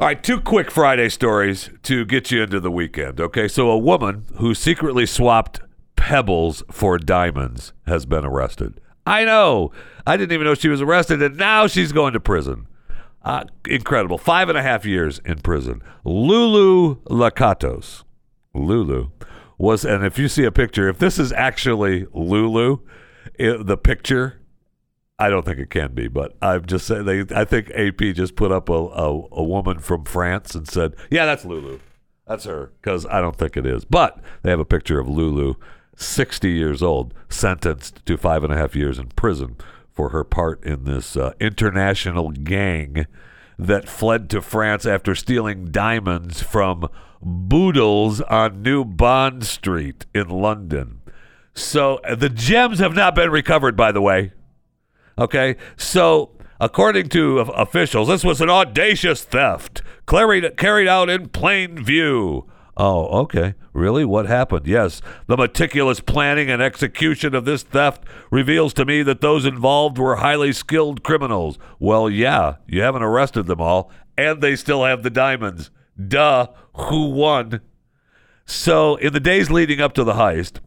All 0.00 0.06
right, 0.06 0.22
two 0.22 0.40
quick 0.40 0.70
Friday 0.70 1.08
stories 1.08 1.70
to 1.82 2.04
get 2.04 2.30
you 2.30 2.44
into 2.44 2.60
the 2.60 2.70
weekend. 2.70 3.20
Okay, 3.20 3.48
so 3.48 3.68
a 3.68 3.76
woman 3.76 4.26
who 4.36 4.54
secretly 4.54 5.06
swapped 5.06 5.60
pebbles 5.96 6.62
for 6.70 6.98
diamonds 6.98 7.72
has 7.84 8.06
been 8.06 8.24
arrested. 8.24 8.80
I 9.04 9.24
know. 9.24 9.72
I 10.06 10.16
didn't 10.16 10.32
even 10.32 10.46
know 10.46 10.54
she 10.54 10.68
was 10.68 10.80
arrested, 10.80 11.20
and 11.20 11.36
now 11.36 11.66
she's 11.66 11.90
going 11.90 12.12
to 12.12 12.20
prison. 12.20 12.68
Uh, 13.28 13.44
incredible. 13.68 14.16
Five 14.16 14.48
and 14.48 14.56
a 14.56 14.62
half 14.62 14.86
years 14.86 15.20
in 15.22 15.40
prison. 15.40 15.82
Lulu 16.02 16.96
Lakatos. 17.10 18.04
Lulu 18.54 19.10
was, 19.58 19.84
and 19.84 20.02
if 20.02 20.18
you 20.18 20.28
see 20.28 20.44
a 20.44 20.50
picture, 20.50 20.88
if 20.88 20.98
this 20.98 21.18
is 21.18 21.30
actually 21.32 22.06
Lulu, 22.14 22.78
i 23.38 23.54
the 23.60 23.76
picture, 23.76 24.40
I 25.18 25.28
don't 25.28 25.44
think 25.44 25.58
it 25.58 25.68
can 25.68 25.94
be, 25.94 26.08
but 26.08 26.38
I'm 26.40 26.64
just 26.64 26.86
saying. 26.86 27.04
They, 27.04 27.24
I 27.36 27.44
think 27.44 27.70
AP 27.74 27.98
just 28.14 28.34
put 28.34 28.50
up 28.50 28.70
a, 28.70 28.72
a, 28.72 29.10
a 29.32 29.42
woman 29.42 29.78
from 29.78 30.06
France 30.06 30.54
and 30.54 30.66
said, 30.66 30.94
"Yeah, 31.10 31.26
that's 31.26 31.44
Lulu, 31.44 31.80
that's 32.26 32.44
her," 32.44 32.72
because 32.80 33.04
I 33.04 33.20
don't 33.20 33.36
think 33.36 33.58
it 33.58 33.66
is. 33.66 33.84
But 33.84 34.18
they 34.42 34.48
have 34.48 34.58
a 34.58 34.64
picture 34.64 34.98
of 34.98 35.06
Lulu, 35.06 35.54
60 35.96 36.50
years 36.50 36.82
old, 36.82 37.12
sentenced 37.28 38.06
to 38.06 38.16
five 38.16 38.42
and 38.42 38.54
a 38.54 38.56
half 38.56 38.74
years 38.74 38.98
in 38.98 39.08
prison 39.08 39.56
for 39.98 40.10
her 40.10 40.22
part 40.22 40.62
in 40.62 40.84
this 40.84 41.16
uh, 41.16 41.32
international 41.40 42.30
gang 42.30 43.04
that 43.58 43.88
fled 43.88 44.30
to 44.30 44.40
France 44.40 44.86
after 44.86 45.12
stealing 45.12 45.64
diamonds 45.72 46.40
from 46.40 46.88
Boodles 47.20 48.20
on 48.20 48.62
New 48.62 48.84
Bond 48.84 49.44
Street 49.44 50.06
in 50.14 50.28
London. 50.28 51.00
So 51.52 51.96
uh, 52.04 52.14
the 52.14 52.28
gems 52.28 52.78
have 52.78 52.94
not 52.94 53.16
been 53.16 53.30
recovered, 53.30 53.76
by 53.76 53.90
the 53.90 54.00
way. 54.00 54.34
Okay, 55.18 55.56
so 55.76 56.30
according 56.60 57.08
to 57.08 57.40
officials, 57.40 58.06
this 58.06 58.22
was 58.22 58.40
an 58.40 58.48
audacious 58.48 59.24
theft 59.24 59.82
carried 60.06 60.56
carried 60.56 60.86
out 60.86 61.10
in 61.10 61.28
plain 61.30 61.82
view. 61.82 62.46
Oh, 62.80 63.22
okay. 63.22 63.54
Really? 63.72 64.04
What 64.04 64.26
happened? 64.26 64.68
Yes. 64.68 65.02
The 65.26 65.36
meticulous 65.36 65.98
planning 65.98 66.48
and 66.48 66.62
execution 66.62 67.34
of 67.34 67.44
this 67.44 67.64
theft 67.64 68.04
reveals 68.30 68.72
to 68.74 68.84
me 68.84 69.02
that 69.02 69.20
those 69.20 69.44
involved 69.44 69.98
were 69.98 70.16
highly 70.16 70.52
skilled 70.52 71.02
criminals. 71.02 71.58
Well, 71.80 72.08
yeah, 72.08 72.56
you 72.68 72.82
haven't 72.82 73.02
arrested 73.02 73.46
them 73.46 73.60
all, 73.60 73.90
and 74.16 74.40
they 74.40 74.54
still 74.54 74.84
have 74.84 75.02
the 75.02 75.10
diamonds. 75.10 75.72
Duh. 76.06 76.46
Who 76.74 77.10
won? 77.10 77.60
So, 78.46 78.94
in 78.96 79.12
the 79.12 79.20
days 79.20 79.50
leading 79.50 79.80
up 79.80 79.92
to 79.94 80.04
the 80.04 80.14
heist, 80.14 80.60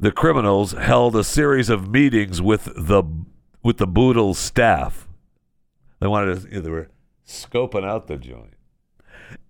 the 0.00 0.10
criminals 0.10 0.72
held 0.72 1.14
a 1.14 1.22
series 1.22 1.70
of 1.70 1.88
meetings 1.88 2.42
with 2.42 2.64
the 2.76 3.04
with 3.62 3.76
the 3.78 3.86
Boodle 3.86 4.34
staff. 4.34 5.06
They 6.00 6.08
wanted 6.08 6.50
to, 6.50 6.60
they 6.60 6.70
were 6.70 6.90
scoping 7.24 7.84
out 7.84 8.08
the 8.08 8.16
joint. 8.16 8.51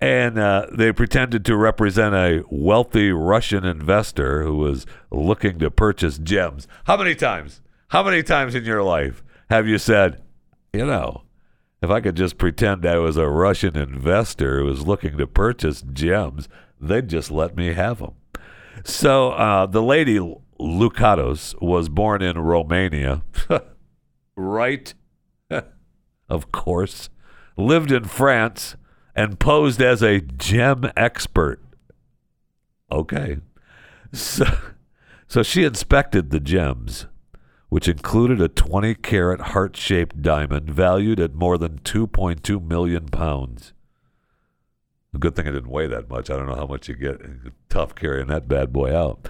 And 0.00 0.38
uh, 0.38 0.66
they 0.72 0.92
pretended 0.92 1.44
to 1.44 1.56
represent 1.56 2.14
a 2.14 2.44
wealthy 2.50 3.12
Russian 3.12 3.64
investor 3.64 4.42
who 4.42 4.56
was 4.56 4.86
looking 5.10 5.58
to 5.60 5.70
purchase 5.70 6.18
gems. 6.18 6.66
How 6.84 6.96
many 6.96 7.14
times? 7.14 7.60
How 7.88 8.02
many 8.02 8.22
times 8.22 8.54
in 8.54 8.64
your 8.64 8.82
life 8.82 9.22
have 9.50 9.68
you 9.68 9.78
said, 9.78 10.22
you 10.72 10.86
know, 10.86 11.22
if 11.82 11.90
I 11.90 12.00
could 12.00 12.16
just 12.16 12.38
pretend 12.38 12.86
I 12.86 12.98
was 12.98 13.16
a 13.16 13.28
Russian 13.28 13.76
investor 13.76 14.60
who 14.60 14.66
was 14.66 14.86
looking 14.86 15.18
to 15.18 15.26
purchase 15.26 15.82
gems, 15.82 16.48
they'd 16.80 17.08
just 17.08 17.30
let 17.30 17.56
me 17.56 17.74
have 17.74 17.98
them. 17.98 18.14
So 18.84 19.32
uh, 19.32 19.66
the 19.66 19.82
lady 19.82 20.18
Lakatos 20.60 21.60
was 21.60 21.88
born 21.88 22.22
in 22.22 22.38
Romania. 22.38 23.22
right? 24.36 24.94
of 26.28 26.52
course. 26.52 27.08
Lived 27.56 27.92
in 27.92 28.04
France 28.04 28.76
and 29.14 29.38
posed 29.38 29.80
as 29.80 30.02
a 30.02 30.20
gem 30.20 30.90
expert. 30.96 31.60
Okay. 32.90 33.38
So, 34.12 34.44
so 35.26 35.42
she 35.42 35.64
inspected 35.64 36.30
the 36.30 36.40
gems, 36.40 37.06
which 37.70 37.88
included 37.88 38.40
a 38.40 38.48
20 38.48 38.94
carat 38.96 39.40
heart 39.40 39.76
shaped 39.76 40.20
diamond 40.20 40.68
valued 40.68 41.18
at 41.18 41.34
more 41.34 41.56
than 41.56 41.78
2.2 41.78 42.62
million 42.62 43.06
pounds. 43.08 43.72
Good 45.18 45.36
thing 45.36 45.46
I 45.46 45.52
didn't 45.52 45.70
weigh 45.70 45.88
that 45.88 46.08
much. 46.08 46.30
I 46.30 46.36
don't 46.36 46.46
know 46.46 46.54
how 46.54 46.66
much 46.66 46.88
you 46.88 46.94
get. 46.94 47.20
Tough 47.68 47.94
carrying 47.94 48.28
that 48.28 48.48
bad 48.48 48.72
boy 48.72 48.96
out. 48.96 49.28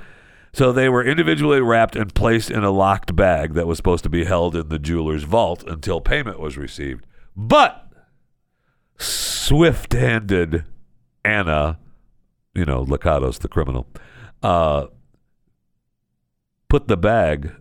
So 0.52 0.70
they 0.70 0.88
were 0.88 1.04
individually 1.04 1.60
wrapped 1.60 1.96
and 1.96 2.14
placed 2.14 2.50
in 2.50 2.62
a 2.62 2.70
locked 2.70 3.16
bag 3.16 3.54
that 3.54 3.66
was 3.66 3.78
supposed 3.78 4.04
to 4.04 4.10
be 4.10 4.24
held 4.24 4.54
in 4.54 4.68
the 4.68 4.78
jeweler's 4.78 5.24
vault 5.24 5.64
until 5.66 6.00
payment 6.00 6.38
was 6.38 6.56
received. 6.56 7.06
But 7.34 7.81
swift 8.98 9.92
handed 9.92 10.64
Anna, 11.24 11.78
you 12.54 12.64
know, 12.64 12.84
Lakatos, 12.84 13.38
the 13.38 13.48
criminal, 13.48 13.86
uh, 14.42 14.86
put 16.68 16.88
the 16.88 16.96
bag 16.96 17.54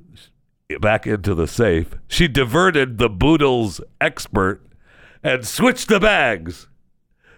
back 0.80 1.06
into 1.06 1.36
the 1.36 1.48
safe. 1.48 1.96
She 2.08 2.28
diverted 2.28 2.98
the 2.98 3.10
Boodles 3.10 3.82
expert 4.00 4.66
and 5.24 5.46
switched 5.46 5.90
the 5.90 6.00
bags. 6.00 6.68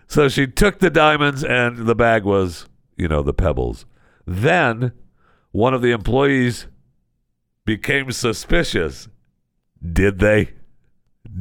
So 0.08 0.30
she 0.30 0.46
took 0.48 0.80
the 0.80 0.90
diamonds 0.90 1.44
and 1.44 1.88
the 1.88 1.96
bag 1.96 2.24
was, 2.24 2.68
you 2.96 3.08
know, 3.08 3.24
the 3.24 3.34
pebbles. 3.34 3.86
Then 4.26 4.92
one 5.52 5.74
of 5.74 5.82
the 5.82 5.92
employees 5.92 6.68
became 7.66 8.12
suspicious. 8.12 9.08
Did 9.82 10.20
they? 10.20 10.54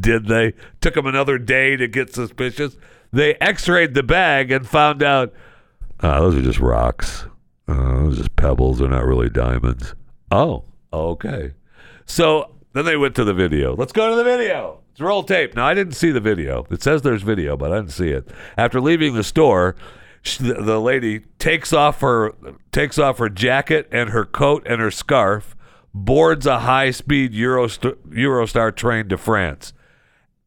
Did 0.01 0.27
they? 0.27 0.55
Took 0.81 0.95
them 0.95 1.07
another 1.07 1.39
day 1.39 1.77
to 1.77 1.89
get 1.89 2.15
suspicious. 2.15 2.77
They 3.13 3.35
x 3.37 3.69
rayed 3.69 3.95
the 3.95 4.03
bag 4.03 4.51
and 4.51 4.67
found 4.67 5.03
out 5.03 5.33
oh, 6.03 6.31
those 6.31 6.37
are 6.37 6.43
just 6.43 6.61
rocks. 6.61 7.27
Uh, 7.69 7.95
those 7.97 8.15
are 8.15 8.23
just 8.23 8.37
pebbles. 8.37 8.79
They're 8.79 8.89
not 8.89 9.05
really 9.05 9.29
diamonds. 9.29 9.95
Oh, 10.31 10.65
okay. 10.93 11.53
So 12.07 12.55
then 12.73 12.85
they 12.85 12.97
went 12.97 13.15
to 13.17 13.25
the 13.25 13.35
video. 13.35 13.75
Let's 13.75 13.93
go 13.93 14.11
to 14.11 14.17
the 14.17 14.25
video. 14.25 14.81
It's 14.93 15.01
roll 15.01 15.23
tape. 15.23 15.55
Now, 15.55 15.67
I 15.67 15.75
didn't 15.75 15.95
see 15.95 16.11
the 16.11 16.21
video. 16.21 16.67
It 16.71 16.83
says 16.83 17.03
there's 17.03 17.23
video, 17.23 17.57
but 17.57 17.73
I 17.73 17.77
didn't 17.77 17.93
see 17.93 18.11
it. 18.11 18.29
After 18.59 18.81
leaving 18.81 19.15
the 19.15 19.25
store, 19.25 19.75
she, 20.23 20.43
the, 20.43 20.55
the 20.55 20.81
lady 20.81 21.21
takes 21.39 21.73
off 21.73 22.01
her 22.01 22.33
takes 22.73 22.99
off 22.99 23.19
her 23.19 23.29
jacket 23.29 23.89
and 23.91 24.11
her 24.11 24.25
coat 24.25 24.67
and 24.67 24.81
her 24.81 24.91
scarf, 24.91 25.57
boards 25.95 26.47
a 26.47 26.61
high-speed 26.61 27.33
Eurostar, 27.33 27.97
Eurostar 28.09 28.75
train 28.75 29.09
to 29.09 29.19
France. 29.19 29.73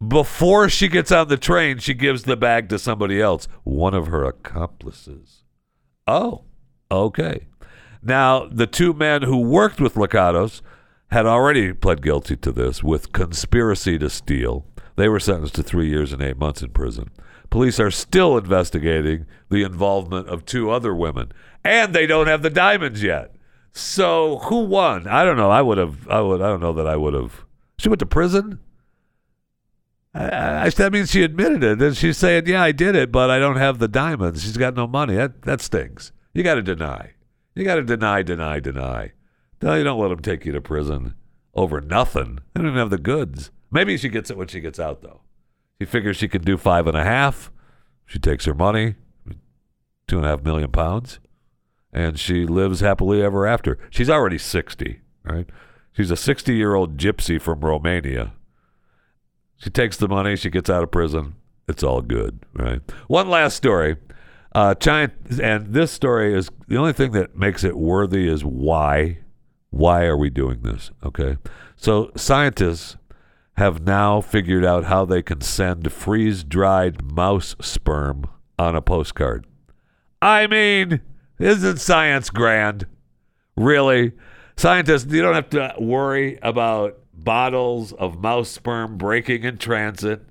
Before 0.05 0.69
she 0.69 0.87
gets 0.87 1.11
on 1.11 1.29
the 1.29 1.37
train, 1.37 1.77
she 1.77 1.93
gives 1.93 2.23
the 2.23 2.35
bag 2.35 2.69
to 2.69 2.79
somebody 2.79 3.21
else, 3.21 3.47
one 3.63 3.93
of 3.93 4.07
her 4.07 4.25
accomplices. 4.25 5.43
Oh, 6.05 6.43
okay. 6.91 7.47
Now, 8.03 8.45
the 8.45 8.67
two 8.67 8.93
men 8.93 9.23
who 9.23 9.39
worked 9.39 9.79
with 9.79 9.95
Lakatos 9.95 10.61
had 11.11 11.25
already 11.25 11.73
pled 11.73 12.01
guilty 12.01 12.35
to 12.35 12.51
this 12.51 12.83
with 12.83 13.13
conspiracy 13.13 13.97
to 13.97 14.09
steal. 14.09 14.65
They 14.95 15.07
were 15.07 15.19
sentenced 15.19 15.55
to 15.55 15.63
three 15.63 15.89
years 15.89 16.13
and 16.13 16.21
eight 16.21 16.37
months 16.37 16.61
in 16.61 16.69
prison. 16.71 17.09
Police 17.49 17.79
are 17.79 17.91
still 17.91 18.37
investigating 18.37 19.25
the 19.49 19.63
involvement 19.63 20.27
of 20.27 20.45
two 20.45 20.69
other 20.69 20.93
women, 20.93 21.31
and 21.63 21.93
they 21.93 22.05
don't 22.05 22.27
have 22.27 22.41
the 22.41 22.49
diamonds 22.49 23.01
yet. 23.01 23.33
So 23.77 24.37
who 24.43 24.61
won? 24.61 25.05
I 25.05 25.25
don't 25.25 25.35
know. 25.35 25.51
I 25.51 25.61
would 25.61 25.77
have. 25.77 26.07
I 26.07 26.21
would. 26.21 26.41
I 26.41 26.47
don't 26.47 26.61
know 26.61 26.71
that 26.71 26.87
I 26.87 26.95
would 26.95 27.13
have. 27.13 27.43
She 27.77 27.89
went 27.89 27.99
to 27.99 28.05
prison. 28.05 28.59
I, 30.13 30.65
I, 30.65 30.69
that 30.69 30.93
means 30.93 31.11
she 31.11 31.23
admitted 31.23 31.61
it, 31.61 31.81
and 31.81 31.95
she's 31.95 32.17
saying, 32.17 32.47
"Yeah, 32.47 32.63
I 32.63 32.71
did 32.71 32.95
it, 32.95 33.11
but 33.11 33.29
I 33.29 33.37
don't 33.37 33.57
have 33.57 33.79
the 33.79 33.89
diamonds. 33.89 34.43
She's 34.43 34.55
got 34.55 34.75
no 34.75 34.87
money. 34.87 35.15
That 35.15 35.41
that 35.41 35.59
stings. 35.59 36.13
You 36.33 36.41
got 36.41 36.55
to 36.55 36.61
deny. 36.61 37.15
You 37.53 37.65
got 37.65 37.75
to 37.75 37.83
deny, 37.83 38.21
deny, 38.21 38.61
deny. 38.61 39.11
No, 39.61 39.75
you 39.75 39.83
don't 39.83 39.99
let 39.99 40.07
them 40.07 40.21
take 40.21 40.45
you 40.45 40.53
to 40.53 40.61
prison 40.61 41.15
over 41.53 41.81
nothing. 41.81 42.39
They 42.53 42.61
don't 42.61 42.67
even 42.67 42.79
have 42.79 42.89
the 42.89 42.97
goods. 42.97 43.51
Maybe 43.71 43.97
she 43.97 44.07
gets 44.07 44.29
it 44.29 44.37
when 44.37 44.47
she 44.47 44.61
gets 44.61 44.79
out, 44.79 45.01
though. 45.01 45.21
She 45.79 45.85
figures 45.85 46.15
she 46.15 46.29
can 46.29 46.43
do 46.43 46.55
five 46.57 46.87
and 46.87 46.95
a 46.95 47.03
half. 47.03 47.51
She 48.05 48.19
takes 48.19 48.45
her 48.45 48.53
money, 48.53 48.95
two 50.07 50.17
and 50.17 50.25
a 50.25 50.29
half 50.29 50.43
million 50.43 50.71
pounds, 50.71 51.19
and 51.95 52.19
she 52.19 52.45
lives 52.45 52.81
happily 52.81 53.23
ever 53.23 53.47
after. 53.47 53.79
She's 53.89 54.09
already 54.09 54.37
60, 54.37 54.99
right? 55.23 55.49
She's 55.93 56.11
a 56.11 56.17
60 56.17 56.53
year 56.53 56.75
old 56.75 56.97
gypsy 56.97 57.41
from 57.41 57.61
Romania. 57.61 58.33
She 59.55 59.69
takes 59.69 59.95
the 59.95 60.09
money, 60.09 60.35
she 60.35 60.49
gets 60.49 60.69
out 60.69 60.83
of 60.83 60.91
prison. 60.91 61.35
It's 61.69 61.83
all 61.83 62.01
good, 62.01 62.41
right? 62.53 62.81
One 63.07 63.29
last 63.29 63.55
story. 63.55 63.95
Uh, 64.53 64.75
giant, 64.75 65.13
and 65.41 65.73
this 65.73 65.91
story 65.91 66.33
is 66.33 66.49
the 66.67 66.77
only 66.77 66.93
thing 66.93 67.11
that 67.13 67.37
makes 67.37 67.63
it 67.63 67.77
worthy 67.77 68.27
is 68.27 68.43
why. 68.43 69.19
Why 69.69 70.03
are 70.03 70.17
we 70.17 70.29
doing 70.29 70.61
this? 70.61 70.91
Okay. 71.03 71.37
So 71.77 72.11
scientists 72.15 72.97
have 73.55 73.81
now 73.81 74.19
figured 74.19 74.65
out 74.65 74.85
how 74.85 75.05
they 75.05 75.21
can 75.21 75.39
send 75.39 75.91
freeze 75.93 76.43
dried 76.43 77.01
mouse 77.01 77.55
sperm 77.61 78.25
on 78.59 78.75
a 78.75 78.81
postcard. 78.81 79.47
I 80.21 80.47
mean, 80.47 81.01
isn't 81.39 81.77
science 81.77 82.29
grand? 82.29 82.85
Really? 83.55 84.13
Scientists, 84.57 85.11
you 85.11 85.21
don't 85.21 85.35
have 85.35 85.49
to 85.51 85.75
worry 85.79 86.39
about 86.41 86.97
bottles 87.13 87.93
of 87.93 88.21
mouse 88.21 88.49
sperm 88.49 88.97
breaking 88.97 89.43
in 89.43 89.57
transit. 89.57 90.21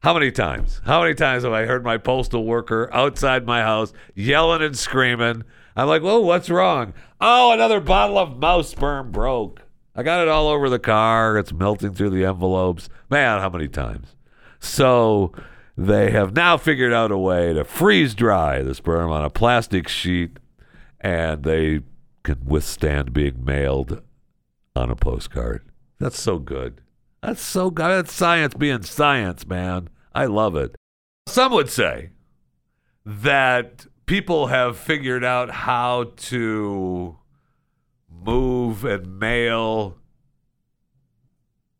How 0.00 0.14
many 0.14 0.30
times? 0.30 0.80
How 0.84 1.02
many 1.02 1.14
times 1.14 1.44
have 1.44 1.52
I 1.52 1.64
heard 1.64 1.82
my 1.82 1.96
postal 1.96 2.44
worker 2.44 2.90
outside 2.92 3.46
my 3.46 3.62
house 3.62 3.92
yelling 4.14 4.62
and 4.62 4.76
screaming? 4.76 5.44
I'm 5.76 5.88
like, 5.88 6.02
whoa, 6.02 6.20
what's 6.20 6.50
wrong? 6.50 6.94
Oh, 7.20 7.52
another 7.52 7.80
bottle 7.80 8.18
of 8.18 8.38
mouse 8.38 8.70
sperm 8.70 9.10
broke. 9.10 9.62
I 9.96 10.02
got 10.02 10.20
it 10.20 10.28
all 10.28 10.48
over 10.48 10.68
the 10.68 10.78
car. 10.78 11.38
It's 11.38 11.52
melting 11.52 11.94
through 11.94 12.10
the 12.10 12.24
envelopes. 12.24 12.88
Man, 13.10 13.40
how 13.40 13.48
many 13.48 13.68
times? 13.68 14.14
So 14.60 15.32
they 15.76 16.10
have 16.10 16.34
now 16.34 16.56
figured 16.56 16.92
out 16.92 17.10
a 17.10 17.18
way 17.18 17.52
to 17.52 17.64
freeze 17.64 18.14
dry 18.14 18.62
the 18.62 18.74
sperm 18.74 19.10
on 19.10 19.24
a 19.24 19.30
plastic 19.30 19.88
sheet, 19.88 20.38
and 21.04 21.42
they 21.42 21.80
can 22.22 22.46
withstand 22.46 23.12
being 23.12 23.44
mailed 23.44 24.02
on 24.74 24.90
a 24.90 24.96
postcard. 24.96 25.62
That's 26.00 26.18
so 26.18 26.38
good. 26.38 26.80
That's 27.22 27.42
so 27.42 27.70
good. 27.70 27.90
That's 27.90 28.12
science 28.12 28.54
being 28.54 28.82
science, 28.82 29.46
man. 29.46 29.90
I 30.14 30.24
love 30.24 30.56
it. 30.56 30.74
Some 31.26 31.52
would 31.52 31.68
say 31.68 32.10
that 33.04 33.86
people 34.06 34.46
have 34.46 34.78
figured 34.78 35.24
out 35.24 35.50
how 35.50 36.12
to 36.16 37.18
move 38.10 38.84
and 38.84 39.18
mail 39.18 39.98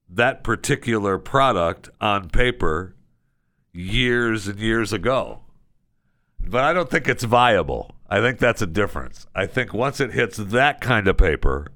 that 0.08 0.44
particular 0.44 1.18
product 1.18 1.88
on 1.98 2.28
paper 2.28 2.94
years 3.72 4.46
and 4.46 4.60
years 4.60 4.92
ago. 4.92 5.40
But 6.38 6.62
I 6.62 6.74
don't 6.74 6.90
think 6.90 7.08
it's 7.08 7.24
viable. 7.24 7.93
I 8.08 8.20
think 8.20 8.38
that's 8.38 8.62
a 8.62 8.66
difference. 8.66 9.26
I 9.34 9.46
think 9.46 9.72
once 9.72 10.00
it 10.00 10.12
hits 10.12 10.36
that 10.36 10.80
kind 10.80 11.08
of 11.08 11.16
paper 11.16 11.68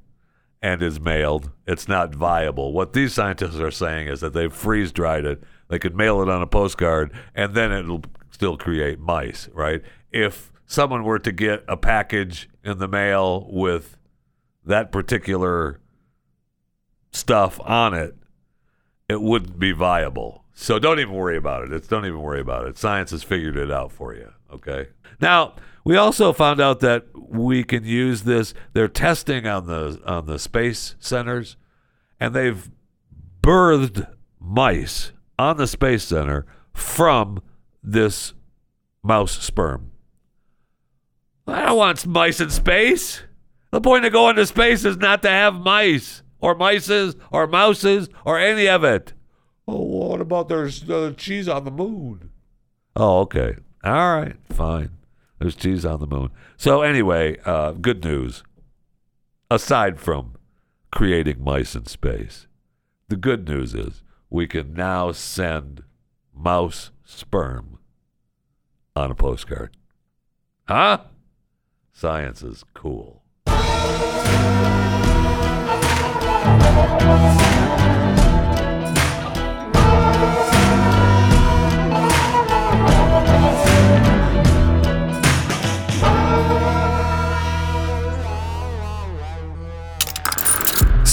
and 0.60 0.82
is 0.82 1.00
mailed, 1.00 1.50
it's 1.66 1.88
not 1.88 2.14
viable. 2.14 2.72
What 2.72 2.92
these 2.92 3.14
scientists 3.14 3.56
are 3.56 3.70
saying 3.70 4.08
is 4.08 4.20
that 4.20 4.32
they've 4.32 4.52
freeze 4.52 4.92
dried 4.92 5.24
it. 5.24 5.42
They 5.68 5.78
could 5.78 5.96
mail 5.96 6.20
it 6.22 6.28
on 6.28 6.42
a 6.42 6.46
postcard 6.46 7.12
and 7.34 7.54
then 7.54 7.72
it'll 7.72 8.02
still 8.30 8.56
create 8.56 8.98
mice, 8.98 9.48
right? 9.52 9.82
If 10.12 10.52
someone 10.66 11.04
were 11.04 11.18
to 11.18 11.32
get 11.32 11.64
a 11.66 11.76
package 11.76 12.48
in 12.62 12.78
the 12.78 12.88
mail 12.88 13.46
with 13.50 13.96
that 14.64 14.92
particular 14.92 15.80
stuff 17.10 17.58
on 17.60 17.94
it, 17.94 18.14
it 19.08 19.22
wouldn't 19.22 19.58
be 19.58 19.72
viable. 19.72 20.44
So 20.60 20.80
don't 20.80 20.98
even 20.98 21.14
worry 21.14 21.36
about 21.36 21.62
it. 21.62 21.72
It's 21.72 21.86
don't 21.86 22.04
even 22.04 22.20
worry 22.20 22.40
about 22.40 22.66
it. 22.66 22.76
Science 22.76 23.12
has 23.12 23.22
figured 23.22 23.56
it 23.56 23.70
out 23.70 23.92
for 23.92 24.12
you. 24.12 24.32
Okay. 24.52 24.88
Now 25.20 25.54
we 25.84 25.96
also 25.96 26.32
found 26.32 26.60
out 26.60 26.80
that 26.80 27.06
we 27.16 27.62
can 27.62 27.84
use 27.84 28.22
this. 28.22 28.54
They're 28.72 28.88
testing 28.88 29.46
on 29.46 29.68
the 29.68 30.02
on 30.04 30.26
the 30.26 30.36
space 30.36 30.96
centers, 30.98 31.56
and 32.18 32.34
they've 32.34 32.68
birthed 33.40 34.12
mice 34.40 35.12
on 35.38 35.58
the 35.58 35.68
space 35.68 36.02
center 36.02 36.44
from 36.74 37.40
this 37.80 38.34
mouse 39.04 39.40
sperm. 39.40 39.92
I 41.46 41.66
don't 41.66 41.78
want 41.78 42.04
mice 42.04 42.40
in 42.40 42.50
space. 42.50 43.22
The 43.70 43.80
point 43.80 44.04
of 44.04 44.12
going 44.12 44.34
to 44.34 44.44
space 44.44 44.84
is 44.84 44.96
not 44.96 45.22
to 45.22 45.30
have 45.30 45.54
mice 45.54 46.24
or 46.40 46.56
mices 46.56 47.14
or 47.30 47.46
mouses 47.46 48.08
or 48.24 48.40
any 48.40 48.68
of 48.68 48.82
it. 48.82 49.12
Oh, 49.70 49.82
what 49.82 50.22
about 50.22 50.48
there's 50.48 50.88
uh, 50.88 51.12
cheese 51.14 51.46
on 51.46 51.64
the 51.64 51.70
moon? 51.70 52.30
Oh, 52.96 53.20
okay. 53.20 53.56
All 53.84 54.18
right, 54.18 54.34
fine. 54.50 54.92
There's 55.38 55.54
cheese 55.54 55.84
on 55.84 56.00
the 56.00 56.06
moon. 56.06 56.30
So 56.56 56.80
anyway, 56.80 57.36
uh, 57.44 57.72
good 57.72 58.02
news. 58.02 58.42
Aside 59.50 60.00
from 60.00 60.36
creating 60.90 61.44
mice 61.44 61.74
in 61.74 61.84
space, 61.84 62.46
the 63.08 63.16
good 63.16 63.46
news 63.46 63.74
is 63.74 64.02
we 64.30 64.46
can 64.46 64.72
now 64.72 65.12
send 65.12 65.82
mouse 66.34 66.90
sperm 67.04 67.78
on 68.96 69.10
a 69.10 69.14
postcard. 69.14 69.76
Huh? 70.66 71.00
Science 71.92 72.42
is 72.42 72.64
cool. 72.72 73.22